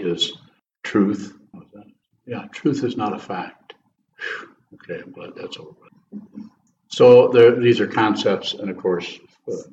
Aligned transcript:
is 0.00 0.32
truth. 0.82 1.36
Yeah, 2.26 2.44
truth 2.52 2.84
is 2.84 2.96
not 2.96 3.14
a 3.14 3.18
fact. 3.18 3.74
Okay, 4.74 5.02
I'm 5.02 5.12
glad 5.12 5.32
that's 5.34 5.56
over. 5.58 5.72
So 6.88 7.28
there, 7.28 7.58
these 7.58 7.80
are 7.80 7.86
concepts, 7.86 8.54
and 8.54 8.70
of 8.70 8.76
course, 8.76 9.18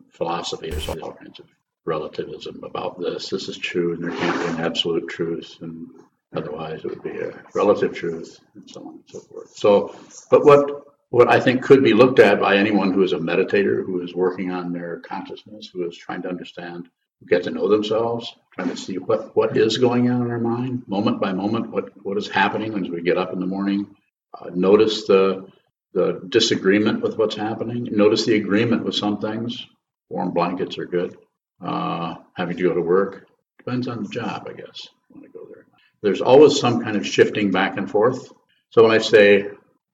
philosophy. 0.09 0.69
There's 0.69 0.89
all 0.89 1.13
kinds 1.13 1.39
of 1.39 1.45
relativism 1.85 2.63
about 2.63 2.99
this. 2.99 3.29
This 3.29 3.49
is 3.49 3.57
true, 3.57 3.93
and 3.93 4.03
there 4.03 4.11
can't 4.11 4.39
be 4.39 4.53
an 4.53 4.65
absolute 4.65 5.07
truth, 5.09 5.57
and 5.61 5.87
otherwise 6.35 6.83
it 6.83 6.87
would 6.87 7.03
be 7.03 7.19
a 7.19 7.43
relative 7.53 7.93
truth, 7.93 8.39
and 8.55 8.69
so 8.69 8.81
on 8.81 8.93
and 8.95 9.03
so 9.07 9.19
forth. 9.19 9.55
So, 9.55 9.95
but 10.29 10.45
what 10.45 10.85
what 11.09 11.29
I 11.29 11.39
think 11.39 11.63
could 11.63 11.83
be 11.83 11.93
looked 11.93 12.19
at 12.19 12.39
by 12.41 12.57
anyone 12.57 12.91
who 12.91 13.03
is 13.03 13.13
a 13.13 13.17
meditator, 13.17 13.85
who 13.85 14.01
is 14.01 14.13
working 14.13 14.51
on 14.51 14.73
their 14.73 14.99
consciousness, 14.99 15.69
who 15.71 15.87
is 15.87 15.95
trying 15.95 16.21
to 16.23 16.29
understand, 16.29 16.89
get 17.27 17.43
to 17.43 17.51
know 17.51 17.69
themselves, 17.69 18.35
trying 18.53 18.69
to 18.69 18.77
see 18.77 18.97
what 18.97 19.35
what 19.35 19.57
is 19.57 19.77
going 19.77 20.09
on 20.09 20.21
in 20.21 20.31
our 20.31 20.39
mind, 20.39 20.83
moment 20.87 21.19
by 21.19 21.31
moment, 21.33 21.69
what 21.69 21.91
what 22.03 22.17
is 22.17 22.27
happening 22.27 22.73
as 22.77 22.89
we 22.89 23.01
get 23.01 23.17
up 23.17 23.33
in 23.33 23.39
the 23.39 23.45
morning. 23.45 23.95
Uh, 24.37 24.49
notice 24.53 25.07
the 25.07 25.47
the 25.93 26.21
disagreement 26.27 27.01
with 27.01 27.17
what's 27.17 27.35
happening. 27.35 27.87
Notice 27.91 28.25
the 28.25 28.35
agreement 28.35 28.83
with 28.83 28.95
some 28.95 29.19
things. 29.19 29.65
Warm 30.09 30.31
blankets 30.31 30.77
are 30.77 30.85
good. 30.85 31.17
Uh, 31.61 32.15
having 32.33 32.57
to 32.57 32.63
go 32.63 32.73
to 32.73 32.81
work 32.81 33.27
depends 33.57 33.87
on 33.87 34.03
the 34.03 34.09
job, 34.09 34.47
I 34.49 34.53
guess. 34.53 34.87
I 35.15 35.27
go 35.27 35.47
there, 35.47 35.65
there's 36.01 36.21
always 36.21 36.59
some 36.59 36.83
kind 36.83 36.97
of 36.97 37.07
shifting 37.07 37.51
back 37.51 37.77
and 37.77 37.89
forth. 37.89 38.31
So 38.71 38.83
when 38.83 38.91
I 38.91 38.99
say 38.99 39.49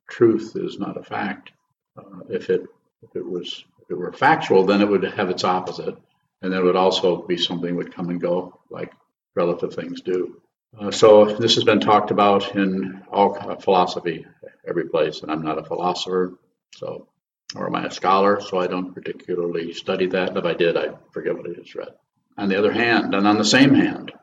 truth 0.09 0.55
is 0.55 0.79
not 0.79 0.97
a 0.97 1.03
fact, 1.03 1.51
uh, 1.97 2.21
if 2.29 2.49
it 2.49 2.65
if 3.03 3.15
it 3.15 3.25
was 3.25 3.63
if 3.81 3.91
it 3.91 3.97
were 3.97 4.11
factual, 4.11 4.65
then 4.65 4.81
it 4.81 4.89
would 4.89 5.03
have 5.03 5.29
its 5.29 5.43
opposite, 5.43 5.95
and 6.41 6.51
then 6.51 6.61
it 6.61 6.63
would 6.63 6.75
also 6.75 7.21
be 7.21 7.37
something 7.37 7.75
would 7.75 7.93
come 7.93 8.09
and 8.09 8.21
go 8.21 8.59
like 8.69 8.93
relative 9.35 9.73
things 9.73 10.01
do. 10.01 10.41
Uh, 10.79 10.91
so 10.91 11.25
this 11.25 11.55
has 11.55 11.63
been 11.63 11.79
talked 11.79 12.11
about 12.11 12.55
in 12.55 13.01
all 13.11 13.33
philosophy, 13.59 14.25
every 14.65 14.87
place, 14.87 15.21
and 15.21 15.31
I'm 15.31 15.41
not 15.41 15.57
a 15.57 15.63
philosopher, 15.63 16.37
so 16.75 17.07
or 17.55 17.67
am 17.67 17.75
I 17.75 17.85
a 17.85 17.91
scholar? 17.91 18.39
So 18.41 18.59
I 18.59 18.67
don't 18.67 18.93
particularly 18.93 19.73
study 19.73 20.07
that. 20.07 20.37
If 20.37 20.45
I 20.45 20.53
did, 20.53 20.77
I 20.77 20.89
forget 21.11 21.35
what 21.35 21.49
I 21.49 21.53
just 21.53 21.75
read. 21.75 21.89
On 22.37 22.47
the 22.47 22.57
other 22.57 22.71
hand, 22.71 23.13
and 23.13 23.27
on 23.27 23.37
the 23.37 23.45
same 23.45 23.73
hand, 23.73 24.13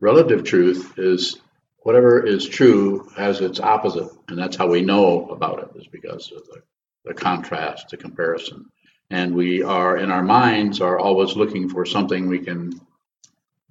relative 0.00 0.44
truth 0.44 0.98
is 0.98 1.40
whatever 1.78 2.24
is 2.24 2.46
true 2.46 3.08
has 3.16 3.40
its 3.40 3.60
opposite, 3.60 4.10
and 4.28 4.38
that's 4.38 4.56
how 4.56 4.66
we 4.66 4.82
know 4.82 5.28
about 5.30 5.60
it 5.60 5.80
is 5.80 5.86
because 5.86 6.32
of 6.32 6.44
the, 6.46 6.62
the 7.04 7.14
contrast, 7.14 7.90
the 7.90 7.96
comparison. 7.96 8.68
And 9.12 9.34
we 9.34 9.62
are 9.62 9.98
in 9.98 10.10
our 10.10 10.22
minds 10.22 10.80
are 10.80 10.98
always 10.98 11.36
looking 11.36 11.68
for 11.68 11.84
something 11.84 12.28
we 12.28 12.38
can 12.38 12.80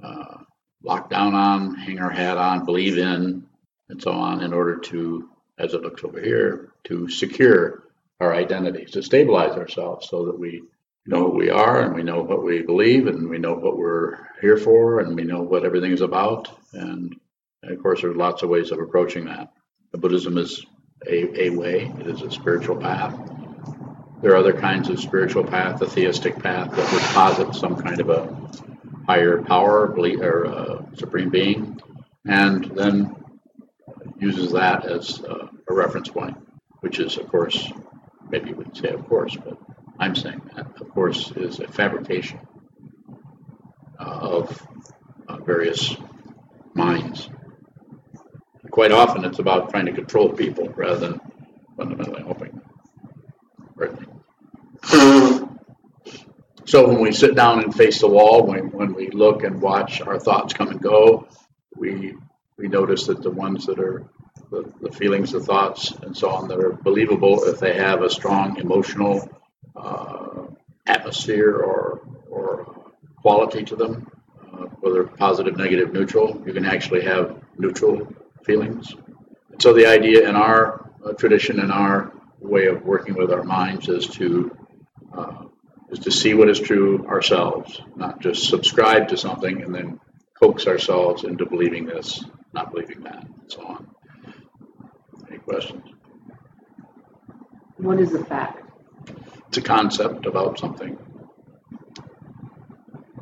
uh, 0.02 0.38
lock 0.84 1.10
down 1.10 1.34
on, 1.34 1.74
hang 1.74 1.98
our 1.98 2.12
hat 2.12 2.38
on, 2.38 2.64
believe 2.64 3.00
in, 3.00 3.48
and 3.90 4.00
so 4.00 4.12
on, 4.12 4.44
in 4.44 4.54
order 4.54 4.78
to, 4.78 5.28
as 5.58 5.74
it 5.74 5.82
looks 5.82 6.04
over 6.04 6.22
here, 6.22 6.70
to 6.84 7.10
secure 7.10 7.82
our 8.20 8.36
identities, 8.36 8.92
to 8.92 9.02
stabilize 9.02 9.58
ourselves 9.58 10.08
so 10.08 10.28
that 10.28 10.38
we 10.38 10.62
know 11.08 11.32
who 11.32 11.38
we 11.38 11.50
are 11.50 11.82
and 11.82 11.96
we 11.96 12.04
know 12.04 12.22
what 12.22 12.44
we 12.44 12.62
believe 12.62 13.08
and 13.08 13.28
we 13.28 13.40
know 13.40 13.56
what 13.56 13.80
we're 13.80 14.20
here 14.42 14.58
for 14.58 15.00
and 15.00 15.16
we 15.16 15.24
know 15.24 15.42
what 15.42 15.66
everything 15.66 15.92
is 15.92 16.02
about. 16.02 16.56
And, 16.74 17.20
and 17.64 17.72
of 17.72 17.82
course, 17.82 18.04
there's 18.04 18.16
lots 18.16 18.44
of 18.44 18.50
ways 18.50 18.70
of 18.70 18.78
approaching 18.78 19.26
that. 19.26 19.52
Buddhism 19.92 20.38
is 20.38 20.64
a, 21.08 21.46
a 21.46 21.50
way, 21.50 21.92
it 22.00 22.06
is 22.06 22.22
a 22.22 22.30
spiritual 22.30 22.76
path. 22.76 23.31
There 24.22 24.34
are 24.34 24.38
other 24.38 24.54
kinds 24.54 24.90
of 24.90 25.00
spiritual 25.00 25.44
path, 25.44 25.80
the 25.80 25.88
theistic 25.88 26.38
path 26.42 26.72
that 26.76 26.94
would 26.94 27.02
posit 27.02 27.56
some 27.56 27.76
kind 27.76 28.00
of 28.00 28.10
a 28.10 28.52
higher 29.08 29.42
power 29.42 29.88
or 29.88 30.46
uh, 30.46 30.96
supreme 30.96 31.30
being, 31.30 31.82
and 32.26 32.66
then 32.66 33.16
uses 34.20 34.52
that 34.52 34.86
as 34.86 35.24
uh, 35.24 35.48
a 35.68 35.74
reference 35.74 36.10
point, 36.10 36.38
which 36.82 37.00
is, 37.00 37.18
of 37.18 37.28
course, 37.30 37.72
maybe 38.30 38.50
you 38.50 38.56
wouldn't 38.56 38.78
say 38.78 38.90
of 38.90 39.08
course, 39.08 39.36
but 39.36 39.58
I'm 40.00 40.16
saying 40.16 40.42
that, 40.56 40.80
of 40.80 40.90
course, 40.90 41.32
is 41.32 41.60
a 41.60 41.68
fabrication 41.68 42.40
uh, 44.00 44.04
of 44.04 44.68
various 45.46 45.96
minds. 46.74 47.30
Quite 48.70 48.92
often, 48.92 49.26
it's 49.26 49.40
about 49.40 49.72
trying 49.72 49.88
to 49.88 49.92
control 49.92 50.30
people 50.30 50.70
rather 50.70 51.00
than 51.00 51.22
fundamentally 51.76 52.22
helping. 52.22 52.62
So 56.66 56.88
when 56.88 57.02
we 57.02 57.12
sit 57.12 57.36
down 57.36 57.64
and 57.64 57.76
face 57.76 58.00
the 58.00 58.08
wall, 58.08 58.46
when, 58.46 58.72
when 58.72 58.94
we 58.94 59.10
look 59.10 59.44
and 59.44 59.62
watch 59.62 60.02
our 60.02 60.20
thoughts 60.20 60.54
come 60.54 60.70
and 60.70 60.82
go, 60.82 61.28
we 61.76 62.16
we 62.58 62.68
notice 62.68 63.08
that 63.08 63.24
the 63.24 63.32
ones 63.32 63.66
that 63.66 63.80
are 63.80 64.04
the, 64.52 64.72
the 64.82 64.92
feelings, 64.92 65.32
the 65.32 65.40
thoughts, 65.40 65.92
and 66.04 66.16
so 66.16 66.30
on 66.30 66.48
that 66.48 66.60
are 66.60 66.74
believable 66.74 67.44
if 67.46 67.60
they 67.60 67.74
have 67.74 68.04
a 68.04 68.10
strong 68.10 68.58
emotional 68.58 69.28
uh, 69.76 70.44
atmosphere 70.86 71.58
or, 71.58 72.02
or 72.30 72.94
quality 73.22 73.64
to 73.64 73.76
them, 73.76 74.08
uh, 74.54 74.66
whether 74.82 75.04
positive, 75.06 75.58
negative, 75.58 75.92
neutral. 75.92 76.42
You 76.46 76.54
can 76.54 76.66
actually 76.66 77.02
have 77.02 77.42
neutral 77.58 78.08
feelings. 78.44 78.94
so 79.60 79.74
the 79.74 79.88
idea 79.88 80.30
in 80.30 80.36
our 80.36 80.92
uh, 81.06 81.14
tradition, 81.14 81.60
in 81.60 81.72
our 81.72 82.14
way 82.42 82.66
of 82.68 82.84
working 82.84 83.16
with 83.16 83.32
our 83.32 83.44
minds, 83.44 83.88
is 83.88 84.08
to 84.08 84.56
uh, 85.16 85.46
is 85.92 86.00
to 86.00 86.12
see 86.12 86.34
what 86.34 86.50
is 86.50 86.60
true 86.60 87.06
ourselves, 87.08 87.82
not 87.96 88.22
just 88.22 88.50
subscribe 88.50 89.10
to 89.10 89.18
something 89.18 89.62
and 89.62 89.76
then 89.76 90.00
coax 90.42 90.66
ourselves 90.66 91.24
into 91.24 91.46
believing 91.46 91.86
this, 91.86 92.24
not 92.54 92.72
believing 92.72 93.04
that, 93.04 93.24
and 93.24 93.52
so 93.52 93.62
on. 93.62 93.88
Any 95.30 95.38
questions? 95.40 95.84
What 97.78 98.00
is 98.00 98.14
a 98.14 98.24
fact? 98.24 98.64
It's 99.48 99.58
a 99.58 99.62
concept 99.62 100.26
about 100.26 100.60
something. 100.60 100.98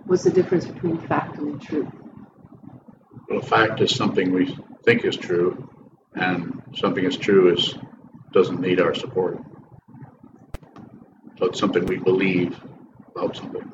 What's 0.06 0.24
the 0.24 0.32
difference 0.32 0.66
between 0.66 0.98
fact 1.08 1.38
and 1.38 1.62
truth? 1.62 1.88
Well, 3.28 3.40
a 3.40 3.44
fact 3.44 3.82
is 3.82 3.96
something 3.96 4.32
we 4.32 4.56
think 4.84 5.06
is 5.06 5.16
true, 5.18 5.70
and 6.16 6.62
something 6.76 7.04
is 7.04 7.18
true 7.18 7.54
is 7.54 7.76
doesn't 8.32 8.60
need 8.60 8.80
our 8.80 8.94
support. 8.94 9.40
So 11.38 11.46
it's 11.46 11.60
something 11.60 11.86
we 11.86 11.98
believe 11.98 12.60
about 13.16 13.36
something. 13.36 13.72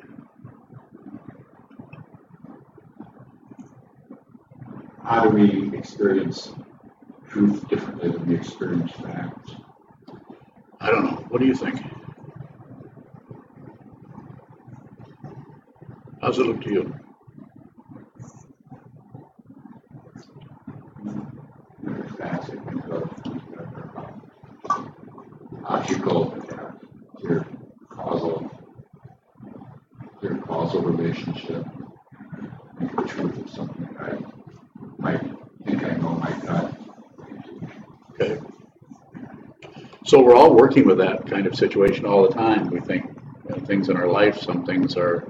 How 5.02 5.24
do 5.24 5.30
we 5.30 5.76
experience 5.76 6.52
truth 7.28 7.68
differently 7.68 8.10
than 8.10 8.26
we 8.26 8.34
experience 8.34 8.92
facts? 8.92 9.52
I 10.80 10.90
don't 10.90 11.04
know. 11.04 11.24
What 11.28 11.40
do 11.40 11.46
you 11.46 11.54
think? 11.54 11.80
How's 16.20 16.38
it 16.38 16.46
look 16.46 16.62
to 16.62 16.72
you? 16.72 16.94
Facts 22.18 22.50
logical, 25.68 26.36
your 27.22 27.46
causal, 27.88 28.50
your 30.22 30.38
causal 30.38 30.82
relationship, 30.82 31.64
the 32.80 33.02
truth 33.06 33.38
of 33.38 33.50
something 33.50 33.96
I 34.00 34.18
might 34.98 35.20
think 35.64 35.84
I 35.84 35.94
know 35.96 36.10
my 36.10 36.32
God. 36.44 36.76
Okay. 38.12 38.40
So 40.04 40.25
we're 40.36 40.42
all 40.42 40.54
working 40.54 40.86
with 40.86 40.98
that 40.98 41.26
kind 41.26 41.46
of 41.46 41.54
situation 41.54 42.04
all 42.04 42.22
the 42.22 42.34
time. 42.34 42.68
We 42.68 42.80
think 42.80 43.04
you 43.48 43.56
know, 43.56 43.64
things 43.64 43.88
in 43.88 43.96
our 43.96 44.08
life, 44.08 44.38
some 44.38 44.66
things 44.66 44.96
are 44.96 45.26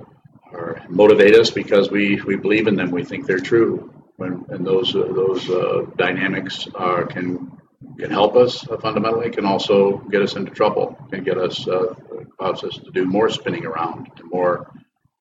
are 0.53 0.83
motivate 0.89 1.35
us 1.35 1.51
because 1.51 1.91
we, 1.91 2.21
we 2.23 2.37
believe 2.37 2.67
in 2.67 2.77
them. 2.77 2.91
We 2.91 3.05
think 3.05 3.27
they're 3.27 3.39
true. 3.39 3.93
When, 4.17 4.45
and 4.49 4.67
those 4.67 4.97
uh, 4.97 5.07
those 5.15 5.49
uh, 5.49 5.87
dynamics 5.97 6.67
are, 6.75 7.07
can 7.07 7.53
can 7.99 8.11
help 8.11 8.35
us 8.37 8.69
uh, 8.69 8.79
fundamentally. 8.79 9.31
Can 9.31 9.45
also 9.45 9.99
get 10.11 10.23
us 10.23 10.35
into 10.35 10.51
trouble. 10.51 10.99
Can 11.11 11.23
get 11.23 11.39
us 11.39 11.69
uh, 11.69 11.95
cause 12.41 12.65
us 12.65 12.77
to 12.79 12.91
do 12.91 13.05
more 13.05 13.29
spinning 13.29 13.65
around 13.65 14.11
and 14.17 14.31
more 14.31 14.73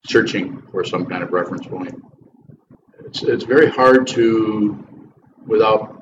searching 0.07 0.61
for 0.71 0.83
some 0.83 1.05
kind 1.05 1.23
of 1.23 1.31
reference 1.31 1.67
point. 1.67 1.93
It's 3.05 3.21
it's 3.23 3.43
very 3.43 3.69
hard 3.69 4.07
to, 4.07 4.83
without 5.45 5.94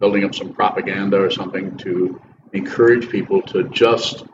building 0.00 0.24
up 0.24 0.34
some 0.34 0.52
propaganda 0.54 1.20
or 1.20 1.30
something 1.30 1.76
to 1.78 2.20
encourage 2.52 3.08
people 3.08 3.42
to 3.42 3.68
just 3.68 4.24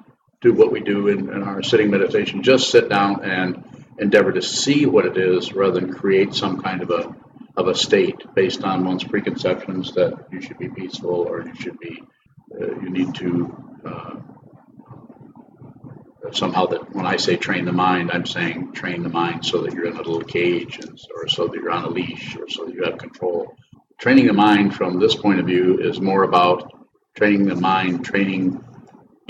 do 0.40 0.54
what 0.54 0.72
we 0.72 0.80
do 0.80 1.08
in, 1.08 1.28
in, 1.30 1.42
our 1.42 1.62
sitting 1.62 1.90
meditation, 1.90 2.42
just 2.42 2.70
sit 2.70 2.88
down 2.88 3.24
and 3.24 3.64
endeavor 3.98 4.32
to 4.32 4.42
see 4.42 4.86
what 4.86 5.04
it 5.04 5.16
is 5.16 5.52
rather 5.52 5.80
than 5.80 5.92
create 5.92 6.34
some 6.34 6.62
kind 6.62 6.82
of 6.82 6.90
a 6.90 7.14
of 7.56 7.68
a 7.68 7.74
state 7.74 8.22
based 8.34 8.62
on 8.64 8.84
one's 8.84 9.02
preconceptions 9.02 9.92
that 9.94 10.26
you 10.30 10.42
should 10.42 10.58
be 10.58 10.68
peaceful 10.68 11.10
or 11.10 11.42
you 11.42 11.54
should 11.54 11.78
be 11.78 12.02
uh, 12.54 12.66
you 12.80 12.90
need 12.90 13.14
to 13.14 13.80
uh, 13.86 14.16
somehow 16.32 16.66
that 16.66 16.94
when 16.94 17.06
I 17.06 17.16
say 17.16 17.36
train 17.36 17.64
the 17.64 17.72
mind, 17.72 18.10
I'm 18.12 18.26
saying 18.26 18.72
train 18.72 19.02
the 19.02 19.08
mind 19.08 19.44
so 19.44 19.62
that 19.62 19.72
you're 19.72 19.86
in 19.86 19.94
a 19.94 19.96
little 19.96 20.20
cage 20.20 20.78
and, 20.78 21.00
or 21.14 21.28
so 21.28 21.48
that 21.48 21.54
you're 21.54 21.70
on 21.70 21.84
a 21.84 21.88
leash 21.88 22.36
or 22.36 22.48
so 22.48 22.66
that 22.66 22.74
you 22.74 22.84
have 22.84 22.98
control. 22.98 23.56
Training 24.06 24.29
the 24.29 24.35
mind 24.35 24.73
from 24.73 25.00
this 25.00 25.17
point 25.17 25.41
of 25.41 25.47
view 25.47 25.81
is 25.81 26.00
more 26.00 26.23
about 26.23 26.73
training 27.17 27.47
the 27.47 27.56
mind, 27.56 28.05
training 28.05 28.64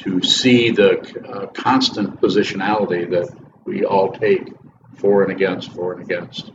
to 0.00 0.22
see 0.22 0.70
the 0.70 1.00
uh, 1.26 1.46
constant 1.46 2.20
positionality 2.20 3.08
that 3.08 3.26
we 3.64 3.86
all 3.86 4.12
take 4.12 4.52
for 4.98 5.22
and 5.22 5.32
against, 5.32 5.72
for 5.72 5.94
and 5.94 6.02
against. 6.02 6.50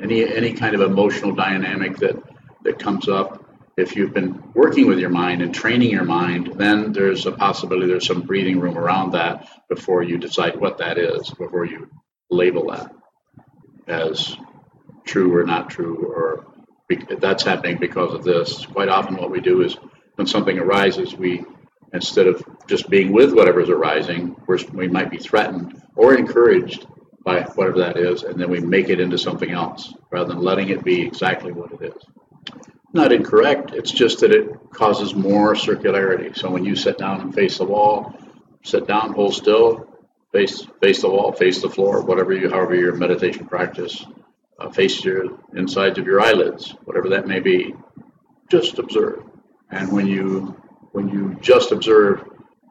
Any 0.00 0.22
any 0.22 0.52
kind 0.52 0.76
of 0.76 0.82
emotional 0.82 1.34
dynamic 1.34 1.96
that 1.96 2.14
that 2.62 2.78
comes 2.78 3.08
up 3.08 3.44
if 3.76 3.96
you've 3.96 4.14
been 4.14 4.40
working 4.54 4.86
with 4.86 5.00
your 5.00 5.10
mind 5.10 5.42
and 5.42 5.52
training 5.52 5.90
your 5.90 6.04
mind, 6.04 6.52
then 6.54 6.92
there's 6.92 7.26
a 7.26 7.32
possibility 7.32 7.88
there's 7.88 8.06
some 8.06 8.22
breathing 8.22 8.60
room 8.60 8.78
around 8.78 9.14
that 9.14 9.48
before 9.68 10.04
you 10.04 10.16
decide 10.16 10.60
what 10.60 10.78
that 10.78 10.96
is, 10.96 11.28
before 11.30 11.64
you 11.64 11.90
label 12.30 12.70
that 12.70 12.94
as 13.88 14.36
true 15.04 15.34
or 15.34 15.42
not 15.42 15.70
true, 15.70 15.96
or 16.06 16.51
that's 16.96 17.42
happening 17.42 17.78
because 17.78 18.14
of 18.14 18.24
this. 18.24 18.66
Quite 18.66 18.88
often, 18.88 19.16
what 19.16 19.30
we 19.30 19.40
do 19.40 19.62
is 19.62 19.76
when 20.16 20.26
something 20.26 20.58
arises, 20.58 21.14
we 21.14 21.44
instead 21.92 22.26
of 22.26 22.42
just 22.66 22.88
being 22.88 23.12
with 23.12 23.34
whatever's 23.34 23.68
arising, 23.68 24.36
we 24.72 24.88
might 24.88 25.10
be 25.10 25.18
threatened 25.18 25.82
or 25.94 26.14
encouraged 26.14 26.86
by 27.24 27.42
whatever 27.42 27.78
that 27.78 27.96
is, 27.96 28.22
and 28.22 28.40
then 28.40 28.50
we 28.50 28.60
make 28.60 28.88
it 28.88 28.98
into 28.98 29.18
something 29.18 29.50
else 29.50 29.94
rather 30.10 30.30
than 30.34 30.42
letting 30.42 30.70
it 30.70 30.82
be 30.82 31.02
exactly 31.02 31.52
what 31.52 31.72
it 31.72 31.94
is 31.94 32.02
not 32.92 33.12
incorrect. 33.12 33.72
It's 33.72 33.90
just 33.90 34.20
that 34.20 34.32
it 34.32 34.48
causes 34.70 35.14
more 35.14 35.54
circularity. 35.54 36.36
So 36.36 36.50
when 36.50 36.64
you 36.64 36.76
sit 36.76 36.98
down 36.98 37.20
and 37.20 37.34
face 37.34 37.58
the 37.58 37.64
wall, 37.64 38.14
sit 38.62 38.86
down, 38.86 39.14
hold 39.14 39.34
still, 39.34 39.88
face 40.32 40.66
face 40.80 41.00
the 41.02 41.08
wall, 41.08 41.32
face 41.32 41.62
the 41.62 41.70
floor, 41.70 42.02
whatever 42.02 42.32
you, 42.32 42.50
however 42.50 42.74
your 42.74 42.94
meditation 42.94 43.46
practice, 43.46 44.04
uh, 44.62 44.70
face 44.70 45.04
your 45.04 45.38
insides 45.54 45.98
of 45.98 46.06
your 46.06 46.20
eyelids, 46.20 46.74
whatever 46.84 47.10
that 47.10 47.26
may 47.26 47.40
be. 47.40 47.74
Just 48.50 48.78
observe. 48.78 49.24
And 49.70 49.92
when 49.92 50.06
you 50.06 50.56
when 50.92 51.08
you 51.08 51.38
just 51.40 51.72
observe, 51.72 52.22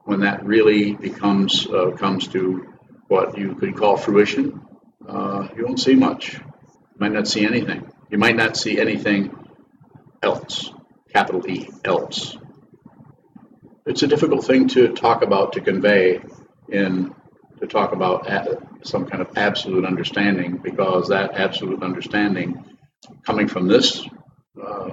when 0.05 0.21
that 0.21 0.45
really 0.45 0.93
becomes 0.93 1.67
uh, 1.67 1.91
comes 1.91 2.27
to 2.29 2.73
what 3.07 3.37
you 3.37 3.55
could 3.55 3.75
call 3.75 3.97
fruition, 3.97 4.61
uh, 5.07 5.47
you 5.55 5.65
won't 5.65 5.79
see 5.79 5.95
much. 5.95 6.35
You 6.35 6.99
might 6.99 7.11
not 7.11 7.27
see 7.27 7.45
anything. 7.45 7.89
You 8.09 8.17
might 8.17 8.35
not 8.35 8.55
see 8.55 8.79
anything 8.79 9.35
else, 10.21 10.71
capital 11.13 11.49
E, 11.49 11.69
else. 11.83 12.37
It's 13.85 14.03
a 14.03 14.07
difficult 14.07 14.45
thing 14.45 14.67
to 14.69 14.89
talk 14.89 15.23
about, 15.23 15.53
to 15.53 15.61
convey 15.61 16.21
in, 16.69 17.15
to 17.61 17.67
talk 17.67 17.93
about 17.93 18.27
some 18.83 19.05
kind 19.05 19.21
of 19.21 19.37
absolute 19.37 19.85
understanding 19.85 20.57
because 20.57 21.07
that 21.09 21.35
absolute 21.35 21.81
understanding 21.83 22.65
coming 23.23 23.47
from 23.47 23.67
this 23.67 24.05
uh, 24.61 24.89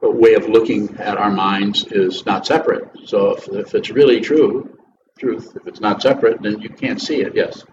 way 0.00 0.34
of 0.34 0.48
looking 0.48 0.96
at 0.98 1.16
our 1.16 1.30
minds 1.30 1.84
is 1.92 2.24
not 2.26 2.46
separate. 2.46 2.88
So 3.06 3.36
if, 3.36 3.48
if 3.48 3.74
it's 3.74 3.90
really 3.90 4.20
true, 4.20 4.78
truth, 5.18 5.56
if 5.56 5.66
it's 5.66 5.80
not 5.80 6.02
separate, 6.02 6.42
then 6.42 6.60
you 6.60 6.70
can't 6.70 7.00
see 7.00 7.22
it, 7.22 7.34
yes. 7.34 7.64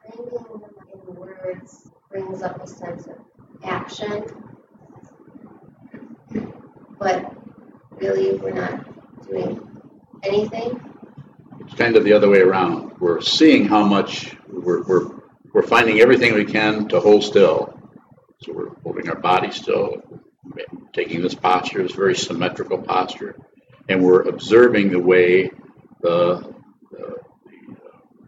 Framing 0.00 0.46
in 1.08 1.14
words 1.14 1.90
brings 2.10 2.42
up 2.42 2.62
a 2.62 2.66
sense 2.66 3.06
of 3.06 3.16
action 3.64 4.24
but 6.98 7.32
really 8.00 8.36
we're 8.38 8.52
not 8.52 8.84
doing 9.26 9.60
anything. 10.22 10.95
It's 11.60 11.74
kind 11.74 11.96
of 11.96 12.04
the 12.04 12.12
other 12.12 12.28
way 12.28 12.40
around. 12.40 12.98
We're 12.98 13.20
seeing 13.20 13.66
how 13.66 13.84
much 13.84 14.36
we're, 14.48 14.82
we're, 14.84 15.10
we're 15.52 15.62
finding 15.62 16.00
everything 16.00 16.34
we 16.34 16.44
can 16.44 16.88
to 16.88 17.00
hold 17.00 17.24
still. 17.24 17.78
So 18.42 18.52
we're 18.52 18.74
holding 18.82 19.08
our 19.08 19.16
body 19.16 19.50
still, 19.50 20.02
taking 20.92 21.22
this 21.22 21.34
posture, 21.34 21.82
this 21.82 21.92
very 21.92 22.14
symmetrical 22.14 22.78
posture, 22.78 23.36
and 23.88 24.02
we're 24.02 24.22
observing 24.22 24.90
the 24.90 25.00
way 25.00 25.50
the, 26.02 26.54
the, 26.90 27.16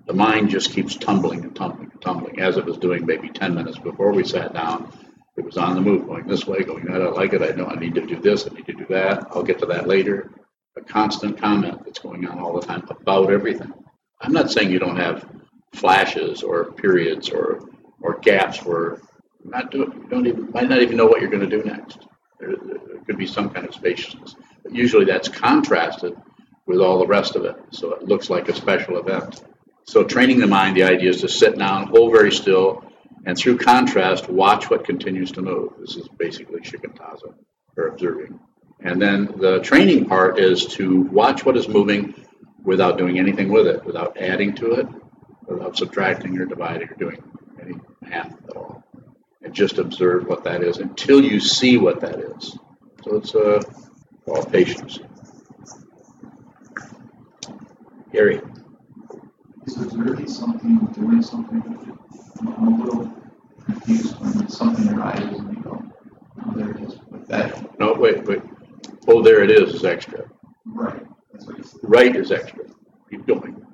the 0.06 0.14
mind 0.14 0.50
just 0.50 0.72
keeps 0.72 0.96
tumbling 0.96 1.44
and 1.44 1.54
tumbling 1.54 1.90
and 1.92 2.00
tumbling, 2.00 2.40
as 2.40 2.56
it 2.56 2.64
was 2.64 2.78
doing 2.78 3.04
maybe 3.04 3.28
10 3.28 3.54
minutes 3.54 3.78
before 3.78 4.12
we 4.12 4.24
sat 4.24 4.54
down 4.54 4.92
it 5.38 5.44
was 5.44 5.56
on 5.56 5.76
the 5.76 5.80
move, 5.80 6.06
going 6.06 6.26
this 6.26 6.46
way, 6.46 6.64
going 6.64 6.84
that. 6.86 7.00
I 7.00 7.10
like 7.10 7.32
it. 7.32 7.42
I 7.42 7.54
know 7.54 7.66
I 7.66 7.76
need 7.76 7.94
to 7.94 8.04
do 8.04 8.20
this. 8.20 8.44
I 8.46 8.54
need 8.54 8.66
to 8.66 8.72
do 8.72 8.86
that. 8.90 9.28
I'll 9.30 9.44
get 9.44 9.60
to 9.60 9.66
that 9.66 9.86
later. 9.86 10.32
A 10.78 10.80
constant 10.82 11.38
comment 11.38 11.84
that's 11.84 11.98
going 11.98 12.24
on 12.26 12.38
all 12.38 12.58
the 12.58 12.64
time 12.64 12.86
about 12.88 13.32
everything. 13.32 13.72
I'm 14.20 14.32
not 14.32 14.52
saying 14.52 14.70
you 14.70 14.78
don't 14.78 14.96
have 14.96 15.28
flashes 15.74 16.44
or 16.44 16.72
periods 16.72 17.30
or 17.30 17.68
or 18.00 18.18
gaps 18.20 18.64
where 18.64 19.00
you're 19.42 19.52
not 19.52 19.72
doing. 19.72 19.92
You 19.92 20.08
don't 20.08 20.26
even 20.26 20.50
might 20.52 20.68
not 20.68 20.80
even 20.80 20.96
know 20.96 21.06
what 21.06 21.20
you're 21.20 21.30
going 21.30 21.48
to 21.48 21.56
do 21.56 21.64
next. 21.64 22.06
There, 22.38 22.54
there 22.64 22.98
could 23.06 23.18
be 23.18 23.26
some 23.26 23.50
kind 23.50 23.66
of 23.66 23.74
spaciousness, 23.74 24.36
but 24.62 24.72
usually 24.72 25.04
that's 25.04 25.28
contrasted 25.28 26.14
with 26.66 26.78
all 26.78 26.98
the 27.00 27.06
rest 27.06 27.34
of 27.34 27.44
it, 27.44 27.56
so 27.70 27.94
it 27.94 28.04
looks 28.04 28.30
like 28.30 28.48
a 28.48 28.54
special 28.54 28.98
event. 28.98 29.42
So 29.84 30.04
training 30.04 30.38
the 30.38 30.46
mind, 30.46 30.76
the 30.76 30.84
idea 30.84 31.10
is 31.10 31.22
to 31.22 31.28
sit 31.28 31.58
down, 31.58 31.88
hold 31.88 32.12
very 32.12 32.30
still, 32.30 32.84
and 33.26 33.36
through 33.36 33.58
contrast, 33.58 34.28
watch 34.28 34.70
what 34.70 34.84
continues 34.84 35.32
to 35.32 35.42
move. 35.42 35.72
This 35.80 35.96
is 35.96 36.06
basically 36.08 36.60
shikantaza, 36.60 37.34
or 37.76 37.88
observing. 37.88 38.38
And 38.80 39.00
then 39.00 39.26
the 39.38 39.60
training 39.60 40.06
part 40.06 40.38
is 40.38 40.66
to 40.76 41.02
watch 41.02 41.44
what 41.44 41.56
is 41.56 41.68
moving 41.68 42.14
without 42.62 42.98
doing 42.98 43.18
anything 43.18 43.48
with 43.50 43.66
it, 43.66 43.84
without 43.84 44.16
adding 44.18 44.54
to 44.56 44.72
it, 44.72 44.86
without 45.46 45.76
subtracting 45.76 46.38
or 46.38 46.44
dividing 46.46 46.88
or 46.88 46.94
doing 46.94 47.22
any 47.60 47.74
math 48.02 48.32
at 48.48 48.56
all. 48.56 48.84
And 49.42 49.54
just 49.54 49.78
observe 49.78 50.26
what 50.26 50.44
that 50.44 50.62
is 50.62 50.78
until 50.78 51.22
you 51.22 51.40
see 51.40 51.76
what 51.78 52.00
that 52.00 52.18
is. 52.20 52.58
So 53.04 53.16
it's 53.16 53.34
uh, 53.34 53.60
a 53.60 54.30
all 54.30 54.44
patience. 54.44 54.98
Gary. 58.12 58.40
Is 59.66 59.76
observing 59.82 60.28
something, 60.28 60.78
doing 60.94 61.22
something? 61.22 61.62
I'm 62.40 62.80
a 62.80 62.84
little 62.84 63.14
confused 63.64 64.18
when 64.20 64.48
something 64.48 64.88
arises 64.90 65.38
and 65.38 65.56
you 65.56 65.62
go, 65.62 65.82
oh, 66.46 66.52
there 66.56 66.70
it 66.70 66.82
is. 66.82 66.94
But 67.10 67.28
that, 67.28 67.78
No, 67.78 67.94
wait, 67.94 68.24
wait. 68.26 68.42
Oh, 69.10 69.22
there 69.22 69.42
it 69.42 69.50
is, 69.50 69.74
is 69.74 69.84
extra. 69.86 70.30
right, 70.66 71.02
that's 71.32 71.46
what 71.46 71.56
you 71.56 71.64
said. 71.64 71.80
Right 71.82 72.14
is 72.14 72.30
extra. 72.30 72.64
Keep 73.10 73.26
going. 73.26 73.66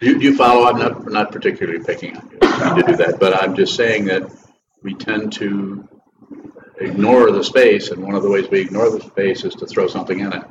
Do 0.00 0.06
you, 0.08 0.18
do 0.18 0.24
you 0.24 0.36
follow? 0.36 0.66
I'm 0.66 0.78
not, 0.78 1.06
not 1.06 1.30
particularly 1.30 1.84
picking 1.84 2.16
on 2.16 2.28
you 2.32 2.82
to 2.82 2.88
do 2.88 2.96
that, 2.96 3.18
but 3.20 3.40
I'm 3.40 3.54
just 3.54 3.76
saying 3.76 4.06
that 4.06 4.28
we 4.82 4.94
tend 4.94 5.32
to 5.34 5.88
ignore 6.80 7.30
the 7.30 7.44
space, 7.44 7.90
and 7.90 8.02
one 8.02 8.16
of 8.16 8.24
the 8.24 8.28
ways 8.28 8.50
we 8.50 8.60
ignore 8.60 8.90
the 8.90 9.00
space 9.00 9.44
is 9.44 9.54
to 9.54 9.66
throw 9.66 9.86
something 9.86 10.18
in 10.18 10.32
it. 10.32 10.42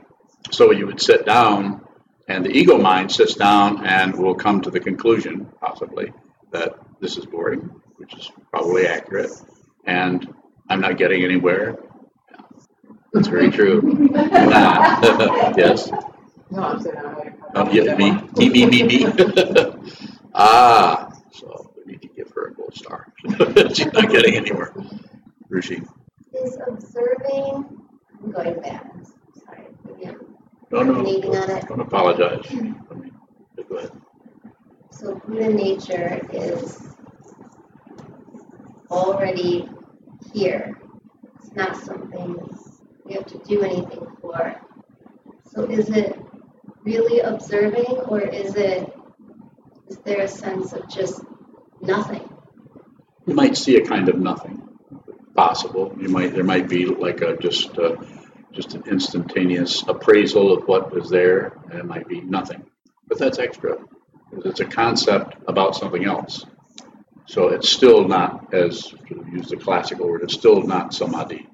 So 0.51 0.71
you 0.71 0.87
would 0.87 1.01
sit 1.01 1.25
down, 1.25 1.85
and 2.29 2.45
the 2.45 2.51
ego 2.51 2.77
mind 2.77 3.11
sits 3.11 3.35
down 3.35 3.85
and 3.85 4.17
will 4.17 4.35
come 4.35 4.61
to 4.61 4.71
the 4.71 4.79
conclusion, 4.79 5.49
possibly, 5.59 6.13
that 6.51 6.75
this 7.01 7.17
is 7.17 7.25
boring, 7.25 7.69
which 7.97 8.15
is 8.15 8.31
probably 8.49 8.87
accurate, 8.87 9.31
and 9.85 10.33
I'm 10.69 10.79
not 10.79 10.97
getting 10.97 11.25
anywhere. 11.25 11.77
That's 13.13 13.27
very 13.27 13.51
true. 13.51 14.09
yes. 14.13 15.89
No, 16.49 16.63
I'm 16.63 16.79
saying 16.81 16.97
I'm 16.97 17.15
like. 17.17 17.33
Oh, 17.55 17.71
yeah, 17.71 17.95
me, 17.95 18.11
me, 18.37 18.49
me, 18.49 18.65
me, 18.65 18.83
me. 18.83 19.05
ah, 20.33 21.11
so 21.31 21.71
we 21.77 21.91
need 21.93 22.01
to 22.01 22.07
give 22.09 22.31
her 22.31 22.47
a 22.47 22.53
gold 22.53 22.73
star. 22.75 23.13
She's 23.73 23.93
not 23.93 24.09
getting 24.09 24.35
anywhere. 24.35 24.73
Rushi. 25.51 25.87
Is 26.33 26.57
observing, 26.67 27.79
I'm 28.23 28.31
going 28.31 28.59
back, 28.61 28.91
I'm 28.91 29.05
sorry, 29.45 29.67
maybe 29.85 30.07
I'm 30.07 30.35
No, 30.71 30.81
no, 30.81 30.93
ruminating 30.93 31.35
on 31.35 31.51
it. 31.51 31.67
don't 31.67 31.79
apologize. 31.81 32.45
I 32.49 32.55
mean, 32.55 33.13
Go 33.69 33.75
ahead. 33.77 33.91
So 34.89 35.15
Buddha 35.27 35.49
nature 35.49 36.21
is 36.33 36.81
already 38.89 39.69
here. 40.33 40.79
It's 41.39 41.53
not 41.53 41.77
something 41.77 42.35
we 43.05 43.13
have 43.13 43.25
to 43.27 43.37
do 43.39 43.61
anything 43.61 44.07
for. 44.21 44.55
So 45.51 45.65
is 45.65 45.89
it 45.89 46.19
really 46.83 47.19
observing 47.19 47.97
or 48.07 48.21
is 48.21 48.55
it 48.55 48.91
is 49.87 49.97
there 49.99 50.21
a 50.21 50.27
sense 50.27 50.73
of 50.73 50.89
just 50.89 51.21
nothing? 51.81 52.27
You 53.25 53.35
might 53.35 53.57
see 53.57 53.77
a 53.77 53.85
kind 53.85 54.09
of 54.09 54.17
nothing 54.17 54.61
possible. 55.35 55.95
You 55.99 56.09
might 56.09 56.33
there 56.33 56.43
might 56.43 56.67
be 56.69 56.85
like 56.85 57.21
a 57.21 57.37
just 57.37 57.77
uh, 57.77 57.95
just 58.51 58.75
an 58.75 58.83
instantaneous 58.87 59.83
appraisal 59.87 60.53
of 60.53 60.67
what 60.67 60.91
was 60.93 61.09
there, 61.09 61.59
and 61.69 61.79
it 61.79 61.85
might 61.85 62.07
be 62.07 62.21
nothing. 62.21 62.65
But 63.07 63.17
that's 63.19 63.39
extra. 63.39 63.77
It's 64.45 64.59
a 64.59 64.65
concept 64.65 65.35
about 65.47 65.75
something 65.75 66.05
else. 66.05 66.45
So 67.25 67.49
it's 67.49 67.69
still 67.69 68.07
not, 68.07 68.53
as 68.53 68.83
to 69.07 69.25
use 69.31 69.49
the 69.49 69.57
classical 69.57 70.09
word, 70.09 70.23
it's 70.23 70.33
still 70.33 70.61
not 70.63 70.93
samadhi. 70.93 71.47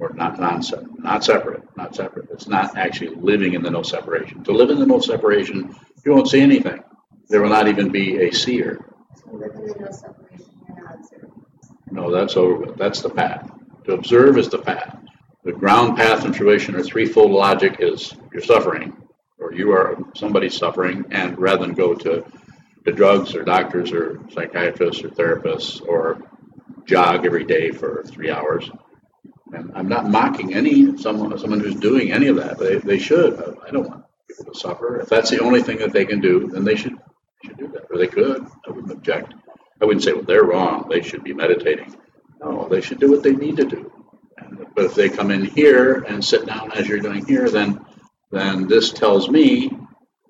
Or 0.00 0.12
not 0.14 0.40
non 0.40 0.62
not 0.98 1.22
separate, 1.22 1.62
not 1.76 1.94
separate. 1.94 2.28
It's 2.32 2.48
not 2.48 2.76
actually 2.76 3.14
living 3.16 3.52
in 3.54 3.62
the 3.62 3.70
no 3.70 3.82
separation. 3.82 4.42
To 4.44 4.52
live 4.52 4.70
in 4.70 4.80
the 4.80 4.86
no 4.86 4.98
separation, 4.98 5.76
you 6.04 6.12
won't 6.12 6.28
see 6.28 6.40
anything. 6.40 6.82
There 7.28 7.42
will 7.42 7.50
not 7.50 7.68
even 7.68 7.90
be 7.90 8.22
a 8.22 8.32
seer. 8.32 8.84
So 9.14 9.32
living 9.32 9.68
in 9.68 9.84
no 9.84 9.90
separation, 9.92 10.46
you're 10.66 10.84
not 10.84 10.94
observing. 10.96 11.32
No, 11.92 12.10
that's 12.10 12.36
over 12.36 12.54
with. 12.54 12.76
That's 12.76 13.02
the 13.02 13.10
path. 13.10 13.50
To 13.84 13.92
observe 13.92 14.38
is 14.38 14.48
the 14.48 14.58
path. 14.58 14.98
The 15.44 15.52
ground 15.52 15.96
path 15.96 16.24
and 16.24 16.34
fruition 16.36 16.74
or 16.74 16.82
threefold 16.82 17.30
logic 17.30 17.76
is 17.80 18.14
you're 18.32 18.42
suffering, 18.42 18.96
or 19.38 19.52
you 19.52 19.72
are 19.72 19.98
somebody's 20.14 20.56
suffering, 20.56 21.04
and 21.10 21.38
rather 21.38 21.66
than 21.66 21.74
go 21.74 21.94
to, 21.94 22.24
to 22.84 22.92
drugs 22.92 23.34
or 23.34 23.42
doctors 23.42 23.92
or 23.92 24.20
psychiatrists 24.30 25.02
or 25.04 25.08
therapists 25.08 25.86
or 25.86 26.22
jog 26.84 27.26
every 27.26 27.44
day 27.44 27.70
for 27.70 28.02
three 28.04 28.30
hours. 28.30 28.70
And 29.52 29.72
I'm 29.74 29.88
not 29.88 30.08
mocking 30.08 30.54
any 30.54 30.96
someone 30.98 31.36
someone 31.38 31.60
who's 31.60 31.74
doing 31.76 32.12
any 32.12 32.28
of 32.28 32.36
that. 32.36 32.58
They, 32.58 32.76
they 32.78 32.98
should. 32.98 33.34
I 33.66 33.70
don't 33.70 33.88
want 33.88 34.04
people 34.28 34.52
to 34.52 34.58
suffer. 34.58 35.00
If 35.00 35.08
that's 35.08 35.30
the 35.30 35.40
only 35.40 35.62
thing 35.62 35.78
that 35.78 35.92
they 35.92 36.04
can 36.04 36.20
do, 36.20 36.48
then 36.48 36.64
they 36.64 36.76
should 36.76 36.94
should 37.44 37.56
do 37.58 37.68
that, 37.68 37.86
or 37.90 37.98
they 37.98 38.06
could. 38.06 38.46
I 38.66 38.70
wouldn't 38.70 38.92
object. 38.92 39.34
I 39.80 39.84
wouldn't 39.86 40.04
say, 40.04 40.12
well, 40.12 40.22
they're 40.24 40.44
wrong. 40.44 40.88
They 40.90 41.02
should 41.02 41.24
be 41.24 41.32
meditating. 41.32 41.96
No, 42.40 42.68
they 42.68 42.80
should 42.80 43.00
do 43.00 43.10
what 43.10 43.22
they 43.22 43.32
need 43.32 43.56
to 43.56 43.64
do. 43.64 43.92
And, 44.36 44.66
but 44.74 44.84
if 44.86 44.94
they 44.94 45.08
come 45.08 45.30
in 45.30 45.44
here 45.44 45.94
and 46.08 46.24
sit 46.24 46.46
down 46.46 46.72
as 46.72 46.86
you're 46.86 47.00
doing 47.00 47.26
here, 47.26 47.48
then 47.50 47.84
then 48.30 48.68
this 48.68 48.92
tells 48.92 49.28
me 49.28 49.70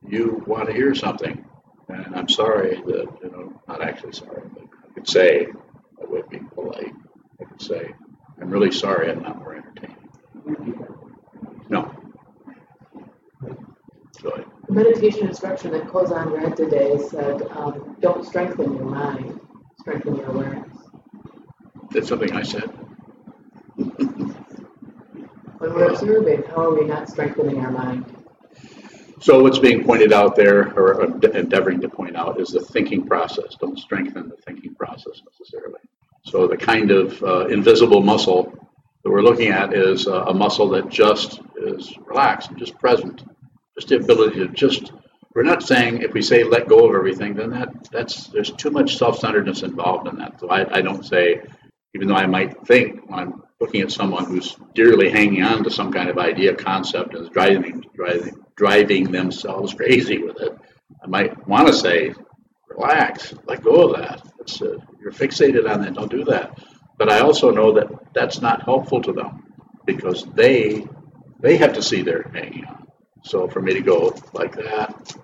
you 0.09 0.43
want 0.47 0.67
to 0.69 0.73
hear 0.73 0.95
something. 0.95 1.45
And 1.89 2.15
I'm 2.17 2.29
sorry 2.29 2.77
that 2.87 3.07
you 3.23 3.31
know, 3.31 3.61
not 3.69 3.83
actually 3.83 4.13
sorry, 4.13 4.43
but 4.55 4.65
I 4.89 4.95
could 4.95 5.09
say 5.09 5.47
I 6.01 6.05
would 6.07 6.29
be 6.31 6.39
polite. 6.55 6.93
I 7.41 7.45
could 7.45 7.63
say, 7.63 7.93
I'm 8.41 8.51
really 8.51 8.73
sorry 8.73 9.11
I'm 9.11 9.23
not 9.23 9.39
more 9.39 9.57
entertaining. 9.57 9.97
No. 11.69 11.93
Go 14.23 14.31
ahead. 14.31 14.47
The 14.67 14.73
meditation 14.73 15.29
instruction 15.29 15.73
that 15.73 15.85
Kozan 15.85 16.33
read 16.33 16.57
today 16.57 16.99
said, 17.09 17.43
um, 17.53 17.97
don't 18.01 18.25
strengthen 18.25 18.77
your 18.77 18.85
mind, 18.85 19.41
strengthen 19.81 20.17
your 20.17 20.27
awareness. 20.27 20.77
That's 21.91 22.09
something 22.09 22.33
I 22.33 22.43
said. 22.43 22.71
When 25.61 25.75
we're 25.75 25.93
observing, 25.93 26.45
how 26.45 26.71
are 26.71 26.75
we 26.75 26.87
not 26.87 27.11
strengthening 27.11 27.59
our 27.59 27.71
mind? 27.71 28.07
So 29.21 29.43
what's 29.43 29.59
being 29.59 29.85
pointed 29.85 30.11
out 30.11 30.35
there, 30.35 30.73
or 30.73 31.05
endeavoring 31.27 31.83
to 31.83 31.89
point 31.91 32.17
out, 32.17 32.41
is 32.41 32.49
the 32.49 32.61
thinking 32.61 33.07
process. 33.07 33.57
Don't 33.61 33.79
strengthen 33.79 34.31
the 34.31 34.37
thinking 34.37 34.75
process 34.75 35.21
necessarily. 35.27 35.80
So 36.25 36.47
the 36.47 36.57
kind 36.57 36.91
of 36.91 37.23
uh, 37.23 37.47
invisible 37.47 38.03
muscle 38.03 38.53
that 39.03 39.11
we're 39.11 39.23
looking 39.23 39.49
at 39.49 39.75
is 39.75 40.07
uh, 40.07 40.25
a 40.25 40.35
muscle 40.35 40.69
that 40.71 40.89
just 40.89 41.41
is 41.57 41.97
relaxed 42.07 42.51
and 42.51 42.59
just 42.59 42.79
present. 42.79 43.23
Just 43.75 43.89
the 43.89 43.97
ability 43.97 44.41
to 44.41 44.49
just. 44.49 44.93
We're 45.35 45.45
not 45.45 45.63
saying 45.63 46.03
if 46.03 46.13
we 46.13 46.23
say 46.23 46.43
let 46.43 46.69
go 46.69 46.89
of 46.89 46.95
everything, 46.95 47.35
then 47.35 47.51
that 47.51 47.91
that's 47.93 48.27
there's 48.29 48.51
too 48.51 48.71
much 48.71 48.97
self-centeredness 48.97 49.63
involved 49.63 50.09
in 50.09 50.17
that. 50.19 50.41
So 50.41 50.51
I, 50.51 50.79
I 50.79 50.83
don't 50.83 51.05
say, 51.05 51.43
even 51.95 52.09
though 52.09 52.17
I 52.17 52.27
might 52.27 52.67
think 52.67 53.09
when 53.09 53.21
I'm 53.21 53.43
looking 53.61 53.81
at 53.83 53.93
someone 53.93 54.25
who's 54.25 54.57
dearly 54.75 55.09
hanging 55.09 55.45
on 55.45 55.63
to 55.65 55.71
some 55.71 55.93
kind 55.93 56.11
of 56.11 56.19
idea, 56.19 56.55
concept, 56.55 57.15
and 57.15 57.25
is 57.25 57.31
driving 57.31 57.85
driving 57.95 58.45
driving 58.57 59.13
themselves 59.13 59.73
crazy 59.81 60.19
with 60.19 60.41
it, 60.41 60.59
I 61.03 61.07
might 61.07 61.47
want 61.47 61.69
to 61.69 61.73
say, 61.73 62.13
relax, 62.69 63.33
let 63.47 63.63
go 63.63 63.91
of 63.91 64.01
that. 64.01 64.30
It's, 64.41 64.61
uh, 64.63 64.77
you're 65.01 65.13
fixated 65.13 65.71
on 65.71 65.83
that. 65.83 65.95
Don't 65.95 66.11
do 66.11 66.25
that. 66.25 66.59
But 66.99 67.11
I 67.11 67.21
also 67.21 67.51
know 67.51 67.73
that 67.73 67.89
that's 68.15 68.41
not 68.41 68.63
helpful 68.63 69.01
to 69.03 69.13
them 69.13 69.45
because 69.87 70.25
they 70.35 70.87
they 71.41 71.57
have 71.57 71.73
to 71.75 71.83
see 71.83 72.03
they're 72.03 72.31
hanging 72.35 72.65
on. 72.67 72.87
So 73.25 73.49
for 73.49 73.63
me 73.63 73.75
to 73.75 73.81
go 73.81 74.15
like 74.35 74.55
that, 74.57 75.15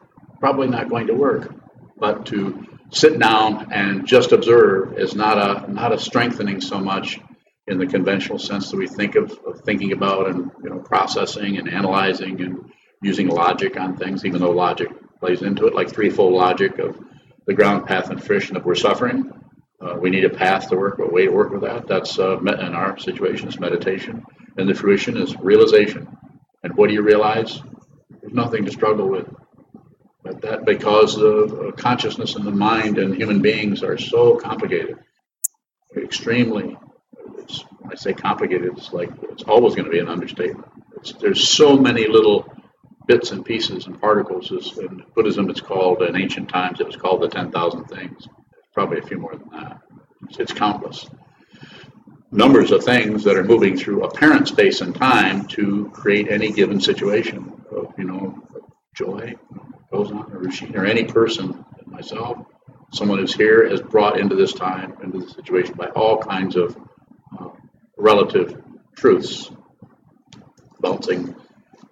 probably 0.40 0.68
not 0.68 0.88
going 0.88 1.08
to 1.08 1.14
work. 1.14 1.54
But 1.98 2.26
to 2.26 2.66
sit 2.90 3.18
down 3.18 3.72
and 3.72 4.06
just 4.06 4.32
observe 4.32 4.98
is 4.98 5.14
not 5.14 5.38
a 5.38 5.70
not 5.72 5.92
a 5.92 5.98
strengthening 5.98 6.60
so 6.60 6.78
much 6.78 7.20
in 7.66 7.78
the 7.78 7.86
conventional 7.86 8.38
sense 8.38 8.70
that 8.70 8.76
we 8.76 8.86
think 8.86 9.16
of, 9.16 9.32
of 9.46 9.60
thinking 9.62 9.92
about 9.92 10.28
and 10.30 10.50
you 10.62 10.70
know 10.70 10.78
processing 10.78 11.58
and 11.58 11.68
analyzing 11.68 12.40
and 12.40 12.70
using 13.02 13.28
logic 13.28 13.78
on 13.78 13.96
things, 13.96 14.24
even 14.24 14.40
though 14.40 14.50
logic 14.50 14.88
plays 15.20 15.42
into 15.42 15.66
it, 15.66 15.74
like 15.74 15.90
threefold 15.90 16.32
logic 16.32 16.78
of 16.78 16.98
the 17.46 17.54
ground 17.54 17.86
path 17.86 18.10
and 18.10 18.22
fruition 18.22 18.54
that 18.54 18.64
we're 18.64 18.74
suffering. 18.74 19.32
Uh, 19.80 19.96
we 20.00 20.10
need 20.10 20.24
a 20.24 20.30
path 20.30 20.68
to 20.68 20.76
work, 20.76 20.98
a 20.98 21.06
way 21.06 21.26
to 21.26 21.30
work 21.30 21.50
with 21.50 21.62
that. 21.62 21.86
That's 21.86 22.18
uh, 22.18 22.38
in 22.38 22.74
our 22.74 22.98
situation 22.98 23.48
is 23.48 23.60
meditation, 23.60 24.24
and 24.56 24.68
the 24.68 24.74
fruition 24.74 25.16
is 25.16 25.36
realization. 25.36 26.08
And 26.62 26.76
what 26.76 26.88
do 26.88 26.94
you 26.94 27.02
realize? 27.02 27.62
There's 28.20 28.32
nothing 28.32 28.64
to 28.64 28.70
struggle 28.70 29.08
with. 29.08 29.28
But 30.24 30.40
that 30.42 30.64
because 30.64 31.14
the 31.14 31.72
consciousness 31.76 32.34
and 32.34 32.44
the 32.44 32.50
mind 32.50 32.98
and 32.98 33.14
human 33.14 33.42
beings 33.42 33.84
are 33.84 33.98
so 33.98 34.36
complicated, 34.36 34.98
extremely. 35.96 36.76
It's, 37.38 37.64
when 37.78 37.92
I 37.92 37.94
say 37.94 38.12
complicated, 38.12 38.72
it's 38.76 38.92
like 38.92 39.10
it's 39.30 39.44
always 39.44 39.76
going 39.76 39.84
to 39.84 39.90
be 39.90 40.00
an 40.00 40.08
understatement. 40.08 40.66
It's, 40.96 41.12
there's 41.12 41.48
so 41.48 41.76
many 41.76 42.08
little 42.08 42.50
bits 43.06 43.30
and 43.30 43.44
pieces 43.44 43.86
and 43.86 44.00
particles. 44.00 44.50
Is, 44.50 44.76
In 44.78 45.04
Buddhism, 45.14 45.48
it's 45.50 45.60
called, 45.60 46.02
in 46.02 46.16
ancient 46.16 46.48
times, 46.48 46.80
it 46.80 46.86
was 46.86 46.96
called 46.96 47.22
the 47.22 47.28
10,000 47.28 47.84
things. 47.84 48.28
Probably 48.74 48.98
a 48.98 49.02
few 49.02 49.18
more 49.18 49.36
than 49.36 49.48
that. 49.50 49.80
It's, 50.28 50.38
it's 50.38 50.52
countless. 50.52 51.08
Numbers 52.32 52.72
of 52.72 52.84
things 52.84 53.24
that 53.24 53.36
are 53.36 53.44
moving 53.44 53.76
through 53.76 54.04
apparent 54.04 54.48
space 54.48 54.80
and 54.80 54.94
time 54.94 55.46
to 55.48 55.90
create 55.94 56.30
any 56.30 56.50
given 56.50 56.80
situation 56.80 57.64
of, 57.70 57.94
you 57.96 58.04
know, 58.04 58.42
joy, 58.94 59.34
goes 59.90 60.10
or 60.10 60.26
Rushine, 60.28 60.76
or 60.76 60.84
any 60.84 61.04
person, 61.04 61.64
myself, 61.86 62.38
someone 62.92 63.18
who's 63.18 63.34
here, 63.34 63.62
is 63.62 63.80
brought 63.80 64.18
into 64.18 64.34
this 64.34 64.52
time, 64.52 64.94
into 65.02 65.20
the 65.20 65.28
situation 65.30 65.74
by 65.74 65.86
all 65.88 66.18
kinds 66.18 66.56
of 66.56 66.76
uh, 67.38 67.50
relative 67.96 68.62
truths 68.96 69.50
bouncing 70.80 71.34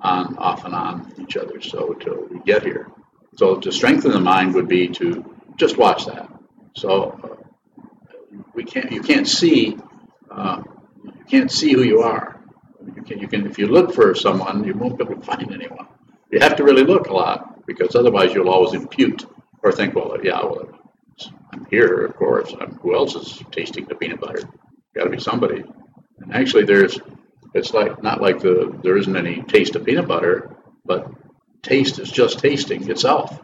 on, 0.04 0.36
off 0.36 0.64
and 0.64 0.74
on 0.74 1.12
each 1.18 1.36
other. 1.36 1.60
So 1.60 1.92
until 1.92 2.26
we 2.30 2.38
get 2.40 2.62
here. 2.62 2.90
So 3.36 3.56
to 3.56 3.72
strengthen 3.72 4.12
the 4.12 4.20
mind 4.20 4.54
would 4.54 4.68
be 4.68 4.88
to 4.88 5.24
just 5.56 5.76
watch 5.76 6.06
that. 6.06 6.30
So 6.76 7.18
uh, 7.24 8.18
we 8.54 8.64
can't, 8.64 8.92
you 8.92 9.00
can't 9.00 9.26
see, 9.26 9.76
uh, 10.30 10.62
you 11.02 11.24
can't 11.28 11.50
see 11.50 11.72
who 11.72 11.82
you 11.82 12.00
are. 12.02 12.40
You 12.94 13.02
can, 13.02 13.18
you 13.18 13.28
can, 13.28 13.46
if 13.46 13.58
you 13.58 13.66
look 13.66 13.94
for 13.94 14.14
someone, 14.14 14.62
you 14.64 14.74
won't 14.74 14.98
be 14.98 15.04
able 15.04 15.16
to 15.16 15.22
find 15.22 15.50
anyone. 15.52 15.88
You 16.30 16.40
have 16.40 16.56
to 16.56 16.64
really 16.64 16.84
look 16.84 17.08
a 17.08 17.14
lot 17.14 17.66
because 17.66 17.96
otherwise 17.96 18.34
you'll 18.34 18.50
always 18.50 18.74
impute 18.74 19.26
or 19.62 19.72
think, 19.72 19.94
well, 19.94 20.16
yeah, 20.22 20.40
well, 20.42 20.68
I'm 21.52 21.64
here, 21.70 22.04
of 22.04 22.16
course. 22.16 22.54
I'm, 22.60 22.74
who 22.76 22.94
else 22.94 23.14
is 23.14 23.42
tasting 23.50 23.86
the 23.86 23.94
peanut 23.94 24.20
butter? 24.20 24.48
Got 24.94 25.04
to 25.04 25.10
be 25.10 25.18
somebody. 25.18 25.64
And 26.18 26.34
actually, 26.34 26.64
there's 26.64 26.98
it's 27.54 27.72
like 27.72 28.02
not 28.02 28.20
like 28.20 28.40
the 28.40 28.78
there 28.82 28.96
isn't 28.96 29.16
any 29.16 29.42
taste 29.42 29.76
of 29.76 29.84
peanut 29.84 30.08
butter, 30.08 30.56
but 30.84 31.10
taste 31.62 31.98
is 31.98 32.10
just 32.10 32.40
tasting 32.40 32.90
itself. 32.90 33.40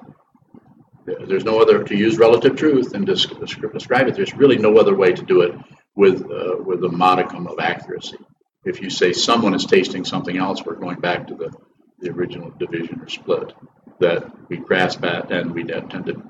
There's 1.06 1.44
no 1.44 1.60
other 1.60 1.82
to 1.84 1.96
use 1.96 2.18
relative 2.18 2.56
truth 2.56 2.94
and 2.94 3.06
describe 3.06 4.08
it. 4.08 4.14
There's 4.14 4.34
really 4.34 4.58
no 4.58 4.76
other 4.78 4.94
way 4.94 5.12
to 5.12 5.22
do 5.22 5.40
it 5.42 5.54
with 5.94 6.22
uh, 6.22 6.56
with 6.62 6.84
a 6.84 6.88
modicum 6.88 7.46
of 7.46 7.58
accuracy. 7.58 8.18
If 8.64 8.82
you 8.82 8.90
say 8.90 9.12
someone 9.12 9.54
is 9.54 9.64
tasting 9.64 10.04
something 10.04 10.36
else, 10.36 10.62
we're 10.64 10.74
going 10.74 11.00
back 11.00 11.28
to 11.28 11.34
the, 11.34 11.50
the 11.98 12.10
original 12.10 12.50
division 12.50 13.00
or 13.00 13.08
split 13.08 13.54
that 14.00 14.30
we 14.48 14.58
grasp 14.58 15.04
at, 15.04 15.30
and 15.32 15.52
we 15.52 15.64
tend 15.64 16.06
to 16.06 16.22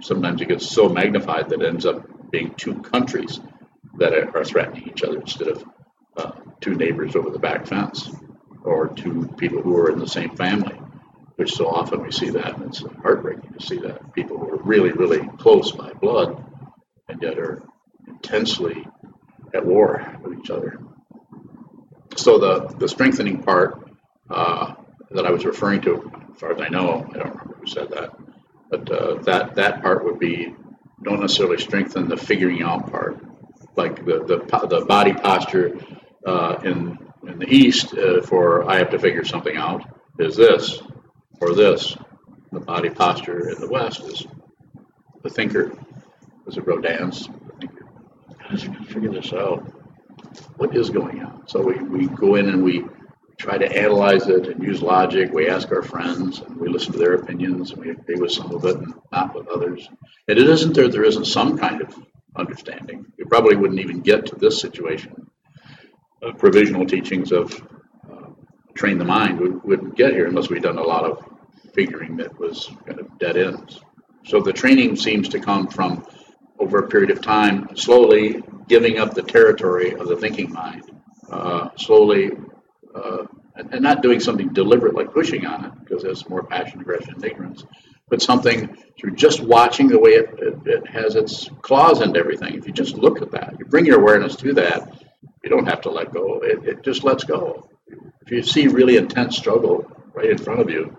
sometimes 0.00 0.40
it 0.40 0.48
gets 0.48 0.70
so 0.70 0.88
magnified 0.88 1.48
that 1.48 1.62
it 1.62 1.66
ends 1.66 1.86
up 1.86 2.30
being 2.30 2.54
two 2.54 2.80
countries 2.82 3.40
that 3.98 4.12
are 4.14 4.44
threatening 4.44 4.88
each 4.88 5.02
other 5.02 5.20
instead 5.20 5.48
of 5.48 5.64
uh, 6.16 6.32
two 6.60 6.74
neighbors 6.74 7.16
over 7.16 7.30
the 7.30 7.38
back 7.38 7.66
fence 7.66 8.10
or 8.64 8.88
two 8.88 9.28
people 9.36 9.62
who 9.62 9.76
are 9.76 9.90
in 9.90 9.98
the 9.98 10.06
same 10.06 10.36
family, 10.36 10.78
which 11.36 11.52
so 11.52 11.68
often 11.68 12.02
we 12.02 12.12
see 12.12 12.30
that, 12.30 12.56
and 12.56 12.66
it's 12.66 12.84
heartbreaking 13.02 13.52
to 13.52 13.66
see 13.66 13.78
that 13.78 14.12
people 14.14 14.38
who 14.38 14.50
are 14.50 14.62
really, 14.62 14.92
really 14.92 15.26
close 15.38 15.72
by 15.72 15.92
blood 15.94 16.44
and 17.08 17.20
yet 17.22 17.38
are 17.38 17.62
intensely 18.06 18.86
at 19.54 19.64
war 19.64 20.16
with 20.22 20.38
each 20.38 20.50
other. 20.50 20.80
So 22.16 22.38
the, 22.38 22.74
the 22.78 22.88
strengthening 22.88 23.42
part 23.42 23.90
uh, 24.30 24.74
that 25.10 25.26
I 25.26 25.30
was 25.30 25.44
referring 25.44 25.80
to, 25.82 26.10
as 26.32 26.40
far 26.40 26.52
as 26.52 26.60
I 26.60 26.68
know, 26.68 27.06
I 27.12 27.18
don't 27.18 27.30
remember 27.30 27.56
who 27.60 27.66
said 27.66 27.90
that, 27.90 28.10
but 28.70 28.90
uh, 28.90 29.14
that 29.22 29.54
that 29.56 29.82
part 29.82 30.04
would 30.04 30.18
be 30.18 30.54
don't 31.02 31.20
necessarily 31.20 31.58
strengthen 31.58 32.08
the 32.08 32.16
figuring 32.16 32.62
out 32.62 32.90
part, 32.90 33.18
like 33.76 34.04
the 34.04 34.24
the, 34.24 34.66
the 34.66 34.84
body 34.84 35.12
posture 35.12 35.78
uh, 36.26 36.60
in 36.64 36.98
in 37.26 37.38
the 37.38 37.48
East 37.48 37.94
uh, 37.96 38.22
for 38.22 38.68
I 38.68 38.78
have 38.78 38.90
to 38.90 38.98
figure 38.98 39.24
something 39.24 39.56
out 39.56 39.84
is 40.18 40.36
this 40.36 40.82
or 41.40 41.54
this. 41.54 41.96
The 42.50 42.60
body 42.60 42.90
posture 42.90 43.48
in 43.48 43.60
the 43.60 43.68
West 43.68 44.00
is 44.02 44.26
the 45.22 45.30
thinker. 45.30 45.72
Is 46.46 46.56
it 46.56 46.66
Rodin's? 46.66 47.26
The 47.26 47.54
thinker. 47.60 47.86
Can 48.48 48.84
figure 48.84 49.12
this 49.12 49.32
out. 49.32 49.72
what 50.56 50.76
is 50.76 50.90
going 50.90 51.22
on? 51.22 51.48
So 51.48 51.62
we, 51.62 51.74
we 51.82 52.06
go 52.06 52.34
in 52.36 52.48
and 52.48 52.62
we 52.62 52.84
try 53.38 53.58
to 53.58 53.76
analyze 53.76 54.28
it 54.28 54.48
and 54.48 54.62
use 54.62 54.82
logic. 54.82 55.32
We 55.32 55.48
ask 55.48 55.70
our 55.72 55.82
friends 55.82 56.40
and 56.40 56.56
we 56.56 56.68
listen 56.68 56.92
to 56.92 56.98
their 56.98 57.14
opinions 57.14 57.72
and 57.72 57.80
we 57.80 57.90
agree 57.90 58.16
with 58.16 58.32
some 58.32 58.54
of 58.54 58.64
it 58.64 58.76
and 58.76 58.94
not 59.10 59.34
with 59.34 59.48
others. 59.48 59.88
And 60.28 60.38
it 60.38 60.48
isn't 60.48 60.74
there, 60.74 60.88
there 60.88 61.04
isn't 61.04 61.24
some 61.24 61.58
kind 61.58 61.82
of 61.82 61.96
understanding. 62.36 63.06
We 63.18 63.24
probably 63.24 63.56
wouldn't 63.56 63.80
even 63.80 64.00
get 64.00 64.26
to 64.26 64.36
this 64.36 64.60
situation. 64.60 65.30
Uh, 66.22 66.32
provisional 66.32 66.86
teachings 66.86 67.32
of 67.32 67.52
uh, 68.08 68.28
train 68.74 68.96
the 68.96 69.04
mind 69.04 69.40
would, 69.40 69.62
wouldn't 69.64 69.96
get 69.96 70.12
here 70.12 70.26
unless 70.26 70.48
we'd 70.48 70.62
done 70.62 70.78
a 70.78 70.82
lot 70.82 71.04
of 71.04 71.24
figuring 71.74 72.16
that 72.16 72.38
was 72.38 72.70
kind 72.86 73.00
of 73.00 73.18
dead 73.18 73.36
ends. 73.36 73.80
So 74.26 74.40
the 74.40 74.52
training 74.52 74.94
seems 74.94 75.28
to 75.30 75.40
come 75.40 75.66
from 75.66 76.06
over 76.60 76.78
a 76.78 76.88
period 76.88 77.10
of 77.10 77.20
time, 77.22 77.74
slowly 77.74 78.40
giving 78.68 78.98
up 78.98 79.14
the 79.14 79.22
territory 79.22 79.94
of 79.94 80.06
the 80.06 80.16
thinking 80.16 80.52
mind, 80.52 80.84
uh, 81.28 81.70
slowly, 81.76 82.30
uh, 82.94 83.24
and, 83.56 83.74
and, 83.74 83.82
not 83.82 84.00
doing 84.00 84.20
something 84.20 84.52
deliberate 84.52 84.94
like 84.94 85.12
pushing 85.12 85.44
on 85.44 85.64
it, 85.64 85.72
because 85.80 86.04
that's 86.04 86.28
more 86.28 86.44
passion, 86.44 86.80
aggression, 86.80 87.14
and 87.14 87.24
ignorance, 87.24 87.64
but 88.08 88.22
something 88.22 88.76
through 88.96 89.16
just 89.16 89.40
watching 89.40 89.88
the 89.88 89.98
way 89.98 90.12
it, 90.12 90.30
it, 90.38 90.54
it 90.66 90.86
has 90.86 91.16
its 91.16 91.50
claws 91.62 92.00
into 92.00 92.20
everything. 92.20 92.54
If 92.54 92.66
you 92.66 92.72
just 92.72 92.96
look 92.96 93.22
at 93.22 93.32
that, 93.32 93.56
you 93.58 93.64
bring 93.64 93.86
your 93.86 93.98
awareness 93.98 94.36
to 94.36 94.54
that, 94.54 95.01
you 95.42 95.50
don't 95.50 95.66
have 95.66 95.82
to 95.82 95.90
let 95.90 96.12
go. 96.12 96.40
It, 96.42 96.66
it 96.66 96.82
just 96.82 97.04
lets 97.04 97.24
go. 97.24 97.68
If 98.22 98.30
you 98.30 98.42
see 98.42 98.68
really 98.68 98.96
intense 98.96 99.36
struggle 99.36 99.90
right 100.14 100.30
in 100.30 100.38
front 100.38 100.60
of 100.60 100.70
you, 100.70 100.96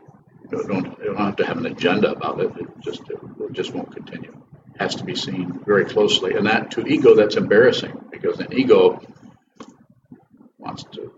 you 0.51 0.63
don't, 0.67 0.85
you 0.99 1.05
don't 1.05 1.17
have 1.17 1.35
to 1.37 1.45
have 1.45 1.57
an 1.57 1.65
agenda 1.65 2.11
about 2.11 2.39
it. 2.39 2.51
It 2.57 2.67
just 2.81 3.01
it, 3.09 3.19
just 3.53 3.73
won't 3.73 3.93
continue. 3.93 4.31
It 4.75 4.81
has 4.81 4.95
to 4.95 5.03
be 5.03 5.15
seen 5.15 5.61
very 5.65 5.85
closely, 5.85 6.35
and 6.35 6.47
that 6.47 6.71
to 6.71 6.85
ego 6.85 7.15
that's 7.15 7.35
embarrassing 7.35 8.05
because 8.11 8.39
an 8.39 8.53
ego 8.53 9.01
wants 10.57 10.83
to 10.93 11.13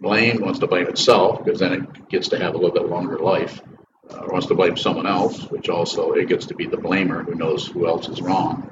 blame, 0.00 0.40
wants 0.40 0.60
to 0.60 0.66
blame 0.66 0.88
itself 0.88 1.44
because 1.44 1.60
then 1.60 1.72
it 1.72 2.08
gets 2.08 2.28
to 2.28 2.38
have 2.38 2.54
a 2.54 2.56
little 2.56 2.72
bit 2.72 2.88
longer 2.88 3.18
life. 3.18 3.60
Uh, 4.08 4.26
wants 4.26 4.46
to 4.46 4.54
blame 4.54 4.76
someone 4.76 5.06
else, 5.06 5.42
which 5.50 5.68
also 5.68 6.12
it 6.12 6.28
gets 6.28 6.46
to 6.46 6.54
be 6.54 6.66
the 6.66 6.76
blamer 6.76 7.24
who 7.24 7.34
knows 7.34 7.66
who 7.66 7.86
else 7.86 8.08
is 8.08 8.20
wrong. 8.20 8.71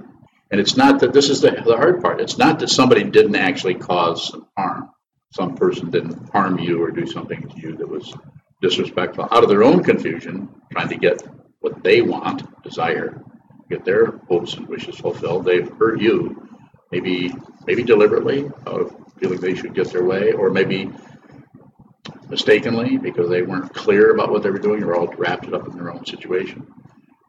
And 0.50 0.60
it's 0.60 0.76
not 0.76 1.00
that 1.00 1.12
this 1.12 1.28
is 1.30 1.40
the, 1.40 1.50
the 1.50 1.76
hard 1.76 2.02
part. 2.02 2.20
It's 2.20 2.38
not 2.38 2.58
that 2.58 2.68
somebody 2.70 3.04
didn't 3.04 3.36
actually 3.36 3.74
cause 3.74 4.30
some 4.30 4.46
harm. 4.56 4.90
Some 5.32 5.54
person 5.54 5.90
didn't 5.90 6.30
harm 6.30 6.58
you 6.58 6.82
or 6.82 6.90
do 6.90 7.06
something 7.06 7.48
to 7.48 7.60
you 7.60 7.76
that 7.76 7.88
was 7.88 8.12
disrespectful 8.60 9.28
out 9.30 9.44
of 9.44 9.48
their 9.48 9.62
own 9.62 9.84
confusion, 9.84 10.48
trying 10.72 10.88
to 10.88 10.96
get 10.96 11.22
what 11.60 11.84
they 11.84 12.02
want, 12.02 12.62
desire, 12.64 13.22
get 13.68 13.84
their 13.84 14.18
hopes 14.28 14.54
and 14.54 14.66
wishes 14.66 14.96
fulfilled. 14.96 15.44
They've 15.44 15.70
hurt 15.78 16.00
you, 16.00 16.48
maybe 16.90 17.32
maybe 17.66 17.84
deliberately, 17.84 18.50
out 18.66 18.80
of 18.80 18.96
feeling 19.18 19.40
they 19.40 19.54
should 19.54 19.74
get 19.74 19.92
their 19.92 20.04
way, 20.04 20.32
or 20.32 20.50
maybe 20.50 20.90
mistakenly 22.28 22.98
because 22.98 23.28
they 23.28 23.42
weren't 23.42 23.72
clear 23.72 24.12
about 24.12 24.30
what 24.30 24.42
they 24.42 24.50
were 24.50 24.58
doing, 24.58 24.82
or 24.82 24.96
all 24.96 25.06
wrapped 25.06 25.46
it 25.46 25.54
up 25.54 25.68
in 25.68 25.76
their 25.76 25.92
own 25.92 26.04
situation. 26.06 26.66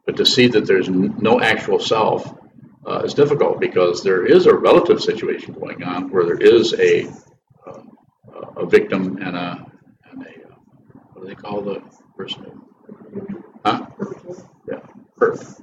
But 0.06 0.16
to 0.16 0.26
see 0.26 0.48
that 0.48 0.66
there's 0.66 0.88
no 0.88 1.40
actual 1.40 1.78
self 1.78 2.34
uh, 2.86 3.02
is 3.04 3.14
difficult 3.14 3.60
because 3.60 4.02
there 4.02 4.26
is 4.26 4.46
a 4.46 4.54
relative 4.54 5.02
situation 5.02 5.54
going 5.54 5.82
on 5.82 6.10
where 6.10 6.24
there 6.24 6.40
is 6.40 6.74
a 6.74 7.06
uh, 7.66 7.82
a 8.56 8.66
victim 8.66 9.18
and 9.22 9.36
a 9.36 9.72
what 11.22 11.28
do 11.28 11.36
they 11.36 11.40
call 11.40 11.60
the 11.60 11.80
person? 12.16 12.60
Huh? 13.64 13.86
Yeah, 14.68 14.80
perfect. 15.16 15.60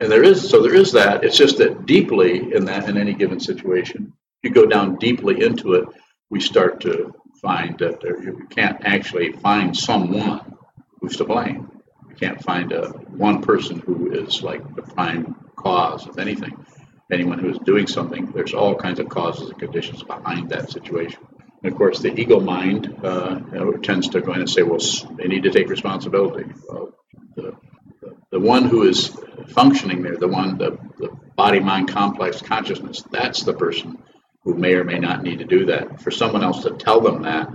And 0.00 0.12
there 0.12 0.22
is, 0.22 0.48
so 0.48 0.62
there 0.62 0.74
is 0.74 0.92
that. 0.92 1.24
It's 1.24 1.38
just 1.38 1.56
that 1.56 1.86
deeply 1.86 2.52
in 2.54 2.66
that, 2.66 2.86
in 2.86 2.98
any 2.98 3.14
given 3.14 3.40
situation, 3.40 4.12
if 4.42 4.50
you 4.50 4.54
go 4.54 4.66
down 4.66 4.96
deeply 4.96 5.42
into 5.42 5.72
it, 5.72 5.88
we 6.28 6.38
start 6.38 6.82
to 6.82 7.14
find 7.40 7.78
that 7.78 8.02
there, 8.02 8.22
you 8.22 8.46
can't 8.50 8.84
actually 8.84 9.32
find 9.32 9.74
someone 9.74 10.54
who's 11.00 11.16
to 11.16 11.24
blame. 11.24 11.77
Can't 12.20 12.42
find 12.42 12.72
a 12.72 12.88
one 12.88 13.42
person 13.42 13.80
who 13.80 14.12
is 14.12 14.42
like 14.42 14.74
the 14.74 14.82
prime 14.82 15.36
cause 15.56 16.06
of 16.06 16.18
anything. 16.18 16.64
Anyone 17.10 17.38
who 17.38 17.50
is 17.50 17.58
doing 17.58 17.86
something, 17.86 18.32
there's 18.32 18.54
all 18.54 18.74
kinds 18.74 18.98
of 18.98 19.08
causes 19.08 19.50
and 19.50 19.58
conditions 19.58 20.02
behind 20.02 20.50
that 20.50 20.70
situation. 20.70 21.20
And 21.62 21.72
of 21.72 21.78
course, 21.78 22.00
the 22.00 22.12
ego 22.18 22.38
mind 22.40 22.94
uh, 23.02 23.40
you 23.52 23.58
know, 23.58 23.72
tends 23.72 24.08
to 24.10 24.20
go 24.20 24.32
in 24.32 24.40
and 24.40 24.50
say, 24.50 24.62
well, 24.62 24.78
they 25.16 25.26
need 25.26 25.44
to 25.44 25.50
take 25.50 25.68
responsibility. 25.68 26.50
Well, 26.68 26.94
the, 27.34 27.56
the, 28.00 28.16
the, 28.30 28.40
one 28.40 28.64
who 28.64 28.82
is 28.82 29.08
functioning 29.48 30.02
there, 30.02 30.16
the 30.16 30.28
one, 30.28 30.58
the, 30.58 30.78
the 30.98 31.08
body 31.34 31.60
mind 31.60 31.88
complex 31.88 32.42
consciousness, 32.42 33.02
that's 33.10 33.42
the 33.42 33.54
person 33.54 33.98
who 34.44 34.54
may 34.54 34.74
or 34.74 34.84
may 34.84 34.98
not 34.98 35.22
need 35.22 35.38
to 35.38 35.44
do 35.44 35.66
that. 35.66 36.00
For 36.00 36.10
someone 36.10 36.44
else 36.44 36.62
to 36.62 36.70
tell 36.70 37.00
them 37.00 37.22
that, 37.22 37.50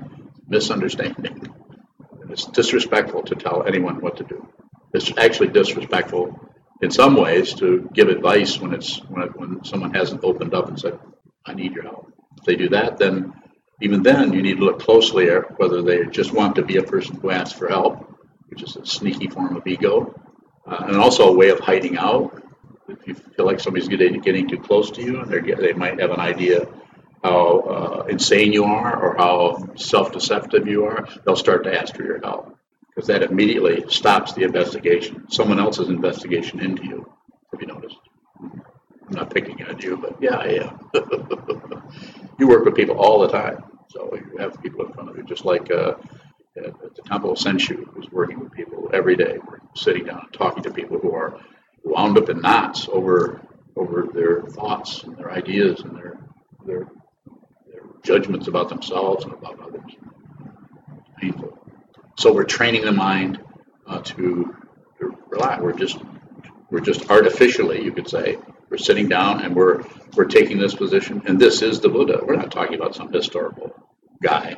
misunderstanding. 0.48 1.54
It's 2.34 2.46
disrespectful 2.46 3.22
to 3.30 3.36
tell 3.36 3.62
anyone 3.68 4.02
what 4.02 4.18
to 4.18 4.24
do. 4.24 4.48
It's 4.92 5.16
actually 5.18 5.50
disrespectful 5.50 6.40
in 6.82 6.90
some 6.90 7.16
ways 7.16 7.54
to 7.62 7.88
give 7.94 8.10
advice 8.10 8.60
when 8.60 8.74
it's 8.74 8.98
when, 9.08 9.28
when 9.40 9.64
someone 9.64 9.94
hasn't 9.94 10.24
opened 10.24 10.56
up 10.56 10.68
and 10.68 10.80
said, 10.80 10.98
"I 11.46 11.54
need 11.54 11.74
your 11.74 11.84
help." 11.84 12.12
If 12.40 12.46
they 12.46 12.56
do 12.56 12.70
that, 12.70 12.98
then 12.98 13.34
even 13.82 14.02
then, 14.02 14.34
you 14.34 14.42
need 14.42 14.58
to 14.58 14.66
look 14.66 14.80
closely 14.80 15.30
at 15.30 15.60
whether 15.60 15.84
they 15.84 16.08
just 16.08 16.34
want 16.34 16.56
to 16.56 16.64
be 16.64 16.78
a 16.78 16.84
person 16.84 17.18
who 17.18 17.30
asks 17.30 17.56
for 17.56 17.68
help, 17.68 17.94
which 18.50 18.64
is 18.64 18.76
a 18.78 18.86
sneaky 18.86 19.28
form 19.28 19.56
of 19.56 19.68
ego, 19.68 19.96
uh, 20.66 20.86
and 20.88 20.98
also 20.98 21.30
a 21.30 21.38
way 21.42 21.50
of 21.50 21.60
hiding 21.60 21.98
out. 22.00 22.42
If 22.88 23.08
you 23.08 23.14
feel 23.14 23.46
like 23.46 23.60
somebody's 23.60 23.88
getting, 23.88 24.20
getting 24.22 24.50
too 24.50 24.58
close 24.58 24.90
to 24.92 25.04
you, 25.04 25.20
and 25.20 25.30
they 25.32 25.74
might 25.74 26.00
have 26.00 26.10
an 26.10 26.20
idea 26.20 26.68
how 27.24 27.60
uh, 27.60 28.06
insane 28.10 28.52
you 28.54 28.66
are 28.66 29.02
or 29.02 29.16
how 29.18 29.74
self-deceptive 29.76 30.68
you 30.68 30.86
are, 30.86 31.08
they'll 31.26 31.36
start 31.36 31.64
to 31.64 31.80
ask 31.80 31.96
for 31.96 32.04
your 32.04 32.20
help 32.20 32.58
because 32.90 33.08
that 33.08 33.24
immediately 33.24 33.84
stops 33.90 34.34
the 34.34 34.44
investigation, 34.44 35.26
someone 35.30 35.60
else's 35.60 35.90
investigation 35.90 36.60
into 36.60 36.84
you. 36.84 37.14
Have 37.52 37.62
you 37.62 37.68
noticed? 37.68 37.98
I'm 38.42 38.62
not 39.10 39.34
picking 39.34 39.64
on 39.64 39.80
you, 39.80 39.98
but 39.98 40.22
yeah, 40.22 40.40
am. 40.40 40.90
you 42.40 42.48
work 42.48 42.66
with 42.66 42.76
people 42.76 42.98
all 42.98 43.20
the 43.20 43.30
time. 43.30 43.64
So 43.90 44.16
you 44.16 44.38
have 44.38 44.62
people 44.62 44.86
in 44.86 44.94
front 44.94 45.10
of 45.10 45.18
you, 45.18 45.24
just 45.24 45.46
like 45.46 45.72
uh, 45.72 45.94
at 46.58 46.96
the 46.96 47.02
Temple 47.06 47.32
of 47.32 47.38
Senshu, 47.38 47.86
who's 47.94 48.10
working 48.12 48.40
with 48.40 48.52
people 48.52 48.90
every 48.94 49.16
day, 49.16 49.38
sitting 49.76 50.06
down 50.06 50.22
and 50.24 50.34
talking 50.34 50.64
to 50.64 50.72
people 50.72 51.00
who 51.00 51.14
are 51.14 51.40
wound 51.84 52.18
up 52.18 52.30
in 52.30 52.42
knots 52.42 52.88
over 52.92 53.42
over 53.76 54.08
their 54.14 54.42
thoughts 54.44 55.04
and 55.04 55.18
their 55.18 55.32
ideas 55.32 55.82
and 55.82 55.96
their, 55.96 56.18
their 56.66 56.88
judgments 58.04 58.48
about 58.48 58.70
themselves 58.70 59.24
and 59.24 59.34
about 59.34 59.60
others. 59.60 59.92
It's 60.98 61.10
painful. 61.18 61.58
So 62.18 62.34
we're 62.34 62.44
training 62.44 62.86
the 62.86 62.92
mind 62.92 63.40
uh, 63.88 64.02
to, 64.02 64.56
to 65.00 65.18
relax. 65.30 65.62
We're 65.62 65.74
just 65.74 65.98
we're 66.70 66.80
just 66.80 67.10
artificially, 67.12 67.84
you 67.84 67.92
could 67.92 68.10
say, 68.10 68.38
we're 68.70 68.78
sitting 68.78 69.08
down 69.08 69.44
and 69.44 69.56
we're 69.56 69.84
we're 70.16 70.26
taking 70.26 70.58
this 70.58 70.74
position, 70.74 71.22
and 71.26 71.40
this 71.40 71.62
is 71.62 71.80
the 71.80 71.90
Buddha. 71.90 72.20
We're 72.26 72.36
not 72.36 72.52
talking 72.52 72.76
about 72.76 72.96
some 72.96 73.12
historical 73.12 73.74
guy 74.22 74.56